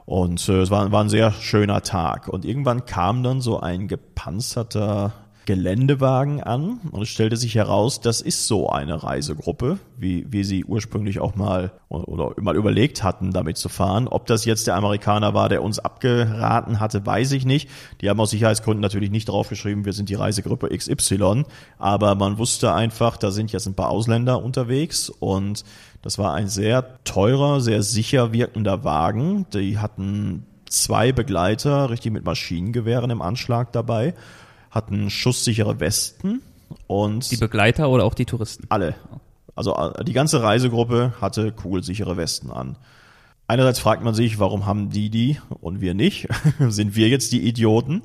Und 0.06 0.47
äh, 0.49 0.62
es 0.62 0.72
war, 0.72 0.91
war 0.91 1.04
ein 1.04 1.10
sehr 1.10 1.32
schöner 1.32 1.82
Tag. 1.82 2.28
Und 2.28 2.45
irgendwann 2.45 2.86
kam 2.86 3.24
dann 3.24 3.41
so 3.41 3.60
ein 3.60 3.88
gepanzerter 3.88 5.14
Geländewagen 5.45 6.41
an 6.41 6.80
und 6.91 7.01
es 7.01 7.10
stellte 7.10 7.36
sich 7.36 7.56
heraus, 7.56 7.99
das 7.99 8.22
ist 8.22 8.47
so 8.47 8.70
eine 8.70 9.04
Reisegruppe, 9.04 9.78
wie 9.97 10.26
wie 10.32 10.43
sie 10.43 10.64
ursprünglich 10.64 11.20
auch 11.20 11.36
mal 11.36 11.74
oder 11.89 12.32
mal 12.41 12.56
überlegt 12.56 13.04
hatten, 13.04 13.32
damit 13.32 13.58
zu 13.58 13.68
fahren. 13.68 14.08
Ob 14.08 14.26
das 14.26 14.45
jetzt 14.45 14.68
der 14.68 14.76
Amerikaner 14.76 15.34
war, 15.34 15.49
der 15.49 15.62
uns 15.62 15.80
abgeraten 15.80 16.80
hatte, 16.80 17.06
weiß 17.06 17.34
ich 17.34 17.45
nicht. 17.45 17.70
Die 17.99 18.10
haben 18.10 18.20
aus 18.20 18.30
Sicherheitsgründen 18.30 18.82
natürlich 18.82 19.12
nicht 19.12 19.28
draufgeschrieben, 19.28 19.84
wir 19.86 19.93
sind 19.93 20.08
die 20.08 20.16
Reisegruppe 20.16 20.70
XY, 20.70 21.43
aber 21.78 22.16
man 22.16 22.38
wusste 22.38 22.74
einfach, 22.74 23.18
da 23.18 23.30
sind 23.32 23.51
jetzt 23.51 23.68
ein 23.68 23.76
paar 23.76 23.89
Ausländer 23.89 24.41
unterwegs 24.41 25.10
und 25.10 25.66
das 26.04 26.18
war 26.18 26.34
ein 26.34 26.49
sehr 26.49 27.01
teurer, 27.06 27.62
sehr 27.62 27.82
sicher 27.82 28.34
wirkender 28.34 28.84
Wagen. 28.84 29.47
Die 29.54 29.80
hatten 29.80 30.45
zwei 30.70 31.14
Begleiter, 31.14 31.89
richtig 31.89 32.12
mit 32.12 32.26
Maschinengewehren 32.26 33.10
im 33.10 33.22
Anschlag 33.22 33.72
dabei, 33.72 34.14
hatten 34.70 35.10
schusssichere 35.10 35.80
Westen 35.80 36.41
und 36.88 37.32
die 37.32 37.38
Begleiter 37.38 37.89
oder 37.89 38.04
auch 38.04 38.16
die 38.16 38.26
Touristen? 38.26 38.66
Alle. 38.70 38.95
Also 39.56 39.76
äh, 39.76 40.04
die 40.04 40.14
ganze 40.14 40.43
Reisegruppe 40.43 41.14
hatte 41.22 41.54
kugelsichere 41.54 42.18
Westen 42.18 42.51
an. 42.51 42.76
Einerseits 43.47 43.80
fragt 43.80 44.04
man 44.04 44.14
sich, 44.14 44.39
warum 44.39 44.66
haben 44.66 44.89
die 44.89 45.10
die 45.10 45.39
und 45.62 45.80
wir 45.80 45.93
nicht? 45.93 46.28
Sind 46.60 46.95
wir 46.97 47.08
jetzt 47.08 47.32
die 47.32 47.47
Idioten? 47.47 48.01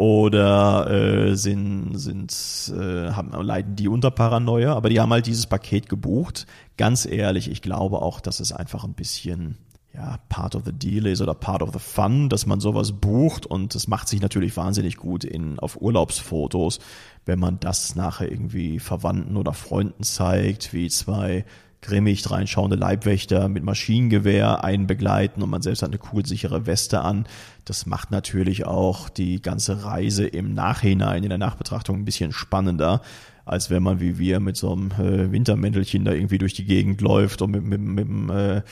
Oder 0.00 0.90
äh, 0.90 1.36
sind 1.36 1.92
sind 1.98 2.32
äh, 2.74 3.10
haben 3.10 3.32
leiden 3.42 3.76
die 3.76 3.86
unter 3.86 4.10
Paranoia, 4.10 4.72
aber 4.72 4.88
die 4.88 4.98
haben 4.98 5.12
halt 5.12 5.26
dieses 5.26 5.46
Paket 5.46 5.90
gebucht. 5.90 6.46
Ganz 6.78 7.04
ehrlich, 7.04 7.50
ich 7.50 7.60
glaube 7.60 8.00
auch, 8.00 8.20
dass 8.20 8.40
es 8.40 8.50
einfach 8.50 8.84
ein 8.84 8.94
bisschen 8.94 9.58
ja, 9.92 10.18
part 10.30 10.54
of 10.54 10.62
the 10.64 10.72
deal 10.72 11.04
ist 11.04 11.20
oder 11.20 11.34
part 11.34 11.60
of 11.60 11.74
the 11.74 11.78
fun, 11.78 12.30
dass 12.30 12.46
man 12.46 12.60
sowas 12.60 12.92
bucht 12.92 13.44
und 13.44 13.74
das 13.74 13.88
macht 13.88 14.08
sich 14.08 14.22
natürlich 14.22 14.56
wahnsinnig 14.56 14.96
gut 14.96 15.22
in, 15.22 15.58
auf 15.58 15.78
Urlaubsfotos, 15.78 16.78
wenn 17.26 17.38
man 17.38 17.60
das 17.60 17.94
nachher 17.94 18.32
irgendwie 18.32 18.78
Verwandten 18.78 19.36
oder 19.36 19.52
Freunden 19.52 20.02
zeigt, 20.02 20.72
wie 20.72 20.88
zwei 20.88 21.44
grimmig 21.82 22.30
reinschauende 22.30 22.76
Leibwächter 22.76 23.48
mit 23.48 23.64
Maschinengewehr 23.64 24.62
einen 24.64 24.86
begleiten 24.86 25.42
und 25.42 25.50
man 25.50 25.62
selbst 25.62 25.82
hat 25.82 25.90
eine 25.90 25.98
kugelsichere 25.98 26.66
Weste 26.66 27.00
an. 27.00 27.26
Das 27.64 27.86
macht 27.86 28.10
natürlich 28.10 28.66
auch 28.66 29.08
die 29.08 29.40
ganze 29.40 29.84
Reise 29.84 30.26
im 30.26 30.54
Nachhinein, 30.54 31.22
in 31.22 31.30
der 31.30 31.38
Nachbetrachtung 31.38 31.96
ein 31.96 32.04
bisschen 32.04 32.32
spannender, 32.32 33.00
als 33.46 33.70
wenn 33.70 33.82
man 33.82 34.00
wie 34.00 34.18
wir 34.18 34.40
mit 34.40 34.56
so 34.56 34.72
einem 34.72 34.90
äh, 34.92 35.32
Wintermäntelchen 35.32 36.04
da 36.04 36.12
irgendwie 36.12 36.38
durch 36.38 36.54
die 36.54 36.64
Gegend 36.64 37.00
läuft 37.00 37.40
und 37.40 37.52
mit, 37.52 37.64
mit, 37.64 37.80
mit, 37.80 38.08
mit, 38.08 38.36
äh, 38.36 38.62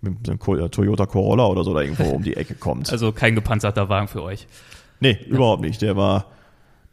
mit 0.00 0.28
einem 0.28 0.38
Toyota 0.70 1.06
Corolla 1.06 1.46
oder 1.46 1.64
so 1.64 1.74
da 1.74 1.80
irgendwo 1.80 2.04
um 2.04 2.22
die 2.22 2.36
Ecke 2.36 2.54
kommt. 2.54 2.90
Also 2.90 3.12
kein 3.12 3.34
gepanzerter 3.34 3.88
Wagen 3.88 4.08
für 4.08 4.22
euch. 4.22 4.46
Nee, 5.00 5.18
ja. 5.20 5.34
überhaupt 5.34 5.62
nicht. 5.62 5.82
Der 5.82 5.96
war 5.96 6.26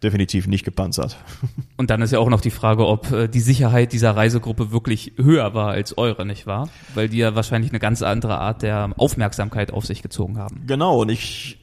definitiv 0.03 0.47
nicht 0.47 0.63
gepanzert. 0.63 1.17
Und 1.77 1.89
dann 1.89 2.01
ist 2.01 2.11
ja 2.11 2.19
auch 2.19 2.29
noch 2.29 2.41
die 2.41 2.51
Frage, 2.51 2.87
ob 2.87 3.11
äh, 3.11 3.27
die 3.27 3.39
Sicherheit 3.39 3.93
dieser 3.93 4.15
Reisegruppe 4.15 4.71
wirklich 4.71 5.13
höher 5.17 5.53
war 5.53 5.69
als 5.69 5.97
eure, 5.97 6.25
nicht 6.25 6.47
wahr? 6.47 6.69
Weil 6.93 7.09
die 7.09 7.17
ja 7.17 7.35
wahrscheinlich 7.35 7.71
eine 7.71 7.79
ganz 7.79 8.01
andere 8.01 8.39
Art 8.39 8.61
der 8.61 8.91
Aufmerksamkeit 8.97 9.71
auf 9.71 9.85
sich 9.85 10.01
gezogen 10.01 10.37
haben. 10.37 10.63
Genau, 10.67 11.01
und 11.01 11.09
ich, 11.09 11.57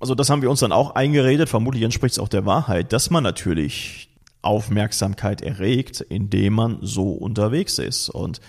also 0.00 0.14
das 0.14 0.30
haben 0.30 0.42
wir 0.42 0.50
uns 0.50 0.60
dann 0.60 0.72
auch 0.72 0.94
eingeredet, 0.94 1.48
vermutlich 1.48 1.82
entspricht 1.82 2.12
es 2.12 2.18
auch 2.18 2.28
der 2.28 2.46
Wahrheit, 2.46 2.92
dass 2.92 3.10
man 3.10 3.22
natürlich 3.22 4.08
Aufmerksamkeit 4.42 5.40
erregt, 5.40 6.00
indem 6.00 6.54
man 6.54 6.78
so 6.82 7.12
unterwegs 7.12 7.78
ist. 7.78 8.10
Und 8.10 8.40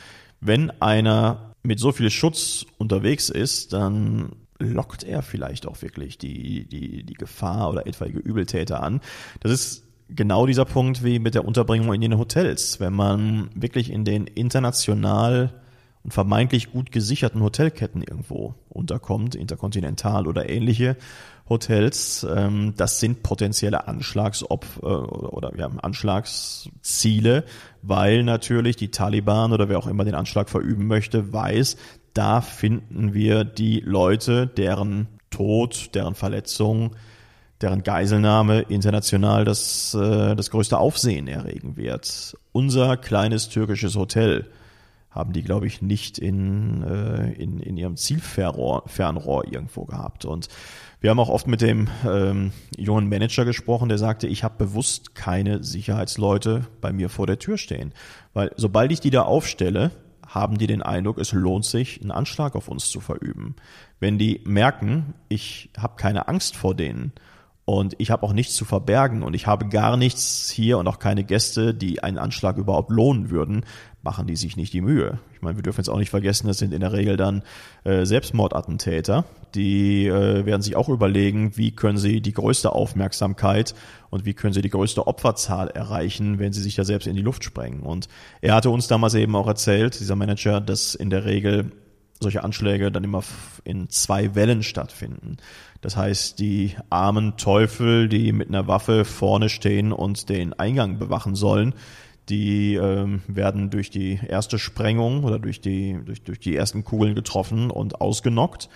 wenn 0.41 0.71
einer 0.81 1.53
mit 1.63 1.79
so 1.79 1.91
viel 1.91 2.09
Schutz 2.09 2.65
unterwegs 2.77 3.29
ist, 3.29 3.73
dann 3.73 4.31
lockt 4.59 5.03
er 5.03 5.21
vielleicht 5.21 5.67
auch 5.67 5.81
wirklich 5.81 6.17
die, 6.17 6.65
die, 6.65 7.03
die 7.03 7.13
Gefahr 7.13 7.69
oder 7.69 7.87
etwaige 7.87 8.19
Übeltäter 8.19 8.81
an. 8.81 9.01
Das 9.39 9.51
ist 9.51 9.83
genau 10.09 10.45
dieser 10.45 10.65
Punkt 10.65 11.03
wie 11.03 11.19
mit 11.19 11.35
der 11.35 11.45
Unterbringung 11.45 11.93
in 11.93 12.01
den 12.01 12.17
Hotels. 12.17 12.79
Wenn 12.79 12.93
man 12.93 13.49
wirklich 13.55 13.91
in 13.91 14.05
den 14.05 14.27
international 14.27 15.53
und 16.03 16.13
vermeintlich 16.13 16.71
gut 16.71 16.91
gesicherten 16.91 17.41
Hotelketten 17.41 18.03
irgendwo 18.03 18.55
unterkommt, 18.69 19.35
Interkontinental 19.35 20.27
oder 20.27 20.49
ähnliche 20.49 20.97
Hotels, 21.47 22.25
ähm, 22.29 22.73
das 22.77 22.99
sind 22.99 23.23
potenzielle 23.23 23.87
Anschlagsopf 23.87 24.79
äh, 24.81 24.85
oder 24.85 25.57
ja, 25.57 25.69
Anschlagsziele, 25.81 27.45
weil 27.81 28.23
natürlich 28.23 28.75
die 28.75 28.91
Taliban 28.91 29.53
oder 29.53 29.69
wer 29.69 29.77
auch 29.77 29.87
immer 29.87 30.03
den 30.05 30.15
Anschlag 30.15 30.49
verüben 30.49 30.87
möchte, 30.87 31.31
weiß, 31.31 31.77
da 32.13 32.41
finden 32.41 33.13
wir 33.13 33.43
die 33.43 33.79
Leute, 33.79 34.47
deren 34.47 35.07
Tod, 35.29 35.95
deren 35.95 36.15
Verletzung, 36.15 36.95
deren 37.61 37.83
Geiselnahme 37.83 38.61
international 38.61 39.45
das, 39.45 39.93
äh, 39.93 40.35
das 40.35 40.51
größte 40.51 40.77
Aufsehen 40.77 41.27
erregen 41.27 41.77
wird. 41.77 42.37
Unser 42.51 42.97
kleines 42.97 43.49
türkisches 43.49 43.95
Hotel 43.95 44.49
haben 45.09 45.31
die, 45.31 45.43
glaube 45.43 45.67
ich, 45.67 45.81
nicht 45.81 46.17
in, 46.17 46.83
äh, 46.83 47.31
in, 47.33 47.59
in 47.59 47.77
ihrem 47.77 47.95
Zielfernrohr 47.95 48.83
Fernrohr 48.87 49.45
irgendwo 49.45 49.85
gehabt. 49.85 50.25
Und 50.25 50.49
wir 51.01 51.09
haben 51.09 51.19
auch 51.19 51.29
oft 51.29 51.47
mit 51.47 51.61
dem 51.61 51.87
ähm, 52.07 52.51
jungen 52.77 53.09
Manager 53.09 53.45
gesprochen, 53.45 53.89
der 53.89 53.97
sagte, 53.97 54.27
ich 54.27 54.43
habe 54.43 54.55
bewusst 54.57 55.15
keine 55.15 55.63
Sicherheitsleute 55.63 56.67
bei 56.81 56.91
mir 56.91 57.09
vor 57.09 57.27
der 57.27 57.39
Tür 57.39 57.57
stehen. 57.57 57.93
Weil 58.33 58.51
sobald 58.55 58.91
ich 58.91 59.01
die 59.01 59.11
da 59.11 59.23
aufstelle, 59.23 59.91
haben 60.33 60.57
die 60.57 60.67
den 60.67 60.81
Eindruck, 60.81 61.19
es 61.19 61.31
lohnt 61.31 61.65
sich, 61.65 62.01
einen 62.01 62.11
Anschlag 62.11 62.55
auf 62.55 62.67
uns 62.67 62.89
zu 62.89 62.99
verüben. 62.99 63.55
Wenn 63.99 64.17
die 64.17 64.41
merken, 64.45 65.13
ich 65.29 65.69
habe 65.77 65.95
keine 65.95 66.27
Angst 66.27 66.55
vor 66.55 66.75
denen 66.75 67.11
und 67.65 67.95
ich 67.99 68.09
habe 68.09 68.23
auch 68.23 68.33
nichts 68.33 68.55
zu 68.55 68.65
verbergen 68.65 69.21
und 69.23 69.35
ich 69.35 69.47
habe 69.47 69.69
gar 69.69 69.95
nichts 69.95 70.49
hier 70.49 70.79
und 70.79 70.87
auch 70.87 70.99
keine 70.99 71.23
Gäste, 71.23 71.73
die 71.73 72.03
einen 72.03 72.17
Anschlag 72.17 72.57
überhaupt 72.57 72.89
lohnen 72.89 73.29
würden, 73.29 73.65
machen 74.01 74.27
die 74.27 74.35
sich 74.35 74.57
nicht 74.57 74.73
die 74.73 74.81
Mühe. 74.81 75.19
Ich 75.35 75.41
meine, 75.41 75.57
wir 75.57 75.63
dürfen 75.63 75.79
jetzt 75.79 75.89
auch 75.89 75.99
nicht 75.99 76.09
vergessen, 76.09 76.47
das 76.47 76.57
sind 76.57 76.73
in 76.73 76.81
der 76.81 76.93
Regel 76.93 77.15
dann 77.15 77.43
äh, 77.83 78.05
Selbstmordattentäter. 78.05 79.25
Die 79.55 80.07
äh, 80.07 80.45
werden 80.45 80.61
sich 80.61 80.75
auch 80.75 80.89
überlegen, 80.89 81.55
wie 81.57 81.71
können 81.71 81.97
sie 81.97 82.21
die 82.21 82.33
größte 82.33 82.71
Aufmerksamkeit 82.71 83.75
und 84.09 84.25
wie 84.25 84.33
können 84.33 84.53
sie 84.53 84.61
die 84.61 84.69
größte 84.69 85.05
Opferzahl 85.05 85.69
erreichen, 85.69 86.39
wenn 86.39 86.53
sie 86.53 86.61
sich 86.61 86.75
da 86.75 86.83
selbst 86.83 87.07
in 87.07 87.15
die 87.15 87.21
Luft 87.21 87.43
sprengen. 87.43 87.81
Und 87.81 88.07
er 88.41 88.55
hatte 88.55 88.69
uns 88.71 88.87
damals 88.87 89.13
eben 89.13 89.35
auch 89.35 89.47
erzählt, 89.47 89.99
dieser 89.99 90.15
Manager, 90.15 90.59
dass 90.59 90.95
in 90.95 91.09
der 91.09 91.25
Regel 91.25 91.71
solche 92.19 92.43
Anschläge 92.43 92.91
dann 92.91 93.03
immer 93.03 93.23
in 93.63 93.89
zwei 93.89 94.33
Wellen 94.33 94.63
stattfinden. 94.63 95.37
Das 95.81 95.95
heißt, 95.95 96.39
die 96.39 96.75
armen 96.89 97.37
Teufel, 97.37 98.09
die 98.09 98.31
mit 98.31 98.47
einer 98.47 98.67
Waffe 98.67 99.05
vorne 99.05 99.49
stehen 99.49 99.91
und 99.91 100.29
den 100.29 100.53
Eingang 100.53 100.97
bewachen 100.97 101.35
sollen, 101.35 101.75
die 102.29 102.75
ähm, 102.75 103.21
werden 103.27 103.69
durch 103.69 103.89
die 103.89 104.19
erste 104.25 104.57
Sprengung 104.57 105.23
oder 105.25 105.39
durch 105.39 105.59
die, 105.59 105.99
durch, 106.05 106.23
durch 106.23 106.39
die 106.39 106.55
ersten 106.55 106.83
Kugeln 106.83 107.15
getroffen 107.15 107.69
und 107.69 107.99
ausgenockt. 107.99 108.69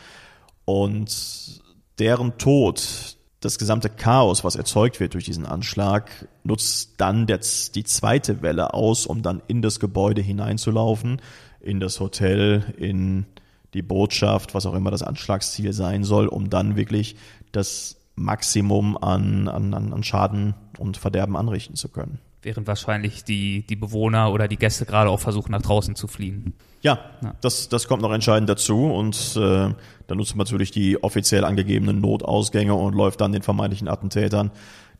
Und 0.67 1.61
deren 1.97 2.37
Tod, 2.37 3.15
das 3.39 3.57
gesamte 3.57 3.89
Chaos, 3.89 4.43
was 4.43 4.57
erzeugt 4.57 4.99
wird 4.99 5.13
durch 5.13 5.23
diesen 5.23 5.45
Anschlag, 5.45 6.27
nutzt 6.43 6.95
dann 6.97 7.25
der, 7.25 7.39
die 7.73 7.85
zweite 7.85 8.41
Welle 8.41 8.73
aus, 8.73 9.05
um 9.05 9.21
dann 9.21 9.41
in 9.47 9.61
das 9.61 9.79
Gebäude 9.79 10.21
hineinzulaufen, 10.21 11.21
in 11.61 11.79
das 11.79 12.01
Hotel, 12.01 12.75
in 12.77 13.27
die 13.73 13.81
Botschaft, 13.81 14.55
was 14.55 14.65
auch 14.65 14.73
immer 14.73 14.91
das 14.91 15.03
Anschlagsziel 15.03 15.71
sein 15.71 16.03
soll, 16.03 16.27
um 16.27 16.49
dann 16.49 16.75
wirklich 16.75 17.15
das 17.53 17.95
Maximum 18.15 18.97
an, 18.97 19.47
an, 19.47 19.73
an 19.73 20.03
Schaden 20.03 20.53
und 20.77 20.97
Verderben 20.97 21.37
anrichten 21.37 21.77
zu 21.77 21.87
können. 21.87 22.19
Während 22.41 22.67
wahrscheinlich 22.67 23.23
die, 23.23 23.65
die 23.67 23.75
Bewohner 23.75 24.31
oder 24.31 24.47
die 24.47 24.57
Gäste 24.57 24.85
gerade 24.85 25.09
auch 25.09 25.19
versuchen, 25.19 25.51
nach 25.51 25.61
draußen 25.61 25.95
zu 25.95 26.07
fliehen. 26.07 26.53
Ja, 26.81 26.99
ja. 27.23 27.35
Das, 27.41 27.69
das 27.69 27.87
kommt 27.87 28.01
noch 28.01 28.13
entscheidend 28.13 28.49
dazu 28.49 28.85
und 28.85 29.35
äh, 29.35 29.73
da 30.07 30.15
nutzt 30.15 30.35
man 30.35 30.45
natürlich 30.45 30.71
die 30.71 31.03
offiziell 31.03 31.43
angegebenen 31.43 31.99
Notausgänge 31.99 32.75
und 32.75 32.93
läuft 32.93 33.21
dann 33.21 33.31
den 33.31 33.41
vermeintlichen 33.41 33.87
Attentätern 33.87 34.51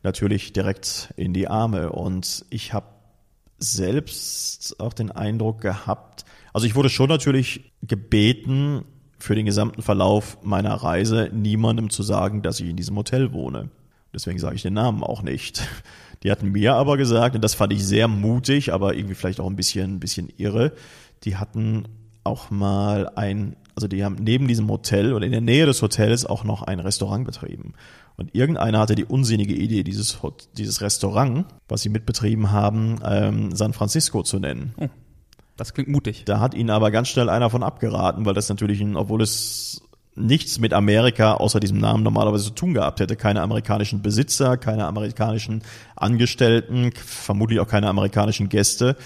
natürlich 0.02 0.52
direkt 0.52 1.14
in 1.16 1.32
die 1.32 1.48
Arme. 1.48 1.92
Und 1.92 2.44
ich 2.50 2.72
habe 2.72 2.86
selbst 3.58 4.80
auch 4.80 4.92
den 4.92 5.10
Eindruck 5.10 5.60
gehabt, 5.60 6.24
also 6.52 6.66
ich 6.66 6.74
wurde 6.74 6.90
schon 6.90 7.08
natürlich 7.08 7.72
gebeten, 7.82 8.84
für 9.18 9.34
den 9.34 9.46
gesamten 9.46 9.82
Verlauf 9.82 10.38
meiner 10.42 10.74
Reise 10.74 11.30
niemandem 11.32 11.90
zu 11.90 12.02
sagen, 12.02 12.42
dass 12.42 12.60
ich 12.60 12.68
in 12.68 12.76
diesem 12.76 12.96
Hotel 12.96 13.32
wohne. 13.32 13.70
Deswegen 14.14 14.38
sage 14.38 14.56
ich 14.56 14.62
den 14.62 14.74
Namen 14.74 15.02
auch 15.02 15.22
nicht. 15.22 15.68
Die 16.22 16.30
hatten 16.30 16.50
mir 16.50 16.74
aber 16.74 16.96
gesagt, 16.96 17.34
und 17.34 17.42
das 17.42 17.54
fand 17.54 17.72
ich 17.72 17.84
sehr 17.84 18.08
mutig, 18.08 18.72
aber 18.72 18.94
irgendwie 18.94 19.14
vielleicht 19.14 19.40
auch 19.40 19.48
ein 19.48 19.56
bisschen, 19.56 19.94
ein 19.94 20.00
bisschen 20.00 20.28
irre, 20.36 20.72
die 21.24 21.36
hatten 21.36 21.84
auch 22.24 22.50
mal 22.50 23.10
ein, 23.14 23.56
also 23.74 23.88
die 23.88 24.04
haben 24.04 24.16
neben 24.20 24.48
diesem 24.48 24.68
Hotel 24.68 25.12
oder 25.12 25.24
in 25.24 25.32
der 25.32 25.40
Nähe 25.40 25.66
des 25.66 25.80
Hotels 25.82 26.26
auch 26.26 26.44
noch 26.44 26.62
ein 26.62 26.80
Restaurant 26.80 27.24
betrieben. 27.24 27.74
Und 28.16 28.34
irgendeiner 28.34 28.80
hatte 28.80 28.96
die 28.96 29.04
unsinnige 29.04 29.54
Idee, 29.54 29.84
dieses, 29.84 30.18
dieses 30.56 30.80
Restaurant, 30.80 31.46
was 31.68 31.82
sie 31.82 31.88
mitbetrieben 31.88 32.50
haben, 32.50 32.98
ähm, 33.04 33.54
San 33.54 33.72
Francisco 33.72 34.24
zu 34.24 34.40
nennen. 34.40 34.74
Oh, 34.76 34.88
das 35.56 35.72
klingt 35.72 35.88
mutig. 35.88 36.24
Da 36.24 36.40
hat 36.40 36.54
ihnen 36.54 36.70
aber 36.70 36.90
ganz 36.90 37.08
schnell 37.08 37.28
einer 37.28 37.48
von 37.48 37.62
abgeraten, 37.62 38.26
weil 38.26 38.34
das 38.34 38.48
natürlich, 38.48 38.80
ein, 38.80 38.96
obwohl 38.96 39.22
es 39.22 39.82
nichts 40.18 40.58
mit 40.58 40.72
Amerika 40.72 41.34
außer 41.34 41.60
diesem 41.60 41.78
Namen 41.78 42.02
normalerweise 42.02 42.44
zu 42.44 42.50
tun 42.50 42.74
gehabt 42.74 43.00
hätte. 43.00 43.16
Keine 43.16 43.42
amerikanischen 43.42 44.02
Besitzer, 44.02 44.56
keine 44.56 44.86
amerikanischen 44.86 45.62
Angestellten, 45.96 46.92
vermutlich 46.94 47.60
auch 47.60 47.68
keine 47.68 47.88
amerikanischen 47.88 48.48
Gäste, 48.48 48.96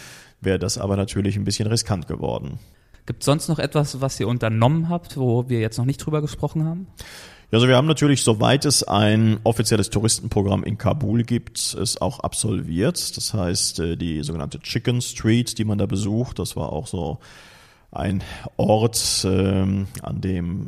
wäre 0.40 0.58
das 0.58 0.78
aber 0.78 0.96
natürlich 0.96 1.36
ein 1.36 1.44
bisschen 1.44 1.68
riskant 1.68 2.08
geworden. 2.08 2.58
Gibt 3.06 3.22
es 3.22 3.26
sonst 3.26 3.48
noch 3.48 3.58
etwas, 3.58 4.00
was 4.00 4.18
ihr 4.20 4.28
unternommen 4.28 4.88
habt, 4.88 5.16
wo 5.16 5.48
wir 5.48 5.60
jetzt 5.60 5.78
noch 5.78 5.84
nicht 5.84 5.98
drüber 5.98 6.20
gesprochen 6.20 6.64
haben? 6.64 6.86
Ja, 7.50 7.56
also 7.56 7.68
wir 7.68 7.76
haben 7.76 7.86
natürlich, 7.86 8.22
soweit 8.22 8.64
es 8.64 8.82
ein 8.82 9.38
offizielles 9.44 9.90
Touristenprogramm 9.90 10.64
in 10.64 10.78
Kabul 10.78 11.22
gibt, 11.22 11.58
es 11.58 12.00
auch 12.00 12.20
absolviert. 12.20 13.16
Das 13.16 13.34
heißt, 13.34 13.80
äh, 13.80 13.96
die 13.96 14.22
sogenannte 14.22 14.58
Chicken 14.60 15.02
Street, 15.02 15.58
die 15.58 15.64
man 15.64 15.76
da 15.76 15.84
besucht, 15.84 16.38
das 16.38 16.56
war 16.56 16.72
auch 16.72 16.86
so 16.86 17.18
ein 17.93 18.24
Ort, 18.57 19.26
ähm, 19.28 19.86
an 20.01 20.20
dem 20.22 20.66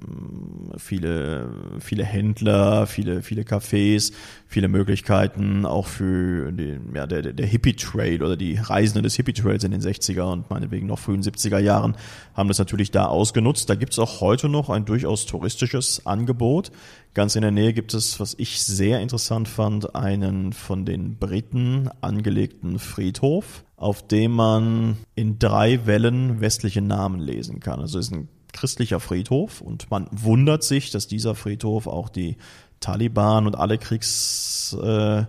viele, 0.77 1.49
viele 1.81 2.05
Händler, 2.05 2.87
viele, 2.87 3.23
viele 3.23 3.43
Cafés, 3.43 4.13
viele 4.47 4.69
Möglichkeiten 4.69 5.65
auch 5.65 5.87
für 5.87 6.53
den, 6.53 6.95
ja, 6.95 7.07
der, 7.07 7.33
der 7.33 7.47
Hippie 7.47 7.75
Trail 7.75 8.23
oder 8.23 8.37
die 8.37 8.57
Reisenden 8.57 9.05
des 9.05 9.17
Hippie 9.17 9.33
Trails 9.33 9.65
in 9.65 9.71
den 9.71 9.81
60er 9.81 10.31
und 10.31 10.51
meinetwegen 10.51 10.87
noch 10.87 10.99
frühen 10.99 11.23
70er 11.23 11.59
Jahren 11.59 11.97
haben 12.35 12.49
das 12.49 12.59
natürlich 12.59 12.91
da 12.91 13.07
ausgenutzt. 13.07 13.71
Da 13.71 13.75
gibt's 13.75 13.99
auch 13.99 14.21
heute 14.21 14.51
noch 14.51 14.69
ein 14.69 14.85
durchaus 14.85 15.25
touristisches 15.25 16.05
Angebot. 16.05 16.73
Ganz 17.15 17.37
in 17.37 17.43
der 17.43 17.53
Nähe 17.53 17.73
gibt 17.73 17.95
es, 17.95 18.21
was 18.21 18.35
ich 18.39 18.63
sehr 18.63 19.01
interessant 19.01 19.49
fand, 19.49 19.95
einen 19.95 20.53
von 20.53 20.85
den 20.85 21.17
Briten 21.17 21.89
angelegten 22.03 22.79
Friedhof 22.79 23.65
auf 23.77 24.07
dem 24.07 24.33
man 24.33 24.99
in 25.15 25.39
drei 25.39 25.87
Wellen 25.87 26.41
westliche 26.41 26.81
Namen 26.83 27.21
lesen 27.21 27.61
kann. 27.61 27.81
Also 27.81 27.99
es 27.99 28.07
ist 28.07 28.15
ein 28.15 28.29
christlicher 28.53 29.01
Friedhof 29.01 29.61
und 29.61 29.91
man 29.91 30.09
wundert 30.11 30.63
sich, 30.63 30.91
dass 30.91 31.07
dieser 31.09 31.35
Friedhof 31.35 31.87
auch 31.87 32.09
die 32.09 32.37
Taliban 32.81 33.47
und 33.47 33.57
alle 33.57 33.79
Kriegsviren 33.79 35.29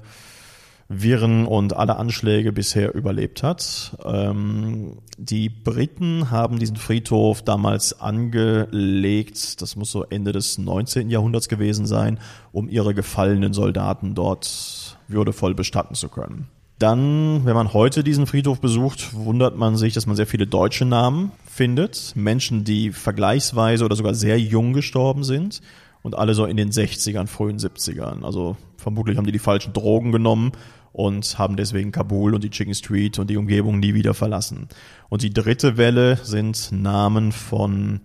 äh, 0.89 1.47
und 1.47 1.75
alle 1.75 1.95
Anschläge 1.97 2.51
bisher 2.53 2.93
überlebt 2.93 3.41
hat. 3.43 3.97
Ähm, 4.05 4.99
die 5.17 5.49
Briten 5.49 6.29
haben 6.31 6.59
diesen 6.59 6.75
Friedhof 6.75 7.41
damals 7.41 7.99
angelegt, 7.99 9.61
das 9.61 9.75
muss 9.75 9.91
so 9.91 10.03
Ende 10.03 10.31
des 10.31 10.57
19. 10.57 11.09
Jahrhunderts 11.09 11.49
gewesen 11.49 11.85
sein, 11.85 12.19
um 12.51 12.69
ihre 12.69 12.93
gefallenen 12.93 13.53
Soldaten 13.53 14.13
dort 14.13 14.99
würdevoll 15.07 15.55
bestatten 15.55 15.95
zu 15.95 16.09
können. 16.09 16.49
Dann, 16.77 17.45
wenn 17.45 17.55
man 17.55 17.73
heute 17.73 18.03
diesen 18.03 18.27
Friedhof 18.27 18.59
besucht, 18.59 19.13
wundert 19.13 19.55
man 19.55 19.77
sich, 19.77 19.93
dass 19.93 20.07
man 20.07 20.17
sehr 20.17 20.27
viele 20.27 20.45
deutsche 20.45 20.83
Namen 20.83 21.31
findet. 21.45 22.13
Menschen, 22.15 22.65
die 22.65 22.91
vergleichsweise 22.91 23.85
oder 23.85 23.95
sogar 23.95 24.13
sehr 24.13 24.37
jung 24.39 24.73
gestorben 24.73 25.23
sind 25.23 25.61
und 26.01 26.17
alle 26.17 26.33
so 26.33 26.45
in 26.45 26.57
den 26.57 26.71
60ern, 26.71 27.27
frühen 27.27 27.59
70ern. 27.59 28.23
Also 28.23 28.57
vermutlich 28.77 29.17
haben 29.17 29.25
die 29.25 29.31
die 29.31 29.39
falschen 29.39 29.71
Drogen 29.71 30.11
genommen 30.11 30.51
und 30.91 31.39
haben 31.39 31.55
deswegen 31.55 31.91
Kabul 31.93 32.35
und 32.35 32.43
die 32.43 32.49
Chicken 32.49 32.73
Street 32.73 33.19
und 33.19 33.29
die 33.29 33.37
Umgebung 33.37 33.79
nie 33.79 33.93
wieder 33.93 34.13
verlassen. 34.13 34.67
Und 35.07 35.23
die 35.23 35.33
dritte 35.33 35.77
Welle 35.77 36.17
sind 36.23 36.71
Namen 36.71 37.31
von 37.31 38.01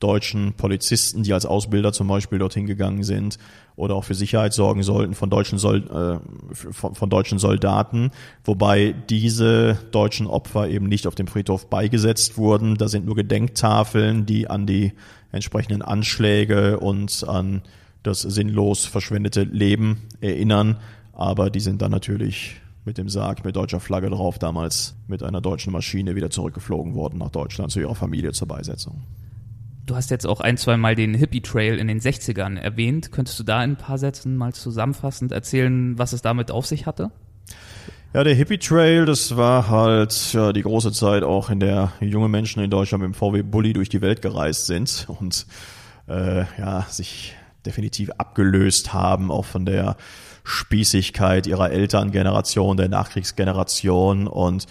deutschen 0.00 0.54
Polizisten, 0.54 1.22
die 1.22 1.32
als 1.32 1.46
Ausbilder 1.46 1.92
zum 1.92 2.08
Beispiel 2.08 2.38
dorthin 2.38 2.66
gegangen 2.66 3.04
sind 3.04 3.38
oder 3.76 3.94
auch 3.94 4.04
für 4.04 4.14
Sicherheit 4.14 4.52
sorgen 4.52 4.82
sollten 4.82 5.14
von 5.14 5.30
deutschen, 5.30 5.58
Sol 5.58 5.84
äh, 5.88 6.54
von, 6.72 6.94
von, 6.94 7.10
deutschen 7.10 7.38
Soldaten, 7.38 8.10
wobei 8.44 8.94
diese 9.08 9.78
deutschen 9.92 10.26
Opfer 10.26 10.68
eben 10.68 10.86
nicht 10.86 11.06
auf 11.06 11.14
dem 11.14 11.26
Friedhof 11.26 11.68
beigesetzt 11.68 12.38
wurden. 12.38 12.76
Da 12.76 12.88
sind 12.88 13.06
nur 13.06 13.14
Gedenktafeln, 13.14 14.26
die 14.26 14.48
an 14.48 14.66
die 14.66 14.92
entsprechenden 15.32 15.82
Anschläge 15.82 16.80
und 16.80 17.24
an 17.28 17.62
das 18.02 18.22
sinnlos 18.22 18.86
verschwendete 18.86 19.42
Leben 19.42 20.08
erinnern, 20.20 20.78
aber 21.12 21.50
die 21.50 21.60
sind 21.60 21.82
dann 21.82 21.90
natürlich 21.90 22.56
mit 22.84 22.96
dem 22.96 23.10
Sarg 23.10 23.44
mit 23.44 23.56
deutscher 23.56 23.80
Flagge 23.80 24.08
drauf 24.08 24.38
damals 24.38 24.94
mit 25.06 25.22
einer 25.22 25.42
deutschen 25.42 25.72
Maschine 25.72 26.16
wieder 26.16 26.30
zurückgeflogen 26.30 26.94
worden 26.94 27.18
nach 27.18 27.30
Deutschland 27.30 27.70
zu 27.70 27.80
ihrer 27.80 27.94
Familie 27.94 28.32
zur 28.32 28.48
Beisetzung. 28.48 29.02
Du 29.90 29.96
hast 29.96 30.08
jetzt 30.12 30.24
auch 30.24 30.40
ein, 30.40 30.56
zwei 30.56 30.76
Mal 30.76 30.94
den 30.94 31.14
Hippie 31.14 31.40
Trail 31.40 31.76
in 31.76 31.88
den 31.88 31.98
60ern 31.98 32.56
erwähnt. 32.56 33.10
Könntest 33.10 33.40
du 33.40 33.42
da 33.42 33.64
in 33.64 33.72
ein 33.72 33.76
paar 33.76 33.98
Sätzen 33.98 34.36
mal 34.36 34.52
zusammenfassend 34.52 35.32
erzählen, 35.32 35.98
was 35.98 36.12
es 36.12 36.22
damit 36.22 36.52
auf 36.52 36.64
sich 36.64 36.86
hatte? 36.86 37.10
Ja, 38.14 38.22
der 38.22 38.34
Hippie 38.34 38.58
Trail, 38.58 39.04
das 39.04 39.36
war 39.36 39.68
halt 39.68 40.32
ja, 40.32 40.52
die 40.52 40.62
große 40.62 40.92
Zeit 40.92 41.24
auch, 41.24 41.50
in 41.50 41.58
der 41.58 41.92
junge 41.98 42.28
Menschen 42.28 42.62
in 42.62 42.70
Deutschland 42.70 43.02
mit 43.02 43.12
dem 43.12 43.14
VW 43.14 43.42
Bulli 43.42 43.72
durch 43.72 43.88
die 43.88 44.00
Welt 44.00 44.22
gereist 44.22 44.66
sind 44.66 45.06
und 45.08 45.44
äh, 46.06 46.44
ja, 46.56 46.86
sich 46.88 47.34
definitiv 47.66 48.12
abgelöst 48.16 48.92
haben, 48.92 49.32
auch 49.32 49.44
von 49.44 49.66
der 49.66 49.96
Spießigkeit 50.44 51.48
ihrer 51.48 51.72
Elterngeneration, 51.72 52.76
der 52.76 52.88
Nachkriegsgeneration 52.88 54.28
und 54.28 54.68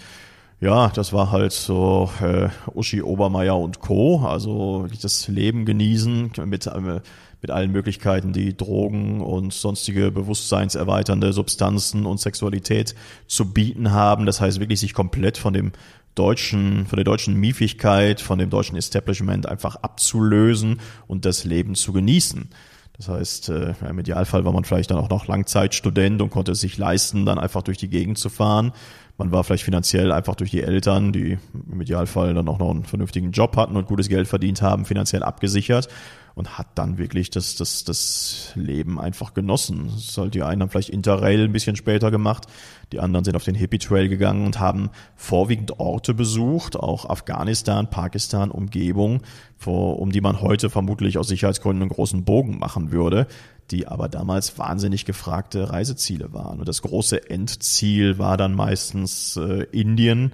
ja, 0.60 0.88
das 0.90 1.14
war 1.14 1.32
halt 1.32 1.52
so 1.52 2.10
äh, 2.20 2.48
Uschi 2.74 3.00
Obermeier 3.00 3.58
und 3.58 3.80
Co. 3.80 4.20
Also 4.26 4.86
das 5.00 5.26
Leben 5.26 5.64
genießen 5.64 6.32
mit, 6.44 6.66
äh, 6.66 7.00
mit 7.40 7.50
allen 7.50 7.72
Möglichkeiten, 7.72 8.34
die 8.34 8.54
Drogen 8.54 9.22
und 9.22 9.54
sonstige 9.54 10.10
bewusstseinserweiternde 10.10 11.32
Substanzen 11.32 12.04
und 12.04 12.20
Sexualität 12.20 12.94
zu 13.26 13.52
bieten 13.54 13.92
haben. 13.92 14.26
Das 14.26 14.42
heißt 14.42 14.60
wirklich 14.60 14.80
sich 14.80 14.92
komplett 14.92 15.38
von 15.38 15.54
dem 15.54 15.72
deutschen, 16.14 16.86
von 16.86 16.96
der 16.96 17.04
deutschen 17.04 17.36
Miefigkeit, 17.36 18.20
von 18.20 18.38
dem 18.38 18.50
deutschen 18.50 18.76
Establishment 18.76 19.46
einfach 19.46 19.76
abzulösen 19.76 20.80
und 21.06 21.24
das 21.24 21.44
Leben 21.44 21.74
zu 21.74 21.94
genießen. 21.94 22.50
Das 22.98 23.08
heißt, 23.08 23.48
äh, 23.48 23.72
im 23.88 23.98
Idealfall 23.98 24.44
war 24.44 24.52
man 24.52 24.64
vielleicht 24.64 24.90
dann 24.90 24.98
auch 24.98 25.08
noch 25.08 25.26
Langzeitstudent 25.26 26.20
und 26.20 26.28
konnte 26.28 26.52
es 26.52 26.60
sich 26.60 26.76
leisten, 26.76 27.24
dann 27.24 27.38
einfach 27.38 27.62
durch 27.62 27.78
die 27.78 27.88
Gegend 27.88 28.18
zu 28.18 28.28
fahren 28.28 28.72
man 29.20 29.32
war 29.32 29.44
vielleicht 29.44 29.64
finanziell 29.64 30.12
einfach 30.12 30.34
durch 30.34 30.50
die 30.50 30.62
Eltern, 30.62 31.12
die 31.12 31.36
im 31.70 31.80
Idealfall 31.82 32.32
dann 32.32 32.48
auch 32.48 32.58
noch 32.58 32.70
einen 32.70 32.84
vernünftigen 32.84 33.32
Job 33.32 33.54
hatten 33.58 33.76
und 33.76 33.86
gutes 33.86 34.08
Geld 34.08 34.26
verdient 34.26 34.62
haben, 34.62 34.86
finanziell 34.86 35.22
abgesichert 35.22 35.88
und 36.34 36.56
hat 36.56 36.68
dann 36.76 36.96
wirklich 36.96 37.28
das, 37.28 37.54
das, 37.54 37.84
das 37.84 38.52
Leben 38.54 38.98
einfach 38.98 39.34
genossen. 39.34 39.92
Halt 40.16 40.32
die 40.32 40.42
einen 40.42 40.62
haben 40.62 40.70
vielleicht 40.70 40.88
Interrail 40.88 41.44
ein 41.44 41.52
bisschen 41.52 41.76
später 41.76 42.10
gemacht, 42.10 42.46
die 42.92 42.98
anderen 42.98 43.26
sind 43.26 43.36
auf 43.36 43.44
den 43.44 43.54
Hippie 43.54 43.78
Trail 43.78 44.08
gegangen 44.08 44.46
und 44.46 44.58
haben 44.58 44.88
vorwiegend 45.16 45.78
Orte 45.78 46.14
besucht, 46.14 46.76
auch 46.76 47.04
Afghanistan, 47.04 47.90
Pakistan, 47.90 48.50
Umgebung, 48.50 49.20
vor, 49.58 49.98
um 49.98 50.12
die 50.12 50.22
man 50.22 50.40
heute 50.40 50.70
vermutlich 50.70 51.18
aus 51.18 51.28
Sicherheitsgründen 51.28 51.82
einen 51.82 51.90
großen 51.90 52.24
Bogen 52.24 52.58
machen 52.58 52.90
würde 52.90 53.26
die 53.70 53.86
aber 53.86 54.08
damals 54.08 54.58
wahnsinnig 54.58 55.04
gefragte 55.04 55.70
Reiseziele 55.70 56.32
waren. 56.32 56.58
Und 56.58 56.68
das 56.68 56.82
große 56.82 57.30
Endziel 57.30 58.18
war 58.18 58.36
dann 58.36 58.54
meistens 58.54 59.36
äh, 59.36 59.64
Indien, 59.72 60.32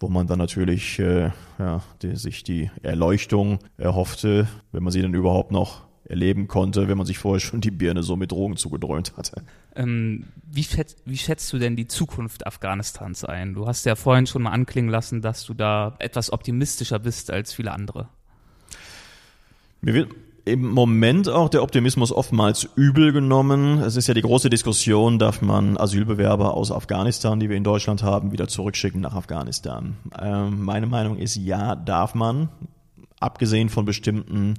wo 0.00 0.08
man 0.08 0.26
dann 0.26 0.38
natürlich 0.38 0.98
äh, 0.98 1.30
ja, 1.58 1.82
die, 2.02 2.16
sich 2.16 2.44
die 2.44 2.70
Erleuchtung 2.82 3.58
erhoffte, 3.78 4.48
wenn 4.72 4.82
man 4.82 4.92
sie 4.92 5.02
dann 5.02 5.14
überhaupt 5.14 5.50
noch 5.50 5.84
erleben 6.06 6.48
konnte, 6.48 6.88
wenn 6.88 6.98
man 6.98 7.06
sich 7.06 7.18
vorher 7.18 7.40
schon 7.40 7.62
die 7.62 7.70
Birne 7.70 8.02
so 8.02 8.16
mit 8.16 8.30
Drogen 8.30 8.56
zugedröhnt 8.56 9.16
hatte. 9.16 9.42
Ähm, 9.74 10.26
wie, 10.50 10.62
schätzt, 10.62 10.98
wie 11.06 11.16
schätzt 11.16 11.50
du 11.52 11.58
denn 11.58 11.76
die 11.76 11.86
Zukunft 11.86 12.46
Afghanistans 12.46 13.24
ein? 13.24 13.54
Du 13.54 13.66
hast 13.66 13.86
ja 13.86 13.94
vorhin 13.94 14.26
schon 14.26 14.42
mal 14.42 14.50
anklingen 14.50 14.90
lassen, 14.90 15.22
dass 15.22 15.44
du 15.44 15.54
da 15.54 15.96
etwas 15.98 16.32
optimistischer 16.32 16.98
bist 16.98 17.30
als 17.30 17.54
viele 17.54 17.72
andere. 17.72 18.08
Mir 19.80 19.94
wird 19.94 20.10
im 20.44 20.70
Moment 20.70 21.28
auch 21.28 21.48
der 21.48 21.62
Optimismus 21.62 22.12
oftmals 22.12 22.68
übel 22.76 23.12
genommen. 23.12 23.78
Es 23.78 23.96
ist 23.96 24.08
ja 24.08 24.14
die 24.14 24.22
große 24.22 24.50
Diskussion, 24.50 25.18
darf 25.18 25.40
man 25.40 25.78
Asylbewerber 25.78 26.54
aus 26.54 26.70
Afghanistan, 26.70 27.40
die 27.40 27.48
wir 27.48 27.56
in 27.56 27.64
Deutschland 27.64 28.02
haben, 28.02 28.32
wieder 28.32 28.46
zurückschicken 28.46 29.00
nach 29.00 29.14
Afghanistan. 29.14 29.96
Ähm, 30.20 30.62
meine 30.62 30.86
Meinung 30.86 31.16
ist, 31.16 31.36
ja, 31.36 31.74
darf 31.74 32.14
man, 32.14 32.50
abgesehen 33.20 33.70
von 33.70 33.86
bestimmten 33.86 34.54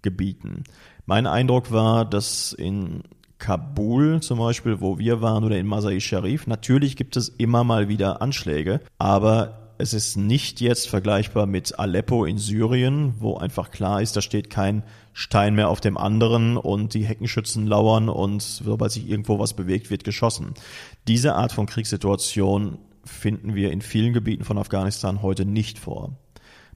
Gebieten. 0.00 0.64
Mein 1.04 1.26
Eindruck 1.26 1.70
war, 1.70 2.06
dass 2.06 2.54
in 2.54 3.02
Kabul 3.38 4.22
zum 4.22 4.38
Beispiel, 4.38 4.80
wo 4.80 4.98
wir 4.98 5.20
waren, 5.20 5.44
oder 5.44 5.58
in 5.58 5.66
Masai 5.66 6.00
Sharif, 6.00 6.46
natürlich 6.46 6.96
gibt 6.96 7.16
es 7.16 7.28
immer 7.28 7.62
mal 7.62 7.90
wieder 7.90 8.22
Anschläge, 8.22 8.80
aber 8.98 9.66
es 9.78 9.92
ist 9.92 10.16
nicht 10.16 10.62
jetzt 10.62 10.88
vergleichbar 10.88 11.46
mit 11.46 11.78
Aleppo 11.78 12.24
in 12.24 12.38
Syrien, 12.38 13.14
wo 13.18 13.36
einfach 13.36 13.70
klar 13.70 14.00
ist, 14.00 14.16
da 14.16 14.22
steht 14.22 14.48
kein 14.48 14.82
Stein 15.18 15.54
mehr 15.54 15.70
auf 15.70 15.80
dem 15.80 15.96
anderen 15.96 16.58
und 16.58 16.92
die 16.92 17.06
Heckenschützen 17.06 17.66
lauern 17.66 18.10
und 18.10 18.42
sobald 18.42 18.92
sich 18.92 19.08
irgendwo 19.08 19.38
was 19.38 19.54
bewegt, 19.54 19.88
wird 19.88 20.04
geschossen. 20.04 20.52
Diese 21.08 21.34
Art 21.34 21.52
von 21.52 21.64
Kriegssituation 21.64 22.76
finden 23.02 23.54
wir 23.54 23.72
in 23.72 23.80
vielen 23.80 24.12
Gebieten 24.12 24.44
von 24.44 24.58
Afghanistan 24.58 25.22
heute 25.22 25.46
nicht 25.46 25.78
vor. 25.78 26.18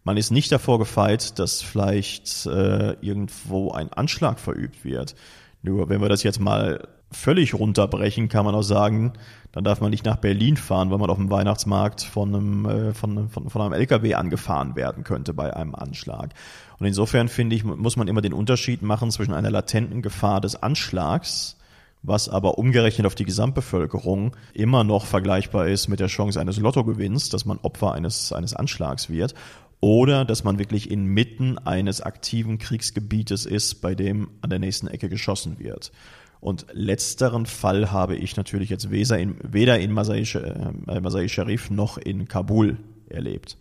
Man 0.04 0.16
ist 0.16 0.30
nicht 0.30 0.50
davor 0.50 0.78
gefeit, 0.78 1.38
dass 1.38 1.60
vielleicht 1.60 2.46
äh, 2.46 2.92
irgendwo 3.02 3.72
ein 3.72 3.92
Anschlag 3.92 4.40
verübt 4.40 4.86
wird. 4.86 5.14
Nur 5.60 5.90
wenn 5.90 6.00
wir 6.00 6.08
das 6.08 6.22
jetzt 6.22 6.40
mal 6.40 6.88
völlig 7.12 7.52
runterbrechen, 7.52 8.30
kann 8.30 8.46
man 8.46 8.54
auch 8.54 8.62
sagen, 8.62 9.12
dann 9.52 9.64
darf 9.64 9.80
man 9.80 9.90
nicht 9.90 10.04
nach 10.04 10.16
Berlin 10.16 10.56
fahren, 10.56 10.90
weil 10.90 10.98
man 10.98 11.10
auf 11.10 11.16
dem 11.16 11.30
Weihnachtsmarkt 11.30 12.02
von 12.02 12.34
einem, 12.34 12.64
äh, 12.66 12.94
von, 12.94 13.28
von, 13.28 13.50
von 13.50 13.62
einem 13.62 13.72
LKW 13.72 14.14
angefahren 14.14 14.76
werden 14.76 15.04
könnte 15.04 15.34
bei 15.34 15.54
einem 15.54 15.74
Anschlag. 15.74 16.30
Und 16.78 16.86
insofern 16.86 17.28
finde 17.28 17.56
ich, 17.56 17.64
muss 17.64 17.96
man 17.96 18.08
immer 18.08 18.22
den 18.22 18.32
Unterschied 18.32 18.82
machen 18.82 19.10
zwischen 19.10 19.34
einer 19.34 19.50
latenten 19.50 20.02
Gefahr 20.02 20.40
des 20.40 20.56
Anschlags, 20.62 21.56
was 22.02 22.28
aber 22.28 22.58
umgerechnet 22.58 23.06
auf 23.06 23.14
die 23.14 23.24
Gesamtbevölkerung 23.24 24.34
immer 24.54 24.84
noch 24.84 25.04
vergleichbar 25.04 25.68
ist 25.68 25.88
mit 25.88 26.00
der 26.00 26.06
Chance 26.06 26.40
eines 26.40 26.58
Lottogewinns, 26.58 27.28
dass 27.28 27.44
man 27.44 27.58
Opfer 27.58 27.92
eines, 27.92 28.32
eines 28.32 28.54
Anschlags 28.54 29.10
wird, 29.10 29.34
oder 29.80 30.24
dass 30.24 30.44
man 30.44 30.58
wirklich 30.58 30.90
inmitten 30.90 31.58
eines 31.58 32.00
aktiven 32.00 32.58
Kriegsgebietes 32.58 33.46
ist, 33.46 33.80
bei 33.80 33.94
dem 33.94 34.28
an 34.42 34.50
der 34.50 34.58
nächsten 34.58 34.88
Ecke 34.88 35.08
geschossen 35.08 35.58
wird. 35.58 35.90
Und 36.40 36.66
letzteren 36.72 37.44
Fall 37.46 37.92
habe 37.92 38.16
ich 38.16 38.36
natürlich 38.36 38.70
jetzt 38.70 38.90
weder 38.90 39.18
in, 39.18 39.36
weder 39.42 39.78
in 39.78 39.92
Masai, 39.92 40.22
äh, 40.22 41.00
Masai 41.00 41.28
Sharif 41.28 41.70
noch 41.70 41.98
in 41.98 42.28
Kabul 42.28 42.78
erlebt. 43.08 43.58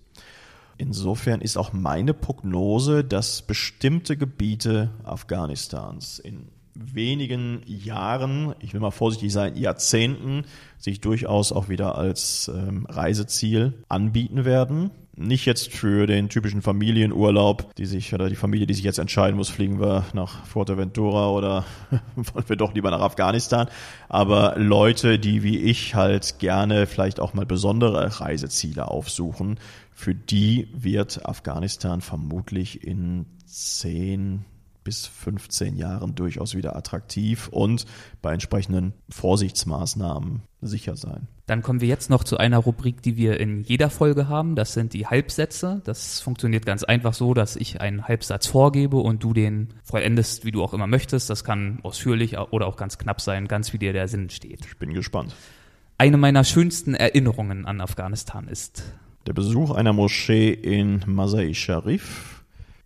Insofern 0.78 1.42
ist 1.42 1.58
auch 1.58 1.74
meine 1.74 2.14
Prognose, 2.14 3.04
dass 3.04 3.42
bestimmte 3.42 4.16
Gebiete 4.16 4.92
Afghanistans 5.04 6.20
in 6.20 6.48
wenigen 6.74 7.62
Jahren, 7.66 8.56
ich 8.62 8.74
will 8.74 8.80
mal 8.80 8.92
vorsichtig 8.92 9.34
sein, 9.34 9.58
Jahrzehnten, 9.58 10.46
sich 10.78 11.02
durchaus 11.02 11.52
auch 11.52 11.68
wieder 11.68 11.98
als 11.98 12.50
ähm, 12.54 12.86
Reiseziel 12.88 13.74
anbieten 13.90 14.46
werden. 14.46 14.92
Nicht 15.22 15.46
jetzt 15.46 15.74
für 15.74 16.08
den 16.08 16.30
typischen 16.30 16.62
Familienurlaub, 16.62 17.76
die 17.76 17.86
sich, 17.86 18.14
oder 18.14 18.30
die 18.30 18.38
Familie, 18.38 18.66
die 18.66 18.74
sich 18.74 18.86
jetzt 18.86 19.00
entscheiden 19.00 19.36
muss, 19.36 19.50
fliegen 19.50 19.78
wir 19.82 20.06
nach 20.14 20.46
Fuerteventura 20.46 21.30
oder 21.30 21.66
wollen 22.16 22.48
wir 22.48 22.56
doch 22.56 22.74
lieber 22.74 22.90
nach 22.90 23.02
Afghanistan. 23.02 23.68
Aber 24.08 24.54
Leute, 24.58 25.20
die 25.20 25.44
wie 25.44 25.58
ich 25.58 25.94
halt 25.94 26.40
gerne 26.40 26.88
vielleicht 26.88 27.20
auch 27.20 27.34
mal 27.34 27.46
besondere 27.46 28.22
Reiseziele 28.22 28.88
aufsuchen, 28.88 29.60
für 29.92 30.16
die 30.16 30.70
wird 30.72 31.26
Afghanistan 31.26 32.00
vermutlich 32.00 32.88
in 32.88 33.26
zehn, 33.46 34.46
bis 34.90 35.06
15 35.06 35.76
Jahren 35.76 36.16
durchaus 36.16 36.56
wieder 36.56 36.76
attraktiv 36.76 37.48
und 37.50 37.86
bei 38.24 38.34
entsprechenden 38.34 38.94
Vorsichtsmaßnahmen 39.10 40.42
sicher 40.62 40.96
sein. 40.96 41.28
Dann 41.46 41.62
kommen 41.62 41.80
wir 41.80 41.88
jetzt 41.88 42.10
noch 42.10 42.24
zu 42.24 42.38
einer 42.38 42.58
Rubrik, 42.58 43.04
die 43.04 43.16
wir 43.16 43.40
in 43.40 43.62
jeder 43.62 43.92
Folge 43.92 44.28
haben. 44.30 44.56
Das 44.56 44.74
sind 44.74 44.94
die 44.94 45.06
Halbsätze. 45.06 45.84
Das 45.86 46.22
funktioniert 46.22 46.66
ganz 46.66 46.84
einfach 46.84 47.14
so, 47.14 47.36
dass 47.36 47.56
ich 47.56 47.82
einen 47.82 48.08
Halbsatz 48.08 48.48
vorgebe 48.48 48.98
und 48.98 49.24
du 49.24 49.34
den 49.34 49.76
vollendest, 49.84 50.44
wie 50.44 50.50
du 50.50 50.64
auch 50.64 50.74
immer 50.74 50.88
möchtest. 50.88 51.30
Das 51.30 51.44
kann 51.44 51.78
ausführlich 51.84 52.40
oder 52.40 52.66
auch 52.66 52.76
ganz 52.76 52.98
knapp 52.98 53.22
sein, 53.22 53.48
ganz 53.48 53.72
wie 53.74 53.78
dir 53.78 53.94
der 53.94 54.08
Sinn 54.08 54.32
steht. 54.32 54.66
Ich 54.66 54.78
bin 54.78 54.96
gespannt. 54.96 55.36
Eine 56.00 56.18
meiner 56.18 56.44
schönsten 56.44 56.96
Erinnerungen 56.96 57.68
an 57.68 57.80
Afghanistan 57.80 58.48
ist 58.48 58.82
der 59.28 59.34
Besuch 59.34 59.70
einer 59.70 59.94
Moschee 59.94 60.50
in 60.50 61.04
Masai 61.06 61.54
Sharif 61.54 62.39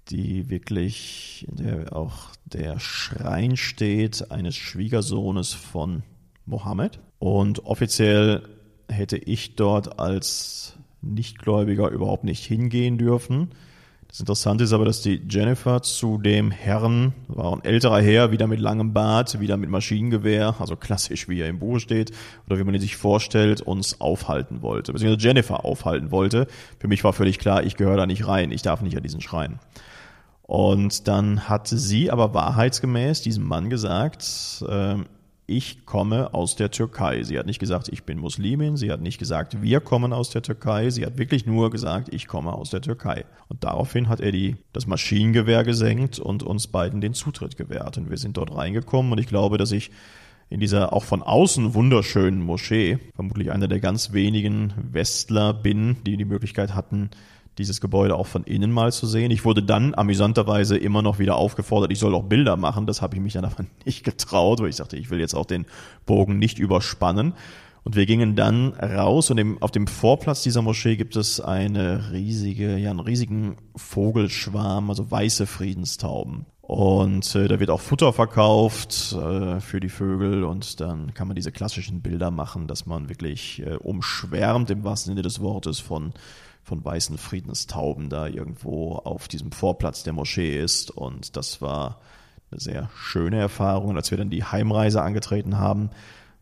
die 0.09 0.49
wirklich, 0.49 1.45
in 1.49 1.57
der 1.57 1.95
auch 1.95 2.29
der 2.45 2.79
Schrein 2.79 3.57
steht 3.57 4.31
eines 4.31 4.55
Schwiegersohnes 4.55 5.53
von 5.53 6.03
Mohammed. 6.45 6.99
Und 7.19 7.65
offiziell 7.65 8.43
hätte 8.89 9.17
ich 9.17 9.55
dort 9.55 9.99
als 9.99 10.77
Nichtgläubiger 11.01 11.89
überhaupt 11.89 12.23
nicht 12.23 12.45
hingehen 12.45 12.97
dürfen. 12.97 13.49
Das 14.13 14.19
Interessante 14.19 14.65
ist 14.65 14.73
aber, 14.73 14.85
dass 14.85 15.01
die 15.01 15.23
Jennifer 15.27 15.81
zu 15.81 16.19
dem 16.19 16.51
Herrn, 16.51 17.13
war 17.27 17.51
ein 17.51 17.63
älterer 17.63 17.99
Herr, 17.99 18.29
wieder 18.29 18.45
mit 18.45 18.59
langem 18.59 18.93
Bart, 18.93 19.39
wieder 19.39 19.57
mit 19.57 19.71
Maschinengewehr, 19.71 20.55
also 20.59 20.75
klassisch 20.75 21.27
wie 21.27 21.41
er 21.41 21.49
im 21.49 21.57
Buch 21.57 21.79
steht, 21.79 22.11
oder 22.45 22.59
wie 22.59 22.63
man 22.63 22.75
ihn 22.75 22.81
sich 22.81 22.95
vorstellt, 22.95 23.61
uns 23.61 24.01
aufhalten 24.01 24.61
wollte, 24.61 24.93
beziehungsweise 24.93 25.27
Jennifer 25.27 25.65
aufhalten 25.65 26.11
wollte. 26.11 26.45
Für 26.77 26.87
mich 26.87 27.03
war 27.03 27.13
völlig 27.13 27.39
klar, 27.39 27.63
ich 27.63 27.75
gehöre 27.75 27.97
da 27.97 28.05
nicht 28.05 28.27
rein, 28.27 28.51
ich 28.51 28.61
darf 28.61 28.83
nicht 28.83 28.95
an 28.95 29.01
diesen 29.01 29.19
Schrein. 29.19 29.57
Und 30.43 31.07
dann 31.07 31.47
hat 31.47 31.67
sie 31.67 32.11
aber 32.11 32.33
wahrheitsgemäß 32.33 33.21
diesem 33.21 33.45
Mann 33.47 33.69
gesagt, 33.69 34.63
äh, 34.67 34.97
ich 35.45 35.85
komme 35.85 36.33
aus 36.33 36.55
der 36.55 36.71
Türkei. 36.71 37.23
Sie 37.23 37.37
hat 37.37 37.45
nicht 37.45 37.59
gesagt, 37.59 37.89
ich 37.89 38.03
bin 38.03 38.17
Muslimin, 38.17 38.77
sie 38.77 38.91
hat 38.91 39.01
nicht 39.01 39.17
gesagt, 39.17 39.61
wir 39.61 39.81
kommen 39.81 40.13
aus 40.13 40.29
der 40.29 40.41
Türkei, 40.41 40.89
sie 40.89 41.05
hat 41.05 41.17
wirklich 41.17 41.45
nur 41.45 41.69
gesagt, 41.69 42.13
ich 42.13 42.27
komme 42.27 42.53
aus 42.53 42.69
der 42.69 42.81
Türkei. 42.81 43.25
Und 43.49 43.63
daraufhin 43.63 44.07
hat 44.09 44.21
er 44.21 44.31
die, 44.31 44.55
das 44.71 44.87
Maschinengewehr 44.87 45.63
gesenkt 45.63 46.19
und 46.19 46.43
uns 46.43 46.67
beiden 46.67 47.01
den 47.01 47.13
Zutritt 47.13 47.57
gewährt. 47.57 47.97
Und 47.97 48.09
wir 48.09 48.17
sind 48.17 48.37
dort 48.37 48.55
reingekommen 48.55 49.11
und 49.11 49.19
ich 49.19 49.27
glaube, 49.27 49.57
dass 49.57 49.71
ich 49.71 49.91
in 50.49 50.59
dieser 50.59 50.93
auch 50.93 51.03
von 51.03 51.23
außen 51.23 51.73
wunderschönen 51.73 52.41
Moschee, 52.41 52.99
vermutlich 53.15 53.51
einer 53.51 53.67
der 53.67 53.79
ganz 53.79 54.13
wenigen 54.13 54.73
Westler 54.91 55.53
bin, 55.53 55.97
die 56.05 56.15
die 56.15 56.25
Möglichkeit 56.25 56.75
hatten, 56.75 57.09
dieses 57.57 57.81
Gebäude 57.81 58.15
auch 58.15 58.27
von 58.27 58.43
innen 58.43 58.71
mal 58.71 58.91
zu 58.91 59.07
sehen. 59.07 59.31
Ich 59.31 59.45
wurde 59.45 59.63
dann 59.63 59.93
amüsanterweise 59.95 60.77
immer 60.77 61.01
noch 61.01 61.19
wieder 61.19 61.35
aufgefordert, 61.35 61.91
ich 61.91 61.99
soll 61.99 62.15
auch 62.15 62.23
Bilder 62.23 62.57
machen. 62.57 62.87
Das 62.87 63.01
habe 63.01 63.15
ich 63.15 63.21
mich 63.21 63.33
dann 63.33 63.45
aber 63.45 63.65
nicht 63.85 64.03
getraut, 64.03 64.59
weil 64.59 64.69
ich 64.69 64.75
sagte, 64.75 64.97
ich 64.97 65.09
will 65.09 65.19
jetzt 65.19 65.35
auch 65.35 65.45
den 65.45 65.65
Bogen 66.05 66.39
nicht 66.39 66.59
überspannen. 66.59 67.33
Und 67.83 67.97
wir 67.97 68.05
gingen 68.05 68.37
dann 68.37 68.69
raus 68.73 69.29
und 69.29 69.61
auf 69.61 69.71
dem 69.71 69.87
Vorplatz 69.87 70.41
dieser 70.41 70.61
Moschee 70.61 70.95
gibt 70.95 71.17
es 71.17 71.41
eine 71.41 72.13
riesige, 72.13 72.77
ja, 72.77 72.91
einen 72.91 73.01
riesigen 73.01 73.57
Vogelschwarm, 73.75 74.89
also 74.89 75.11
weiße 75.11 75.45
Friedenstauben. 75.47 76.45
Und 76.61 77.35
äh, 77.35 77.49
da 77.49 77.59
wird 77.59 77.69
auch 77.69 77.81
Futter 77.81 78.13
verkauft 78.13 79.11
äh, 79.11 79.59
für 79.59 79.81
die 79.81 79.89
Vögel 79.89 80.45
und 80.45 80.79
dann 80.79 81.13
kann 81.13 81.27
man 81.27 81.35
diese 81.35 81.51
klassischen 81.51 82.01
Bilder 82.01 82.31
machen, 82.31 82.67
dass 82.67 82.85
man 82.85 83.09
wirklich 83.09 83.61
äh, 83.65 83.75
umschwärmt 83.75 84.69
im 84.69 84.85
wahrsten 84.85 85.11
Sinne 85.11 85.23
des 85.23 85.41
Wortes 85.41 85.81
von 85.81 86.13
von 86.63 86.83
weißen 86.83 87.17
Friedenstauben 87.17 88.09
da 88.09 88.27
irgendwo 88.27 88.93
auf 88.95 89.27
diesem 89.27 89.51
Vorplatz 89.51 90.03
der 90.03 90.13
Moschee 90.13 90.57
ist. 90.57 90.91
Und 90.91 91.35
das 91.35 91.61
war 91.61 91.99
eine 92.51 92.59
sehr 92.59 92.89
schöne 92.95 93.39
Erfahrung. 93.39 93.89
Und 93.89 93.97
als 93.97 94.11
wir 94.11 94.17
dann 94.17 94.29
die 94.29 94.43
Heimreise 94.43 95.01
angetreten 95.01 95.59
haben, 95.59 95.89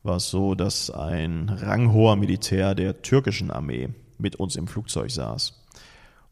war 0.03 0.17
es 0.17 0.29
so, 0.29 0.55
dass 0.55 0.89
ein 0.91 1.49
ranghoher 1.49 2.15
Militär 2.15 2.75
der 2.75 3.01
türkischen 3.01 3.51
Armee 3.51 3.89
mit 4.17 4.35
uns 4.35 4.55
im 4.55 4.67
Flugzeug 4.67 5.11
saß. 5.11 5.57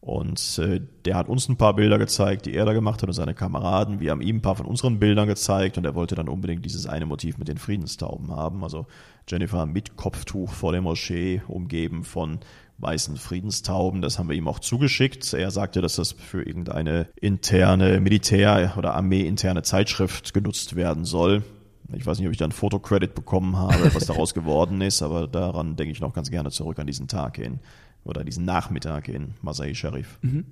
Und 0.02 0.60
äh, 0.60 0.80
der 1.04 1.16
hat 1.16 1.28
uns 1.28 1.50
ein 1.50 1.58
paar 1.58 1.76
Bilder 1.76 1.98
gezeigt, 1.98 2.46
die 2.46 2.54
er 2.54 2.66
da 2.66 2.72
gemacht 2.72 3.02
hat 3.02 3.10
und 3.10 3.14
seine 3.14 3.34
Kameraden. 3.34 4.00
Wir 4.00 4.12
haben 4.12 4.22
ihm 4.22 4.38
ein 4.38 4.42
paar 4.42 4.56
von 4.56 4.66
unseren 4.66 4.98
Bildern 4.98 5.28
gezeigt 5.28 5.78
und 5.78 5.86
er 5.86 5.94
wollte 5.94 6.16
dann 6.16 6.30
unbedingt 6.30 6.64
dieses 6.64 6.88
eine 6.88 7.06
Motiv 7.06 7.38
mit 7.38 7.50
den 7.50 7.58
Friedenstauben 7.58 8.32
haben. 8.32 8.64
Also 8.64 8.86
Jennifer 9.28 9.66
mit 9.66 9.98
Kopftuch 9.98 10.54
vor 10.54 10.72
der 10.72 10.82
Moschee, 10.82 11.42
umgeben 11.48 12.06
von 12.06 12.40
weißen 12.80 13.18
Friedenstauben. 13.18 14.02
Das 14.02 14.20
haben 14.20 14.30
wir 14.30 14.36
ihm 14.36 14.48
auch 14.48 14.60
zugeschickt. 14.60 15.34
Er 15.34 15.52
sagte, 15.52 15.82
dass 15.82 15.96
das 15.96 16.14
für 16.14 16.44
irgendeine 16.44 17.08
interne 17.16 18.00
Militär- 18.00 18.74
oder 18.78 18.96
Armee-interne 18.96 19.64
Zeitschrift 19.64 20.34
genutzt 20.34 20.76
werden 20.76 21.06
soll. 21.06 21.44
Ich 21.94 22.06
weiß 22.06 22.20
nicht, 22.20 22.28
ob 22.28 22.32
ich 22.32 22.38
da 22.38 22.46
ein 22.46 22.52
Fotocredit 22.52 23.16
bekommen 23.16 23.58
habe, 23.58 23.94
was 23.94 24.06
daraus 24.06 24.34
geworden 24.36 24.82
ist, 24.82 25.02
aber 25.02 25.28
daran 25.28 25.76
denke 25.76 25.92
ich 25.92 26.02
noch 26.02 26.14
ganz 26.14 26.30
gerne 26.30 26.52
zurück 26.52 26.80
an 26.80 26.88
diesen 26.88 27.08
Tag 27.08 27.38
in, 27.40 27.60
oder 28.04 28.24
diesen 28.24 28.46
Nachmittag 28.46 29.08
in 29.08 29.34
Masai 29.42 29.74
Sharif. 29.74 30.20
Mhm. 30.22 30.46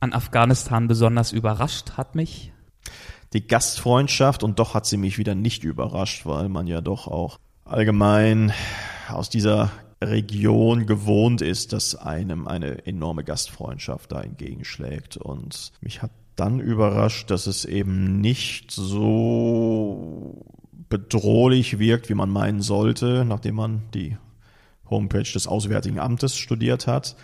An 0.00 0.12
Afghanistan 0.12 0.88
besonders 0.88 1.32
überrascht 1.32 1.92
hat 1.96 2.14
mich 2.14 2.52
die 3.32 3.46
Gastfreundschaft 3.46 4.42
und 4.42 4.58
doch 4.58 4.74
hat 4.74 4.86
sie 4.86 4.96
mich 4.96 5.18
wieder 5.18 5.34
nicht 5.34 5.62
überrascht, 5.62 6.26
weil 6.26 6.48
man 6.48 6.66
ja 6.66 6.80
doch 6.80 7.06
auch 7.06 7.38
allgemein 7.64 8.52
aus 9.08 9.30
dieser 9.30 9.70
Region 10.02 10.86
gewohnt 10.86 11.42
ist, 11.42 11.72
dass 11.72 11.94
einem 11.94 12.48
eine 12.48 12.86
enorme 12.86 13.22
Gastfreundschaft 13.22 14.12
da 14.12 14.22
entgegenschlägt. 14.22 15.16
Und 15.16 15.72
mich 15.80 16.00
hat 16.00 16.10
dann 16.36 16.58
überrascht, 16.58 17.30
dass 17.30 17.46
es 17.46 17.66
eben 17.66 18.20
nicht 18.20 18.70
so 18.70 20.44
bedrohlich 20.88 21.78
wirkt, 21.78 22.08
wie 22.08 22.14
man 22.14 22.30
meinen 22.30 22.62
sollte, 22.62 23.24
nachdem 23.26 23.56
man 23.56 23.82
die 23.92 24.16
Homepage 24.88 25.30
des 25.30 25.46
Auswärtigen 25.46 25.98
Amtes 25.98 26.36
studiert 26.36 26.86
hat. 26.86 27.14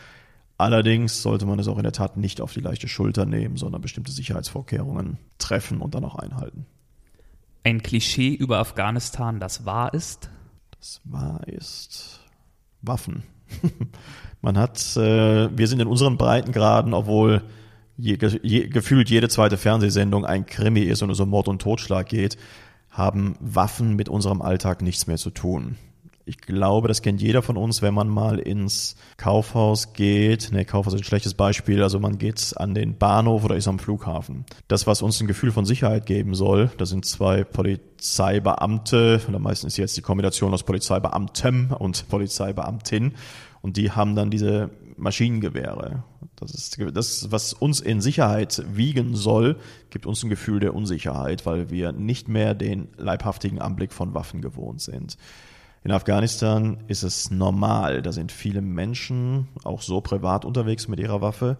Allerdings 0.58 1.22
sollte 1.22 1.46
man 1.46 1.58
es 1.58 1.68
auch 1.68 1.78
in 1.78 1.82
der 1.82 1.92
Tat 1.92 2.16
nicht 2.16 2.40
auf 2.40 2.52
die 2.52 2.60
leichte 2.60 2.88
Schulter 2.88 3.26
nehmen, 3.26 3.56
sondern 3.56 3.80
bestimmte 3.80 4.12
Sicherheitsvorkehrungen 4.12 5.18
treffen 5.38 5.80
und 5.80 5.94
dann 5.94 6.04
auch 6.04 6.14
einhalten. 6.14 6.66
Ein 7.64 7.82
Klischee 7.82 8.32
über 8.32 8.58
Afghanistan, 8.58 9.40
das 9.40 9.66
wahr 9.66 9.92
ist? 9.92 10.30
Das 10.78 11.00
wahr 11.04 11.46
ist 11.48 12.25
Waffen. 12.86 13.22
man 14.42 14.58
hat, 14.58 14.96
äh, 14.96 15.56
wir 15.56 15.66
sind 15.66 15.80
in 15.80 15.88
unseren 15.88 16.16
Breitengraden, 16.16 16.94
obwohl 16.94 17.42
je, 17.96 18.18
je, 18.42 18.68
gefühlt 18.68 19.10
jede 19.10 19.28
zweite 19.28 19.56
Fernsehsendung 19.56 20.24
ein 20.24 20.46
Krimi 20.46 20.80
ist 20.80 21.02
und 21.02 21.10
es 21.10 21.20
um 21.20 21.30
Mord 21.30 21.48
und 21.48 21.62
Totschlag 21.62 22.08
geht, 22.08 22.36
haben 22.90 23.36
Waffen 23.40 23.94
mit 23.96 24.08
unserem 24.08 24.42
Alltag 24.42 24.82
nichts 24.82 25.06
mehr 25.06 25.16
zu 25.18 25.30
tun. 25.30 25.76
Ich 26.28 26.38
glaube, 26.38 26.88
das 26.88 27.02
kennt 27.02 27.22
jeder 27.22 27.40
von 27.40 27.56
uns, 27.56 27.82
wenn 27.82 27.94
man 27.94 28.08
mal 28.08 28.40
ins 28.40 28.96
Kaufhaus 29.16 29.92
geht. 29.92 30.50
Ne, 30.50 30.64
Kaufhaus 30.64 30.92
ist 30.92 31.02
ein 31.02 31.04
schlechtes 31.04 31.34
Beispiel. 31.34 31.84
Also 31.84 32.00
man 32.00 32.18
geht 32.18 32.52
an 32.56 32.74
den 32.74 32.98
Bahnhof 32.98 33.44
oder 33.44 33.54
ist 33.54 33.68
am 33.68 33.78
Flughafen. 33.78 34.44
Das, 34.66 34.88
was 34.88 35.02
uns 35.02 35.20
ein 35.20 35.28
Gefühl 35.28 35.52
von 35.52 35.64
Sicherheit 35.64 36.04
geben 36.04 36.34
soll, 36.34 36.68
das 36.78 36.88
sind 36.88 37.04
zwei 37.04 37.44
Polizeibeamte, 37.44 39.20
oder 39.28 39.38
meistens 39.38 39.74
ist 39.74 39.76
jetzt 39.76 39.96
die 39.96 40.02
Kombination 40.02 40.52
aus 40.52 40.64
Polizeibeamtem 40.64 41.70
und 41.78 42.08
Polizeibeamtin. 42.08 43.14
Und 43.62 43.76
die 43.76 43.92
haben 43.92 44.16
dann 44.16 44.28
diese 44.28 44.70
Maschinengewehre. 44.96 46.02
Das 46.34 46.52
ist 46.52 46.76
das, 46.92 47.30
was 47.30 47.52
uns 47.52 47.78
in 47.78 48.00
Sicherheit 48.00 48.64
wiegen 48.72 49.14
soll, 49.14 49.60
gibt 49.90 50.06
uns 50.06 50.24
ein 50.24 50.30
Gefühl 50.30 50.58
der 50.58 50.74
Unsicherheit, 50.74 51.46
weil 51.46 51.70
wir 51.70 51.92
nicht 51.92 52.26
mehr 52.28 52.54
den 52.54 52.88
leibhaftigen 52.96 53.60
Anblick 53.60 53.92
von 53.92 54.12
Waffen 54.12 54.42
gewohnt 54.42 54.80
sind. 54.80 55.16
In 55.86 55.92
Afghanistan 55.92 56.78
ist 56.88 57.04
es 57.04 57.30
normal, 57.30 58.02
da 58.02 58.10
sind 58.10 58.32
viele 58.32 58.60
Menschen 58.60 59.46
auch 59.62 59.82
so 59.82 60.00
privat 60.00 60.44
unterwegs 60.44 60.88
mit 60.88 60.98
ihrer 60.98 61.20
Waffe. 61.20 61.58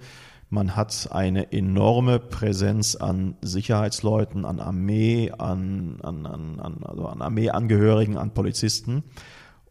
Man 0.51 0.75
hat 0.75 1.11
eine 1.13 1.53
enorme 1.53 2.19
Präsenz 2.19 2.97
an 2.97 3.37
Sicherheitsleuten, 3.41 4.45
an 4.45 4.59
Armee, 4.59 5.31
an, 5.31 6.01
an, 6.03 6.27
an, 6.27 6.83
also 6.83 7.07
an 7.07 7.23
Armeeangehörigen, 7.23 8.19
an 8.19 8.35
Polizisten. 8.35 9.05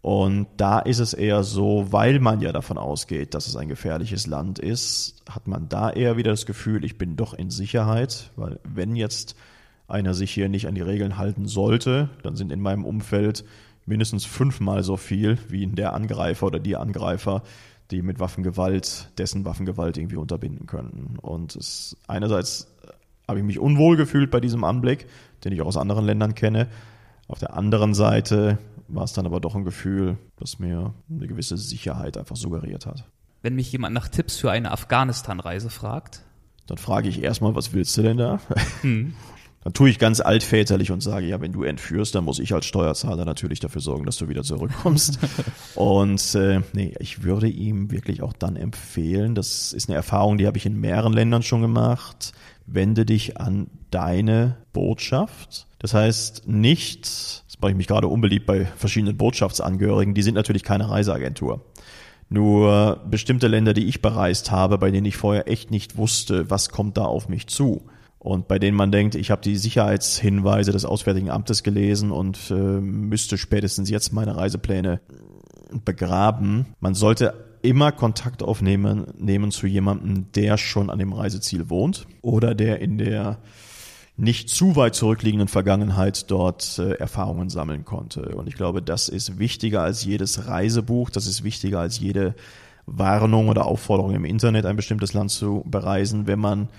Und 0.02 0.48
da 0.56 0.80
ist 0.80 1.00
es 1.00 1.14
eher 1.14 1.44
so, 1.44 1.88
weil 1.92 2.22
man 2.22 2.40
ja 2.40 2.54
davon 2.54 2.78
ausgeht, 2.78 3.34
dass 3.34 3.48
es 3.48 3.58
ein 3.58 3.68
gefährliches 3.68 4.26
Land 4.26 4.60
ist, 4.60 5.22
hat 5.30 5.50
man 5.50 5.68
da 5.68 5.90
eher 5.90 6.16
wieder 6.16 6.32
das 6.32 6.46
Gefühl, 6.46 6.86
ich 6.86 6.98
bin 6.98 7.18
doch 7.18 7.34
in 7.34 7.50
Sicherheit, 7.50 8.32
weil 8.38 8.62
wenn 8.64 8.96
jetzt 8.96 9.36
einer 9.90 10.14
sich 10.14 10.32
hier 10.32 10.48
nicht 10.48 10.70
an 10.70 10.76
die 10.76 10.82
Regeln 10.82 11.18
halten 11.18 11.46
sollte, 11.46 12.10
dann 12.24 12.38
sind 12.38 12.54
in 12.54 12.62
meinem 12.62 12.86
Umfeld 12.86 13.44
mindestens 13.86 14.26
fünfmal 14.26 14.84
so 14.84 14.98
viel 14.98 15.38
wie 15.50 15.68
der 15.68 15.94
Angreifer 15.94 16.48
oder 16.48 16.60
die 16.60 16.76
Angreifer, 16.76 17.44
die 17.92 18.02
mit 18.02 18.20
Waffengewalt, 18.20 19.12
dessen 19.18 19.46
Waffengewalt 19.46 19.98
irgendwie 19.98 20.16
unterbinden 20.16 20.66
könnten. 20.66 21.18
Und 21.20 21.56
es, 21.56 21.96
einerseits 22.08 22.68
habe 23.28 23.40
ich 23.40 23.46
mich 23.46 23.60
unwohl 23.60 23.98
gefühlt 23.98 24.32
bei 24.32 24.40
diesem 24.40 24.64
Anblick, 24.64 25.08
den 25.44 25.52
ich 25.52 25.62
auch 25.62 25.68
aus 25.68 25.78
anderen 25.78 26.06
Ländern 26.06 26.36
kenne. 26.36 26.68
Auf 27.28 27.40
der 27.40 27.54
anderen 27.56 27.94
Seite 27.94 28.58
war 28.88 29.04
es 29.04 29.14
dann 29.14 29.26
aber 29.26 29.40
doch 29.40 29.56
ein 29.56 29.66
Gefühl, 29.66 30.18
das 30.38 30.60
mir 30.60 30.94
eine 31.10 31.28
gewisse 31.28 31.58
Sicherheit 31.58 32.18
einfach 32.18 32.36
suggeriert 32.36 32.86
hat. 32.86 33.06
Wenn 33.42 33.56
mich 33.56 33.72
jemand 33.72 33.94
nach 33.94 34.08
Tipps 34.08 34.38
für 34.38 34.52
eine 34.52 34.72
Afghanistan-Reise 34.72 35.70
fragt, 35.70 36.24
dann 36.68 36.78
frage 36.78 37.10
ich 37.10 37.22
erstmal, 37.22 37.54
was 37.56 37.74
willst 37.74 37.96
du 37.98 38.02
denn 38.02 38.18
da? 38.18 38.40
Hm. 38.82 39.14
Dann 39.66 39.74
tue 39.74 39.90
ich 39.90 39.98
ganz 39.98 40.22
altväterlich 40.22 40.92
und 40.92 41.02
sage, 41.02 41.26
ja, 41.26 41.42
wenn 41.42 41.52
du 41.52 41.64
entführst, 41.64 42.14
dann 42.14 42.24
muss 42.24 42.38
ich 42.38 42.54
als 42.54 42.68
Steuerzahler 42.68 43.26
natürlich 43.26 43.60
dafür 43.60 43.82
sorgen, 43.82 44.06
dass 44.06 44.18
du 44.18 44.30
wieder 44.30 44.44
zurückkommst. 44.44 45.18
und 45.76 46.36
äh, 46.36 46.62
nee, 46.74 46.94
ich 47.00 47.24
würde 47.24 47.48
ihm 47.48 47.90
wirklich 47.90 48.22
auch 48.22 48.34
dann 48.34 48.58
empfehlen, 48.58 49.34
das 49.34 49.74
ist 49.74 49.90
eine 49.90 49.96
Erfahrung, 49.96 50.38
die 50.38 50.46
habe 50.46 50.60
ich 50.60 50.68
in 50.68 50.80
mehreren 50.80 51.14
Ländern 51.14 51.42
schon 51.42 51.64
gemacht, 51.64 52.34
wende 52.68 53.08
dich 53.08 53.38
an 53.38 53.66
deine 53.90 54.58
Botschaft. 54.72 55.66
Das 55.80 55.96
heißt 55.96 56.48
nicht, 56.48 57.06
das 57.08 57.60
mache 57.60 57.72
ich 57.72 57.78
mich 57.78 57.88
gerade 57.88 58.08
unbeliebt 58.08 58.46
bei 58.46 58.66
verschiedenen 58.66 59.18
Botschaftsangehörigen, 59.18 60.14
die 60.14 60.22
sind 60.22 60.36
natürlich 60.36 60.62
keine 60.62 60.92
Reiseagentur. 60.92 61.66
Nur 62.30 63.02
bestimmte 63.10 63.48
Länder, 63.48 63.74
die 63.74 63.88
ich 63.88 64.04
bereist 64.04 64.52
habe, 64.52 64.78
bei 64.78 64.92
denen 64.92 65.08
ich 65.08 65.18
vorher 65.18 65.48
echt 65.48 65.72
nicht 65.72 65.98
wusste, 65.98 66.52
was 66.52 66.70
kommt 66.70 66.98
da 66.98 67.06
auf 67.06 67.30
mich 67.30 67.48
zu 67.48 67.82
und 68.26 68.48
bei 68.48 68.58
denen 68.58 68.76
man 68.76 68.92
denkt, 68.92 69.14
ich 69.14 69.30
habe 69.30 69.44
die 69.44 69.56
Sicherheitshinweise 69.56 70.72
des 70.72 70.84
Auswärtigen 70.84 71.30
Amtes 71.30 71.62
gelesen 71.62 72.10
und 72.10 72.50
äh, 72.50 72.56
müsste 72.56 73.38
spätestens 73.38 73.88
jetzt 73.92 74.14
meine 74.14 74.36
Reisepläne 74.36 75.00
begraben. 75.86 76.66
Man 76.80 76.96
sollte 76.96 77.46
immer 77.62 77.92
Kontakt 77.92 78.42
aufnehmen 78.42 79.06
nehmen 79.16 79.52
zu 79.52 79.68
jemandem, 79.68 80.32
der 80.32 80.58
schon 80.58 80.90
an 80.90 80.98
dem 80.98 81.14
Reiseziel 81.14 81.70
wohnt 81.70 82.08
oder 82.24 82.56
der 82.56 82.82
in 82.82 82.98
der 82.98 83.38
nicht 84.18 84.50
zu 84.50 84.76
weit 84.76 84.96
zurückliegenden 84.96 85.48
Vergangenheit 85.48 86.32
dort 86.32 86.80
äh, 86.80 86.94
Erfahrungen 86.94 87.50
sammeln 87.50 87.86
konnte. 87.86 88.30
Und 88.36 88.48
ich 88.48 88.56
glaube, 88.56 88.82
das 88.82 89.08
ist 89.08 89.38
wichtiger 89.38 89.84
als 89.84 90.04
jedes 90.04 90.48
Reisebuch, 90.48 91.12
das 91.12 91.28
ist 91.28 91.44
wichtiger 91.44 91.80
als 91.80 92.00
jede 92.00 92.34
Warnung 92.88 93.50
oder 93.50 93.68
Aufforderung 93.68 94.16
im 94.16 94.26
Internet, 94.26 94.66
ein 94.66 94.78
bestimmtes 94.78 95.14
Land 95.14 95.30
zu 95.30 95.64
bereisen, 95.68 96.26
wenn 96.26 96.40
man 96.40 96.70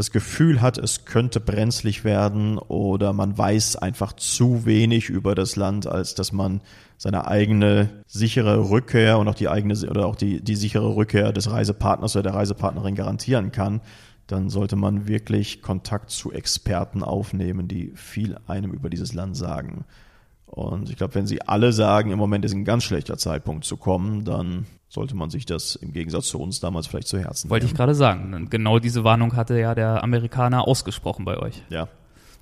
das 0.00 0.12
Gefühl 0.12 0.62
hat, 0.62 0.78
es 0.78 1.04
könnte 1.04 1.40
brenzlig 1.40 2.04
werden 2.04 2.56
oder 2.56 3.12
man 3.12 3.36
weiß 3.36 3.76
einfach 3.76 4.14
zu 4.14 4.64
wenig 4.64 5.10
über 5.10 5.34
das 5.34 5.56
Land, 5.56 5.86
als 5.86 6.14
dass 6.14 6.32
man 6.32 6.62
seine 6.96 7.28
eigene 7.28 7.90
sichere 8.06 8.70
Rückkehr 8.70 9.18
und 9.18 9.28
auch 9.28 9.34
die 9.34 9.50
eigene 9.50 9.74
oder 9.90 10.06
auch 10.06 10.16
die, 10.16 10.40
die 10.40 10.56
sichere 10.56 10.96
Rückkehr 10.96 11.32
des 11.32 11.50
Reisepartners 11.50 12.16
oder 12.16 12.22
der 12.22 12.34
Reisepartnerin 12.34 12.94
garantieren 12.94 13.52
kann, 13.52 13.82
dann 14.26 14.48
sollte 14.48 14.74
man 14.74 15.06
wirklich 15.06 15.60
Kontakt 15.60 16.08
zu 16.08 16.32
Experten 16.32 17.02
aufnehmen, 17.02 17.68
die 17.68 17.92
viel 17.94 18.38
einem 18.46 18.72
über 18.72 18.88
dieses 18.88 19.12
Land 19.12 19.36
sagen. 19.36 19.84
Und 20.46 20.88
ich 20.88 20.96
glaube, 20.96 21.14
wenn 21.14 21.26
sie 21.26 21.42
alle 21.42 21.74
sagen, 21.74 22.10
im 22.10 22.18
Moment 22.18 22.46
ist 22.46 22.54
ein 22.54 22.64
ganz 22.64 22.84
schlechter 22.84 23.18
Zeitpunkt 23.18 23.66
zu 23.66 23.76
kommen, 23.76 24.24
dann 24.24 24.64
sollte 24.90 25.16
man 25.16 25.30
sich 25.30 25.46
das 25.46 25.76
im 25.76 25.92
Gegensatz 25.92 26.26
zu 26.26 26.40
uns 26.40 26.58
damals 26.58 26.88
vielleicht 26.88 27.06
zu 27.06 27.18
Herzen 27.18 27.46
nehmen. 27.46 27.52
Wollte 27.52 27.66
ich 27.66 27.74
gerade 27.74 27.94
sagen. 27.94 28.48
Genau 28.50 28.80
diese 28.80 29.04
Warnung 29.04 29.36
hatte 29.36 29.58
ja 29.58 29.74
der 29.74 30.02
Amerikaner 30.02 30.66
ausgesprochen 30.66 31.24
bei 31.24 31.38
euch. 31.38 31.62
Ja. 31.70 31.88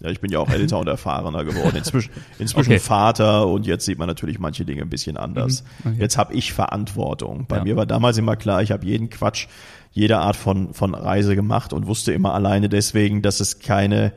Ja, 0.01 0.11
ich 0.11 0.21
bin 0.21 0.31
ja 0.31 0.39
auch 0.39 0.49
älter 0.49 0.79
und 0.79 0.87
erfahrener 0.87 1.45
geworden. 1.45 1.77
Inzwischen, 1.77 2.13
inzwischen 2.39 2.71
okay. 2.71 2.79
Vater 2.79 3.49
und 3.49 3.67
jetzt 3.67 3.85
sieht 3.85 3.99
man 3.99 4.07
natürlich 4.07 4.39
manche 4.39 4.65
Dinge 4.65 4.83
ein 4.83 4.89
bisschen 4.89 5.17
anders. 5.17 5.65
Mhm. 5.83 5.91
Okay. 5.91 6.01
Jetzt 6.03 6.17
habe 6.17 6.35
ich 6.35 6.53
Verantwortung. 6.53 7.47
Bei 7.49 7.57
ja. 7.57 7.65
mir 7.65 7.77
war 7.77 7.85
damals 7.85 8.17
immer 8.17 8.37
klar, 8.37 8.63
ich 8.63 8.71
habe 8.71 8.87
jeden 8.87 9.11
Quatsch, 9.11 9.49
jede 9.91 10.19
Art 10.19 10.37
von, 10.37 10.73
von 10.73 10.95
Reise 10.95 11.35
gemacht 11.35 11.73
und 11.73 11.89
wusste 11.89 12.13
immer 12.13 12.33
alleine 12.33 12.69
deswegen, 12.69 13.23
dass 13.23 13.41
es 13.41 13.59
keine 13.59 14.13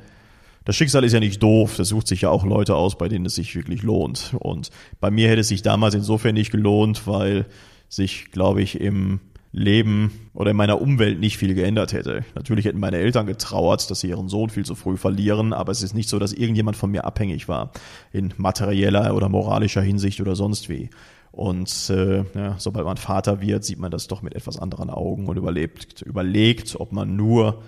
das 0.64 0.76
Schicksal 0.76 1.04
ist 1.04 1.14
ja 1.14 1.20
nicht 1.20 1.42
doof, 1.42 1.74
das 1.78 1.90
sucht 1.90 2.08
sich 2.08 2.22
ja 2.22 2.30
auch 2.30 2.46
Leute 2.46 2.76
aus, 2.76 2.96
bei 2.96 3.08
denen 3.08 3.26
es 3.26 3.34
sich 3.34 3.56
wirklich 3.56 3.82
lohnt. 3.82 4.36
Und 4.38 4.70
bei 5.00 5.10
mir 5.10 5.28
hätte 5.28 5.42
es 5.42 5.48
sich 5.48 5.64
damals 5.64 5.96
insofern 5.96 6.36
nicht 6.36 6.52
gelohnt, 6.52 7.08
weil 7.08 7.48
sich, 7.92 8.32
glaube 8.32 8.62
ich, 8.62 8.80
im 8.80 9.20
Leben 9.52 10.30
oder 10.34 10.52
in 10.52 10.58
meiner 10.58 10.82
Umwelt 10.82 11.20
nicht 11.20 11.38
viel 11.38 11.54
geändert 11.54 11.92
hätte. 11.92 12.24
Natürlich 12.36 12.66
hätten 12.66 12.80
meine 12.80 12.98
Eltern 12.98 13.26
getrauert, 13.26 13.92
dass 13.92 14.00
sie 14.00 14.08
ihren 14.08 14.30
Sohn 14.30 14.50
viel 14.50 14.64
zu 14.64 14.76
früh 14.76 14.96
verlieren, 14.96 15.52
aber 15.52 15.74
es 15.74 15.84
ist 15.84 15.94
nicht 15.94 16.08
so, 16.08 16.18
dass 16.18 16.32
irgendjemand 16.32 16.78
von 16.78 16.89
mir 16.89 17.04
abhängig 17.04 17.50
war 17.50 17.72
in 18.14 18.34
materieller 18.38 19.14
oder 19.14 19.28
moralischer 19.28 19.82
Hinsicht 19.82 20.22
oder 20.22 20.38
sonst 20.38 20.70
wie. 20.70 20.89
Und 21.34 21.89
äh, 21.89 22.24
ja, 22.34 22.56
sobald 22.60 22.86
man 22.86 22.96
Vater 22.96 23.42
wird, 23.42 23.66
sieht 23.66 23.80
man 23.80 23.92
das 23.92 24.08
doch 24.08 24.22
mit 24.22 24.36
etwas 24.36 24.58
anderen 24.58 24.89
Augen 24.89 25.28
und 25.28 25.38
überlebt, 25.38 26.02
überlegt, 26.02 26.78
ob 26.80 26.94
man 26.94 27.18
nur 27.18 27.62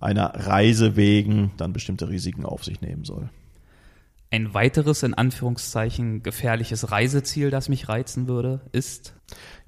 einer 0.00 0.32
Reise 0.34 0.96
wegen 0.96 1.52
dann 1.58 1.72
bestimmte 1.72 2.08
Risiken 2.08 2.44
auf 2.44 2.64
sich 2.64 2.80
nehmen 2.80 3.04
soll. 3.04 3.30
Ein 4.32 4.54
weiteres, 4.54 5.02
in 5.02 5.14
Anführungszeichen, 5.14 6.22
gefährliches 6.22 6.92
Reiseziel, 6.92 7.50
das 7.50 7.68
mich 7.68 7.88
reizen 7.88 8.28
würde, 8.28 8.60
ist? 8.70 9.14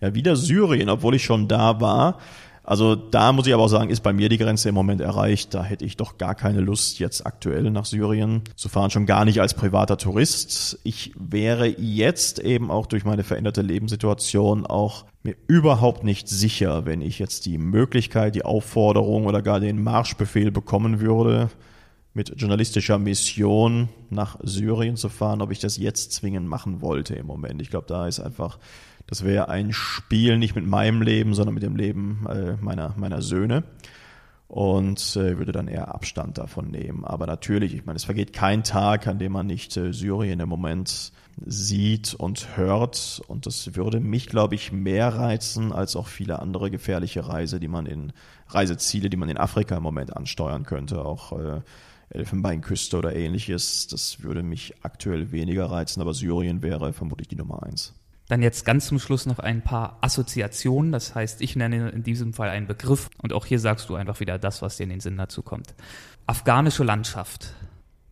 Ja, 0.00 0.14
wieder 0.14 0.36
Syrien, 0.36 0.88
obwohl 0.88 1.16
ich 1.16 1.24
schon 1.24 1.48
da 1.48 1.80
war. 1.80 2.18
Also 2.64 2.94
da 2.94 3.32
muss 3.32 3.48
ich 3.48 3.54
aber 3.54 3.64
auch 3.64 3.68
sagen, 3.68 3.90
ist 3.90 4.04
bei 4.04 4.12
mir 4.12 4.28
die 4.28 4.38
Grenze 4.38 4.68
im 4.68 4.76
Moment 4.76 5.00
erreicht. 5.00 5.52
Da 5.52 5.64
hätte 5.64 5.84
ich 5.84 5.96
doch 5.96 6.16
gar 6.16 6.36
keine 6.36 6.60
Lust, 6.60 7.00
jetzt 7.00 7.26
aktuell 7.26 7.68
nach 7.72 7.86
Syrien 7.86 8.42
zu 8.54 8.68
fahren, 8.68 8.90
schon 8.90 9.04
gar 9.06 9.24
nicht 9.24 9.40
als 9.40 9.54
privater 9.54 9.96
Tourist. 9.96 10.78
Ich 10.84 11.12
wäre 11.18 11.66
jetzt 11.66 12.38
eben 12.38 12.70
auch 12.70 12.86
durch 12.86 13.04
meine 13.04 13.24
veränderte 13.24 13.62
Lebenssituation 13.62 14.64
auch 14.64 15.06
mir 15.24 15.34
überhaupt 15.48 16.04
nicht 16.04 16.28
sicher, 16.28 16.86
wenn 16.86 17.00
ich 17.00 17.18
jetzt 17.18 17.46
die 17.46 17.58
Möglichkeit, 17.58 18.36
die 18.36 18.44
Aufforderung 18.44 19.26
oder 19.26 19.42
gar 19.42 19.58
den 19.58 19.82
Marschbefehl 19.82 20.52
bekommen 20.52 21.00
würde, 21.00 21.50
mit 22.14 22.34
journalistischer 22.36 22.98
Mission 22.98 23.88
nach 24.10 24.38
Syrien 24.42 24.96
zu 24.96 25.08
fahren, 25.08 25.40
ob 25.40 25.50
ich 25.50 25.60
das 25.60 25.76
jetzt 25.78 26.12
zwingend 26.12 26.46
machen 26.46 26.80
wollte 26.82 27.14
im 27.14 27.26
Moment. 27.26 27.62
Ich 27.62 27.70
glaube, 27.70 27.86
da 27.86 28.06
ist 28.06 28.20
einfach, 28.20 28.58
das 29.06 29.24
wäre 29.24 29.48
ein 29.48 29.72
Spiel 29.72 30.38
nicht 30.38 30.54
mit 30.54 30.66
meinem 30.66 31.00
Leben, 31.02 31.34
sondern 31.34 31.54
mit 31.54 31.62
dem 31.62 31.76
Leben 31.76 32.26
äh, 32.28 32.56
meiner, 32.60 32.94
meiner 32.96 33.22
Söhne. 33.22 33.64
und 34.52 35.16
äh, 35.16 35.38
würde 35.38 35.52
dann 35.52 35.66
eher 35.66 35.94
Abstand 35.94 36.36
davon 36.36 36.70
nehmen. 36.70 37.06
Aber 37.06 37.24
natürlich, 37.26 37.74
ich 37.74 37.86
meine, 37.86 37.96
es 37.96 38.04
vergeht 38.04 38.34
kein 38.34 38.62
Tag, 38.62 39.06
an 39.06 39.18
dem 39.18 39.32
man 39.32 39.46
nicht 39.46 39.74
äh, 39.78 39.94
Syrien 39.94 40.40
im 40.40 40.48
Moment 40.50 41.10
sieht 41.46 42.12
und 42.12 42.54
hört. 42.58 43.22
Und 43.28 43.46
das 43.46 43.74
würde 43.76 43.98
mich, 43.98 44.26
glaube 44.26 44.54
ich, 44.54 44.70
mehr 44.70 45.08
reizen 45.08 45.72
als 45.72 45.96
auch 45.96 46.06
viele 46.06 46.40
andere 46.40 46.70
gefährliche 46.70 47.26
Reise, 47.26 47.60
die 47.60 47.68
man 47.68 47.86
in 47.86 48.12
Reiseziele, 48.48 49.08
die 49.08 49.16
man 49.16 49.30
in 49.30 49.38
Afrika 49.38 49.74
im 49.74 49.82
Moment 49.82 50.14
ansteuern 50.14 50.64
könnte, 50.64 51.02
auch 51.02 51.32
äh, 51.32 51.62
Elfenbeinküste 52.14 52.96
oder 52.96 53.14
ähnliches. 53.14 53.86
Das 53.88 54.22
würde 54.22 54.42
mich 54.42 54.74
aktuell 54.82 55.32
weniger 55.32 55.66
reizen, 55.66 56.00
aber 56.00 56.14
Syrien 56.14 56.62
wäre 56.62 56.92
vermutlich 56.92 57.28
die 57.28 57.36
Nummer 57.36 57.62
eins. 57.62 57.94
Dann 58.28 58.42
jetzt 58.42 58.64
ganz 58.64 58.86
zum 58.86 58.98
Schluss 58.98 59.26
noch 59.26 59.40
ein 59.40 59.62
paar 59.62 59.98
Assoziationen. 60.00 60.92
Das 60.92 61.14
heißt, 61.14 61.42
ich 61.42 61.56
nenne 61.56 61.90
in 61.90 62.02
diesem 62.02 62.32
Fall 62.32 62.48
einen 62.48 62.66
Begriff 62.66 63.10
und 63.20 63.32
auch 63.32 63.46
hier 63.46 63.58
sagst 63.58 63.88
du 63.88 63.94
einfach 63.94 64.20
wieder 64.20 64.38
das, 64.38 64.62
was 64.62 64.76
dir 64.76 64.84
in 64.84 64.90
den 64.90 65.00
Sinn 65.00 65.16
dazu 65.16 65.42
kommt. 65.42 65.74
Afghanische 66.26 66.84
Landschaft. 66.84 67.54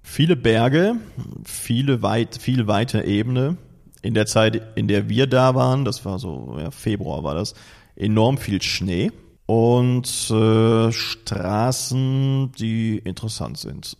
Viele 0.02 0.36
Berge, 0.36 0.96
viele 1.44 2.02
weit, 2.02 2.36
viel 2.36 2.66
weite 2.66 3.04
Ebene. 3.04 3.56
In 4.02 4.14
der 4.14 4.26
Zeit, 4.26 4.60
in 4.76 4.88
der 4.88 5.08
wir 5.08 5.26
da 5.26 5.54
waren, 5.54 5.84
das 5.84 6.04
war 6.04 6.18
so, 6.18 6.56
ja, 6.58 6.70
Februar 6.70 7.22
war 7.22 7.34
das, 7.34 7.54
enorm 7.96 8.38
viel 8.38 8.60
Schnee 8.62 9.12
und 9.50 10.30
äh, 10.30 10.92
Straßen, 10.92 12.52
die 12.52 12.98
interessant 12.98 13.58
sind. 13.58 13.96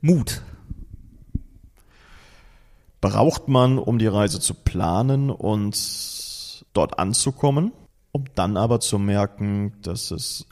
Mut 0.00 0.40
braucht 3.02 3.48
man, 3.48 3.78
um 3.78 3.98
die 3.98 4.06
Reise 4.06 4.40
zu 4.40 4.54
planen 4.54 5.28
und 5.28 6.64
dort 6.72 6.98
anzukommen, 6.98 7.72
um 8.10 8.24
dann 8.34 8.56
aber 8.56 8.80
zu 8.80 8.98
merken, 8.98 9.74
dass 9.82 10.10
es, 10.10 10.46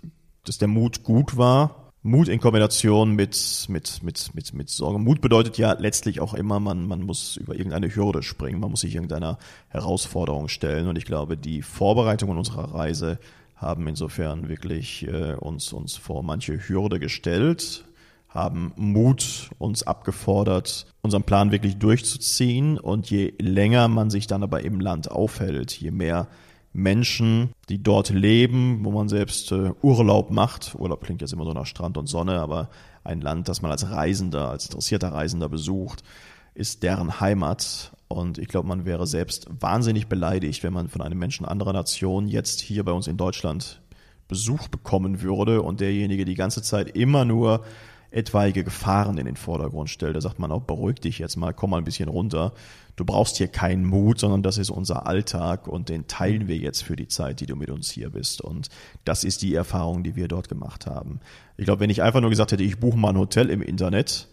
dass 0.45 0.59
der 0.59 0.69
Mut 0.69 1.03
gut 1.03 1.39
war. 1.39 1.93
Mut 2.03 2.29
in 2.29 2.41
Kombination 2.41 3.13
mit, 3.13 3.67
mit, 3.71 4.03
mit, 4.03 4.35
mit, 4.35 4.53
mit 4.53 4.69
Sorge. 4.69 4.99
Mut 4.99 5.23
bedeutet 5.23 5.57
ja 5.57 5.73
letztlich 5.73 6.21
auch 6.21 6.35
immer, 6.35 6.61
man, 6.61 6.87
man 6.87 7.01
muss 7.01 7.39
über 7.39 7.55
irgendeine 7.55 7.89
Hürde 7.89 8.23
springen, 8.23 8.61
man 8.61 8.71
muss 8.71 8.83
sich 8.83 8.95
irgendeiner 8.95 9.39
Herausforderung 9.69 10.49
stellen. 10.49 10.89
Und 10.89 10.99
ich 10.99 11.07
glaube, 11.07 11.39
die 11.39 11.63
Vorbereitungen 11.63 12.37
unserer 12.37 12.75
Reise 12.75 13.19
haben 13.57 13.89
insofern 13.89 14.49
wirklich 14.49 15.07
äh, 15.09 15.35
uns, 15.35 15.73
uns 15.73 15.97
vor 15.97 16.23
manche 16.23 16.69
Hürde 16.69 17.01
gestellt, 17.01 17.85
haben 18.29 18.73
Mut 18.77 19.51
uns 19.59 19.83
abgefordert, 19.83 20.87
unseren 21.03 21.23
Plan 21.23 21.53
wirklich 21.53 21.79
durchzuziehen. 21.79 22.79
Und 22.79 23.11
je 23.11 23.33
länger 23.41 23.89
man 23.89 24.11
sich 24.11 24.27
dann 24.27 24.43
aber 24.43 24.63
im 24.63 24.81
Land 24.81 25.11
aufhält, 25.11 25.73
je 25.73 25.91
mehr 25.91 26.29
Menschen, 26.75 27.53
die 27.71 27.83
dort 27.83 28.11
leben, 28.11 28.85
wo 28.85 28.91
man 28.91 29.09
selbst 29.09 29.51
äh, 29.53 29.73
Urlaub 29.81 30.31
macht. 30.31 30.75
Urlaub 30.79 31.03
klingt 31.03 31.23
jetzt 31.23 31.33
immer 31.33 31.47
so 31.47 31.55
nach 31.55 31.65
Strand 31.65 31.97
und 31.97 32.07
Sonne, 32.07 32.41
aber 32.41 32.69
ein 33.03 33.23
Land, 33.23 33.49
das 33.49 33.63
man 33.63 33.71
als 33.71 33.91
Reisender, 33.91 34.51
als 34.51 34.67
interessierter 34.67 35.09
Reisender 35.09 35.49
besucht, 35.49 36.05
ist 36.53 36.83
deren 36.83 37.21
Heimat. 37.21 37.93
Und 38.09 38.39
ich 38.39 38.49
glaube, 38.49 38.69
man 38.69 38.85
wäre 38.85 39.07
selbst 39.07 39.49
wahnsinnig 39.61 40.07
beleidigt, 40.07 40.63
wenn 40.63 40.73
man 40.73 40.89
von 40.89 41.03
einem 41.03 41.19
Menschen 41.19 41.45
anderer 41.45 41.73
Nation 41.73 42.29
jetzt 42.29 42.61
hier 42.61 42.85
bei 42.85 42.93
uns 42.93 43.09
in 43.09 43.17
Deutschland 43.17 43.81
Besuch 44.29 44.69
bekommen 44.69 45.23
würde 45.23 45.63
und 45.63 45.81
derjenige 45.81 46.25
die 46.25 46.35
ganze 46.35 46.63
Zeit 46.63 46.97
immer 46.97 47.25
nur 47.25 47.65
etwaige 48.11 48.65
Gefahren 48.65 49.19
in 49.19 49.27
den 49.27 49.37
Vordergrund 49.37 49.91
stellt. 49.91 50.17
Da 50.17 50.21
sagt 50.21 50.39
man 50.39 50.51
auch, 50.51 50.63
beruhig 50.63 51.01
dich 51.01 51.19
jetzt 51.19 51.37
mal, 51.37 51.53
komm 51.53 51.71
mal 51.71 51.79
ein 51.79 51.85
bisschen 51.85 52.09
runter. 52.09 52.53
Du 52.95 53.05
brauchst 53.05 53.37
hier 53.37 53.49
keinen 53.49 53.85
Mut, 53.85 54.19
sondern 54.19 54.43
das 54.43 54.59
ist 54.59 54.71
unser 54.71 55.07
Alltag 55.07 55.69
und 55.69 55.89
den 55.89 56.07
teilen 56.07 56.49
wir 56.49 56.57
jetzt 56.57 56.83
für 56.83 56.97
die 56.97 57.09
Zeit, 57.09 57.41
die 57.41 57.47
du 57.47 57.57
mit 57.57 57.71
uns 57.71 57.91
hier 57.91 58.11
bist. 58.11 58.41
Und 58.41 58.69
das 59.05 59.23
ist 59.23 59.43
die 59.43 59.55
Erfahrung, 59.55 60.03
die 60.03 60.17
wir 60.17 60.29
dort 60.29 60.49
gemacht 60.49 60.87
haben. 60.87 61.21
Ich 61.57 61.67
glaube, 61.67 61.81
wenn 61.81 61.91
ich 61.91 62.03
einfach 62.03 62.21
nur 62.21 62.31
gesagt 62.31 62.53
hätte, 62.53 62.63
ich 62.63 62.81
buche 62.81 62.97
mal 62.97 63.11
ein 63.11 63.19
Hotel 63.19 63.51
im 63.51 63.61
Internet, 63.61 64.29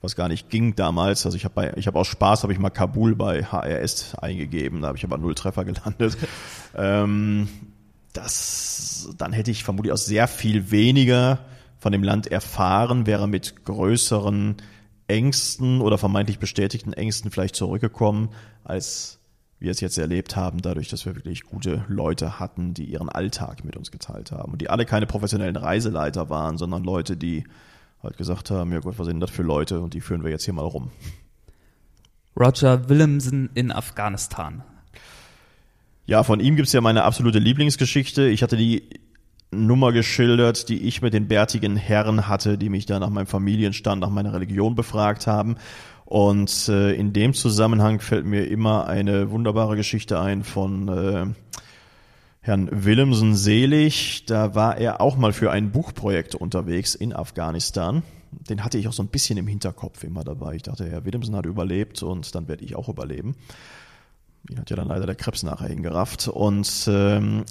was 0.00 0.14
gar 0.14 0.28
nicht 0.28 0.50
ging 0.50 0.74
damals. 0.76 1.26
Also 1.26 1.36
ich 1.36 1.44
habe 1.44 1.54
bei, 1.54 1.72
ich 1.76 1.86
habe 1.86 1.98
aus 1.98 2.06
Spaß 2.06 2.42
habe 2.42 2.52
ich 2.52 2.58
mal 2.58 2.70
Kabul 2.70 3.16
bei 3.16 3.42
HRS 3.42 4.14
eingegeben, 4.16 4.82
da 4.82 4.88
habe 4.88 4.98
ich 4.98 5.04
aber 5.04 5.18
null 5.18 5.34
Treffer 5.34 5.64
gelandet. 5.64 6.16
ähm, 6.76 7.48
das, 8.12 9.10
dann 9.16 9.32
hätte 9.32 9.50
ich 9.50 9.64
vermutlich 9.64 9.92
auch 9.92 9.98
sehr 9.98 10.28
viel 10.28 10.70
weniger 10.70 11.40
von 11.78 11.92
dem 11.92 12.02
Land 12.02 12.26
erfahren, 12.26 13.06
wäre 13.06 13.28
mit 13.28 13.64
größeren 13.64 14.56
Ängsten 15.06 15.80
oder 15.80 15.98
vermeintlich 15.98 16.38
bestätigten 16.38 16.92
Ängsten 16.92 17.30
vielleicht 17.30 17.56
zurückgekommen, 17.56 18.30
als 18.64 19.18
wir 19.58 19.70
es 19.70 19.80
jetzt 19.80 19.98
erlebt 19.98 20.36
haben, 20.36 20.62
dadurch, 20.62 20.88
dass 20.88 21.04
wir 21.04 21.16
wirklich 21.16 21.42
gute 21.42 21.84
Leute 21.88 22.38
hatten, 22.38 22.74
die 22.74 22.84
ihren 22.84 23.08
Alltag 23.08 23.64
mit 23.64 23.76
uns 23.76 23.90
geteilt 23.90 24.30
haben 24.30 24.52
und 24.52 24.60
die 24.60 24.70
alle 24.70 24.84
keine 24.84 25.06
professionellen 25.06 25.56
Reiseleiter 25.56 26.30
waren, 26.30 26.58
sondern 26.58 26.84
Leute, 26.84 27.16
die 27.16 27.44
halt 28.02 28.16
gesagt 28.16 28.50
haben, 28.50 28.72
ja 28.72 28.80
Gott, 28.80 28.98
was 28.98 29.06
sind 29.06 29.20
das 29.20 29.30
für 29.30 29.42
Leute 29.42 29.80
und 29.80 29.94
die 29.94 30.00
führen 30.00 30.24
wir 30.24 30.30
jetzt 30.30 30.44
hier 30.44 30.54
mal 30.54 30.62
rum. 30.62 30.90
Roger 32.38 32.88
Williamson 32.88 33.50
in 33.54 33.72
Afghanistan. 33.72 34.62
Ja, 36.06 36.22
von 36.22 36.40
ihm 36.40 36.56
gibt's 36.56 36.72
ja 36.72 36.80
meine 36.80 37.04
absolute 37.04 37.38
Lieblingsgeschichte. 37.38 38.28
Ich 38.28 38.42
hatte 38.42 38.56
die 38.56 38.88
Nummer 39.50 39.92
geschildert, 39.92 40.68
die 40.68 40.82
ich 40.82 41.02
mit 41.02 41.14
den 41.14 41.26
bärtigen 41.26 41.76
Herren 41.76 42.28
hatte, 42.28 42.58
die 42.58 42.68
mich 42.68 42.86
da 42.86 42.98
nach 42.98 43.10
meinem 43.10 43.26
Familienstand, 43.26 44.00
nach 44.00 44.10
meiner 44.10 44.32
Religion 44.32 44.74
befragt 44.74 45.26
haben. 45.26 45.56
Und 46.04 46.68
äh, 46.68 46.92
in 46.92 47.12
dem 47.12 47.34
Zusammenhang 47.34 48.00
fällt 48.00 48.24
mir 48.24 48.46
immer 48.46 48.86
eine 48.86 49.30
wunderbare 49.30 49.76
Geschichte 49.76 50.20
ein 50.20 50.44
von 50.44 50.88
äh, 50.88 51.26
Herrn 52.40 52.68
Willemsen 52.70 53.34
Selig. 53.34 54.24
Da 54.26 54.54
war 54.54 54.78
er 54.78 55.00
auch 55.00 55.16
mal 55.16 55.32
für 55.32 55.50
ein 55.50 55.70
Buchprojekt 55.70 56.34
unterwegs 56.34 56.94
in 56.94 57.12
Afghanistan. 57.12 58.02
Den 58.30 58.64
hatte 58.64 58.78
ich 58.78 58.88
auch 58.88 58.92
so 58.92 59.02
ein 59.02 59.08
bisschen 59.08 59.38
im 59.38 59.46
Hinterkopf 59.46 60.04
immer 60.04 60.24
dabei. 60.24 60.54
Ich 60.54 60.62
dachte, 60.62 60.88
Herr 60.88 61.04
Willemsen 61.04 61.34
hat 61.34 61.46
überlebt 61.46 62.02
und 62.02 62.34
dann 62.34 62.48
werde 62.48 62.64
ich 62.64 62.76
auch 62.76 62.88
überleben. 62.88 63.36
Ihn 64.50 64.58
hat 64.58 64.70
ja 64.70 64.76
dann 64.76 64.88
leider 64.88 65.06
der 65.06 65.14
Krebs 65.14 65.42
nachher 65.42 65.68
hingerafft. 65.68 66.28
Und 66.28 66.88
ähm, 66.88 67.44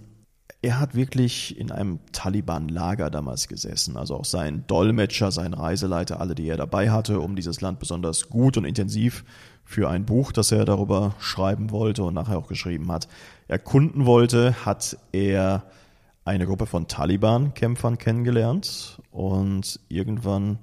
er 0.61 0.79
hat 0.79 0.95
wirklich 0.95 1.57
in 1.57 1.71
einem 1.71 1.99
Taliban-Lager 2.11 3.09
damals 3.09 3.47
gesessen. 3.47 3.97
Also 3.97 4.15
auch 4.15 4.25
sein 4.25 4.65
Dolmetscher, 4.67 5.31
sein 5.31 5.53
Reiseleiter, 5.53 6.19
alle, 6.19 6.35
die 6.35 6.47
er 6.47 6.57
dabei 6.57 6.89
hatte, 6.89 7.19
um 7.19 7.35
dieses 7.35 7.61
Land 7.61 7.79
besonders 7.79 8.29
gut 8.29 8.57
und 8.57 8.65
intensiv 8.65 9.23
für 9.67 9.89
ein 9.89 10.05
Buch, 10.05 10.31
das 10.31 10.53
er 10.53 10.63
darüber 10.63 11.13
schreiben 11.19 11.71
wollte 11.71 12.03
und 12.03 12.13
nachher 12.13 12.37
auch 12.37 12.47
geschrieben 12.47 12.89
hat, 12.89 13.09
erkunden 13.49 14.05
wollte, 14.05 14.65
hat 14.65 14.97
er 15.11 15.63
eine 16.23 16.47
Gruppe 16.47 16.65
von 16.65 16.87
Taliban-Kämpfern 16.87 17.97
kennengelernt 17.97 19.01
und 19.11 19.81
irgendwann 19.89 20.59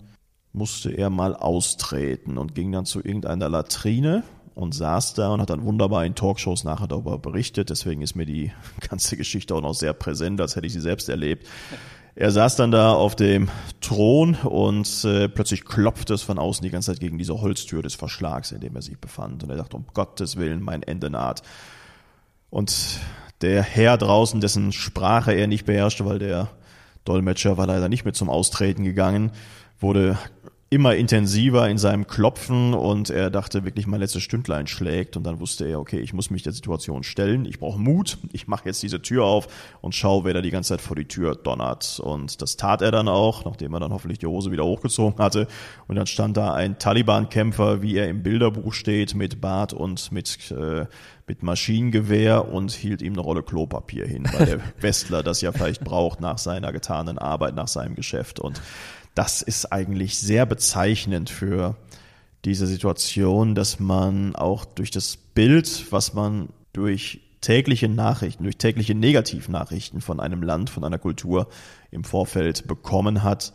musste 0.54 0.90
er 0.90 1.10
mal 1.10 1.36
austreten 1.36 2.38
und 2.38 2.54
ging 2.54 2.72
dann 2.72 2.86
zu 2.86 3.00
irgendeiner 3.00 3.50
Latrine 3.50 4.22
und 4.54 4.74
saß 4.74 5.12
da 5.12 5.34
und 5.34 5.42
hat 5.42 5.50
dann 5.50 5.64
wunderbar 5.64 6.06
in 6.06 6.14
Talkshows 6.14 6.64
nachher 6.64 6.86
darüber 6.86 7.18
berichtet. 7.18 7.68
Deswegen 7.68 8.00
ist 8.00 8.14
mir 8.14 8.26
die 8.26 8.52
ganze 8.88 9.18
Geschichte 9.18 9.54
auch 9.54 9.60
noch 9.60 9.74
sehr 9.74 9.92
präsent, 9.92 10.40
als 10.40 10.56
hätte 10.56 10.66
ich 10.66 10.72
sie 10.72 10.80
selbst 10.80 11.10
erlebt. 11.10 11.46
Er 12.16 12.30
saß 12.30 12.54
dann 12.54 12.70
da 12.70 12.92
auf 12.92 13.16
dem 13.16 13.48
Thron 13.80 14.36
und 14.36 15.04
äh, 15.04 15.28
plötzlich 15.28 15.64
klopfte 15.64 16.14
es 16.14 16.22
von 16.22 16.38
außen 16.38 16.62
die 16.62 16.70
ganze 16.70 16.92
Zeit 16.92 17.00
gegen 17.00 17.18
diese 17.18 17.40
Holztür 17.40 17.82
des 17.82 17.96
Verschlags, 17.96 18.52
in 18.52 18.60
dem 18.60 18.76
er 18.76 18.82
sich 18.82 18.98
befand. 18.98 19.42
Und 19.42 19.50
er 19.50 19.56
dachte, 19.56 19.76
um 19.76 19.86
Gottes 19.94 20.36
Willen, 20.36 20.62
mein 20.62 20.84
Ende 20.84 21.10
naht. 21.10 21.42
Und 22.50 23.00
der 23.40 23.62
Herr 23.62 23.98
draußen, 23.98 24.40
dessen 24.40 24.70
Sprache 24.70 25.32
er 25.32 25.48
nicht 25.48 25.66
beherrschte, 25.66 26.06
weil 26.06 26.20
der 26.20 26.50
Dolmetscher 27.04 27.58
war 27.58 27.66
leider 27.66 27.88
nicht 27.88 28.04
mehr 28.04 28.14
zum 28.14 28.30
Austreten 28.30 28.84
gegangen, 28.84 29.32
wurde 29.80 30.16
immer 30.70 30.96
intensiver 30.96 31.68
in 31.68 31.78
seinem 31.78 32.06
Klopfen 32.06 32.74
und 32.74 33.10
er 33.10 33.30
dachte 33.30 33.64
wirklich, 33.64 33.86
mein 33.86 34.00
letztes 34.00 34.22
Stündlein 34.22 34.66
schlägt. 34.66 35.16
Und 35.16 35.24
dann 35.24 35.38
wusste 35.38 35.66
er, 35.66 35.78
okay, 35.78 36.00
ich 36.00 36.12
muss 36.12 36.30
mich 36.30 36.42
der 36.42 36.52
Situation 36.52 37.02
stellen, 37.02 37.44
ich 37.44 37.60
brauche 37.60 37.78
Mut, 37.78 38.18
ich 38.32 38.48
mache 38.48 38.66
jetzt 38.66 38.82
diese 38.82 39.00
Tür 39.00 39.24
auf 39.24 39.46
und 39.82 39.94
schaue, 39.94 40.24
wer 40.24 40.34
da 40.34 40.40
die 40.40 40.50
ganze 40.50 40.70
Zeit 40.70 40.80
vor 40.80 40.96
die 40.96 41.06
Tür 41.06 41.36
donnert. 41.36 42.00
Und 42.00 42.42
das 42.42 42.56
tat 42.56 42.82
er 42.82 42.90
dann 42.90 43.08
auch, 43.08 43.44
nachdem 43.44 43.72
er 43.74 43.80
dann 43.80 43.92
hoffentlich 43.92 44.18
die 44.18 44.26
Hose 44.26 44.50
wieder 44.50 44.64
hochgezogen 44.64 45.22
hatte. 45.22 45.46
Und 45.86 45.96
dann 45.96 46.06
stand 46.06 46.36
da 46.36 46.52
ein 46.54 46.78
Taliban-Kämpfer, 46.78 47.82
wie 47.82 47.96
er 47.96 48.08
im 48.08 48.22
Bilderbuch 48.22 48.72
steht, 48.72 49.14
mit 49.14 49.40
Bart 49.40 49.72
und 49.72 50.10
mit 50.10 50.50
äh, 50.50 50.86
mit 51.26 51.42
Maschinengewehr 51.42 52.52
und 52.52 52.72
hielt 52.72 53.00
ihm 53.00 53.14
eine 53.14 53.22
Rolle 53.22 53.42
Klopapier 53.42 54.06
hin, 54.06 54.28
weil 54.30 54.46
der 54.46 54.60
Westler 54.80 55.22
das 55.22 55.40
ja 55.40 55.52
vielleicht 55.52 55.82
braucht 55.82 56.20
nach 56.20 56.36
seiner 56.36 56.70
getanen 56.70 57.18
Arbeit, 57.18 57.54
nach 57.54 57.68
seinem 57.68 57.94
Geschäft. 57.94 58.40
Und 58.40 58.60
das 59.14 59.42
ist 59.42 59.72
eigentlich 59.72 60.18
sehr 60.18 60.46
bezeichnend 60.46 61.30
für 61.30 61.76
diese 62.44 62.66
Situation, 62.66 63.54
dass 63.54 63.80
man 63.80 64.36
auch 64.36 64.64
durch 64.64 64.90
das 64.90 65.16
Bild, 65.16 65.86
was 65.90 66.14
man 66.14 66.48
durch 66.72 67.20
tägliche 67.40 67.88
Nachrichten, 67.88 68.44
durch 68.44 68.56
tägliche 68.56 68.94
Negativnachrichten 68.94 70.00
von 70.00 70.20
einem 70.20 70.42
Land, 70.42 70.70
von 70.70 70.84
einer 70.84 70.98
Kultur 70.98 71.48
im 71.90 72.04
Vorfeld 72.04 72.66
bekommen 72.66 73.22
hat, 73.22 73.52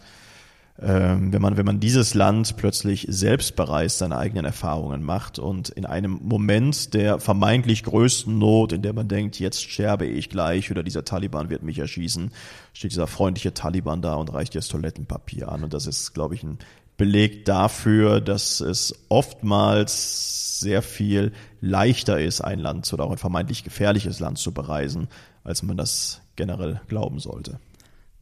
ähm, 0.82 1.34
wenn 1.34 1.42
man, 1.42 1.58
wenn 1.58 1.66
man 1.66 1.80
dieses 1.80 2.14
Land 2.14 2.56
plötzlich 2.56 3.06
selbst 3.10 3.56
bereist, 3.56 3.98
seine 3.98 4.18
eigenen 4.18 4.46
Erfahrungen 4.46 5.04
macht 5.04 5.38
und 5.38 5.70
in 5.70 5.86
einem 5.86 6.20
Moment 6.24 6.94
der 6.94 7.20
vermeintlich 7.20 7.84
größten 7.84 8.38
Not, 8.38 8.72
in 8.72 8.82
der 8.82 8.94
man 8.94 9.10
denkt, 9.10 9.40
jetzt 9.40 9.70
sterbe 9.70 10.06
ich 10.06 10.30
gleich 10.30 10.72
oder 10.72 10.82
dieser 10.82 11.04
Taliban 11.04 11.50
wird 11.50 11.64
mich 11.64 11.80
erschießen, 11.80 12.32
steht 12.72 12.92
dieser 12.92 13.08
freundliche 13.08 13.54
Taliban 13.54 14.02
da 14.02 14.16
und 14.16 14.34
reicht 14.34 14.54
dir 14.54 14.60
das 14.60 14.70
Toilettenpapier 14.70 15.50
an. 15.52 15.64
Und 15.64 15.74
das 15.74 15.86
ist, 15.86 16.14
glaube 16.14 16.36
ich, 16.36 16.44
ein 16.44 16.60
Beleg 16.96 17.46
dafür, 17.46 18.22
dass 18.22 18.62
es 18.62 18.94
oftmals 19.10 20.60
sehr 20.60 20.82
viel 20.82 21.34
leichter 21.62 22.20
ist, 22.20 22.42
ein 22.42 22.60
Land 22.60 22.92
oder 22.94 23.06
auch 23.06 23.12
ein 23.12 23.18
vermeintlich 23.18 23.64
gefährliches 23.64 24.20
Land 24.20 24.38
zu 24.38 24.54
bereisen, 24.54 25.08
als 25.44 25.64
man 25.64 25.78
das 25.78 26.22
generell 26.36 26.82
glauben 26.88 27.20
sollte. 27.20 27.60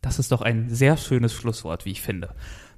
Das 0.01 0.19
ist 0.19 0.31
doch 0.31 0.41
ein 0.41 0.69
sehr 0.69 0.97
schönes 0.97 1.33
Schlusswort, 1.33 1.85
wie 1.85 1.91
ich 1.91 2.01
finde. 2.01 2.29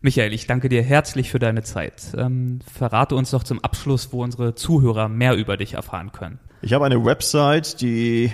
Michael, 0.02 0.34
ich 0.34 0.48
danke 0.48 0.70
dir 0.70 0.82
herzlich 0.82 1.30
für 1.30 1.40
deine 1.40 1.62
Zeit. 1.64 2.14
Ähm, 2.18 2.60
verrate 2.74 3.16
uns 3.16 3.32
doch 3.32 3.44
zum 3.44 3.60
Abschluss, 3.60 4.14
wo 4.14 4.24
unsere 4.24 4.56
Zuhörer 4.56 5.10
mehr 5.10 5.36
über 5.36 5.58
dich 5.58 5.74
erfahren 5.74 6.14
können. 6.14 6.40
Ich 6.62 6.72
habe 6.74 6.86
eine 6.86 7.04
Website, 7.04 7.82
die 7.82 8.32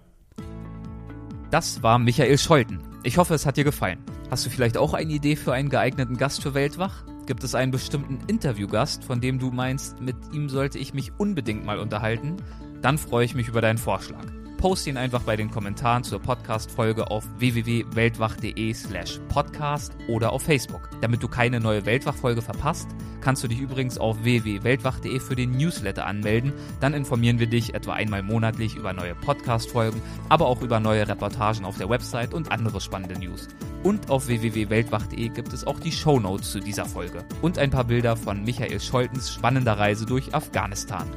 Das 1.51 1.83
war 1.83 1.99
Michael 1.99 2.39
Scholten. 2.39 2.81
Ich 3.03 3.19
hoffe, 3.19 3.35
es 3.35 3.45
hat 3.45 3.59
dir 3.59 3.65
gefallen. 3.65 3.99
Hast 4.31 4.47
du 4.47 4.51
vielleicht 4.51 4.79
auch 4.79 4.95
eine 4.95 5.13
Idee 5.13 5.37
für 5.37 5.53
einen 5.53 5.69
geeigneten 5.69 6.17
Gast 6.17 6.43
für 6.43 6.55
Weltwach? 6.55 7.05
Gibt 7.27 7.45
es 7.45 7.55
einen 7.55 7.73
bestimmten 7.73 8.21
Interviewgast, 8.27 9.05
von 9.05 9.21
dem 9.21 9.39
du 9.39 9.51
meinst, 9.51 10.01
mit 10.01 10.17
ihm 10.33 10.49
sollte 10.49 10.79
ich 10.79 10.95
mich 10.95 11.13
unbedingt 11.19 11.65
mal 11.67 11.79
unterhalten? 11.79 12.37
Dann 12.81 12.97
freue 12.97 13.25
ich 13.27 13.35
mich 13.35 13.49
über 13.49 13.61
deinen 13.61 13.79
Vorschlag 13.79 14.25
post 14.63 14.87
ihn 14.87 14.97
einfach 14.97 15.23
bei 15.23 15.35
den 15.35 15.51
Kommentaren 15.51 16.05
zur 16.05 16.23
Podcast-Folge 16.23 17.11
auf 17.11 17.25
www.weltwach.de 17.39 18.73
slash 18.73 19.19
podcast 19.29 19.93
oder 20.07 20.33
auf 20.33 20.45
Facebook. 20.45 20.89
Damit 21.01 21.21
du 21.21 21.27
keine 21.27 21.59
neue 21.59 21.85
Weltwach-Folge 21.85 22.43
verpasst, 22.43 22.87
kannst 23.21 23.43
du 23.43 23.49
dich 23.49 23.59
übrigens 23.59 23.99
auf 23.99 24.23
www.weltwach.de 24.23 25.19
für 25.19 25.35
den 25.35 25.51
Newsletter 25.51 26.07
anmelden. 26.07 26.53
Dann 26.79 26.95
informieren 26.95 27.41
wir 27.41 27.49
dich 27.49 27.75
etwa 27.75 27.95
einmal 27.95 28.23
monatlich 28.23 28.77
über 28.77 28.93
neue 28.93 29.17
Podcast-Folgen, 29.17 30.01
aber 30.29 30.47
auch 30.47 30.63
über 30.63 30.79
neue 30.79 31.09
Reportagen 31.09 31.65
auf 31.65 31.79
der 31.79 31.91
Website 31.91 32.33
und 32.33 32.53
andere 32.53 32.81
spannende 32.81 33.19
News. 33.19 33.49
Und 33.83 34.11
auf 34.11 34.29
www.weltwach.de 34.29 35.29
gibt 35.31 35.53
es 35.53 35.67
auch 35.67 35.81
die 35.81 35.91
Show 35.91 36.21
Notes 36.21 36.53
zu 36.53 36.61
dieser 36.61 36.85
Folge 36.85 37.25
und 37.43 37.59
ein 37.59 37.71
paar 37.71 37.85
Bilder 37.85 38.15
von 38.15 38.45
Michael 38.45 38.79
Scholtens 38.79 39.33
spannender 39.33 39.77
Reise 39.77 40.07
durch 40.07 40.33
Afghanistan. 40.33 41.09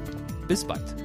Bis 0.48 0.66
bald. 0.66 1.05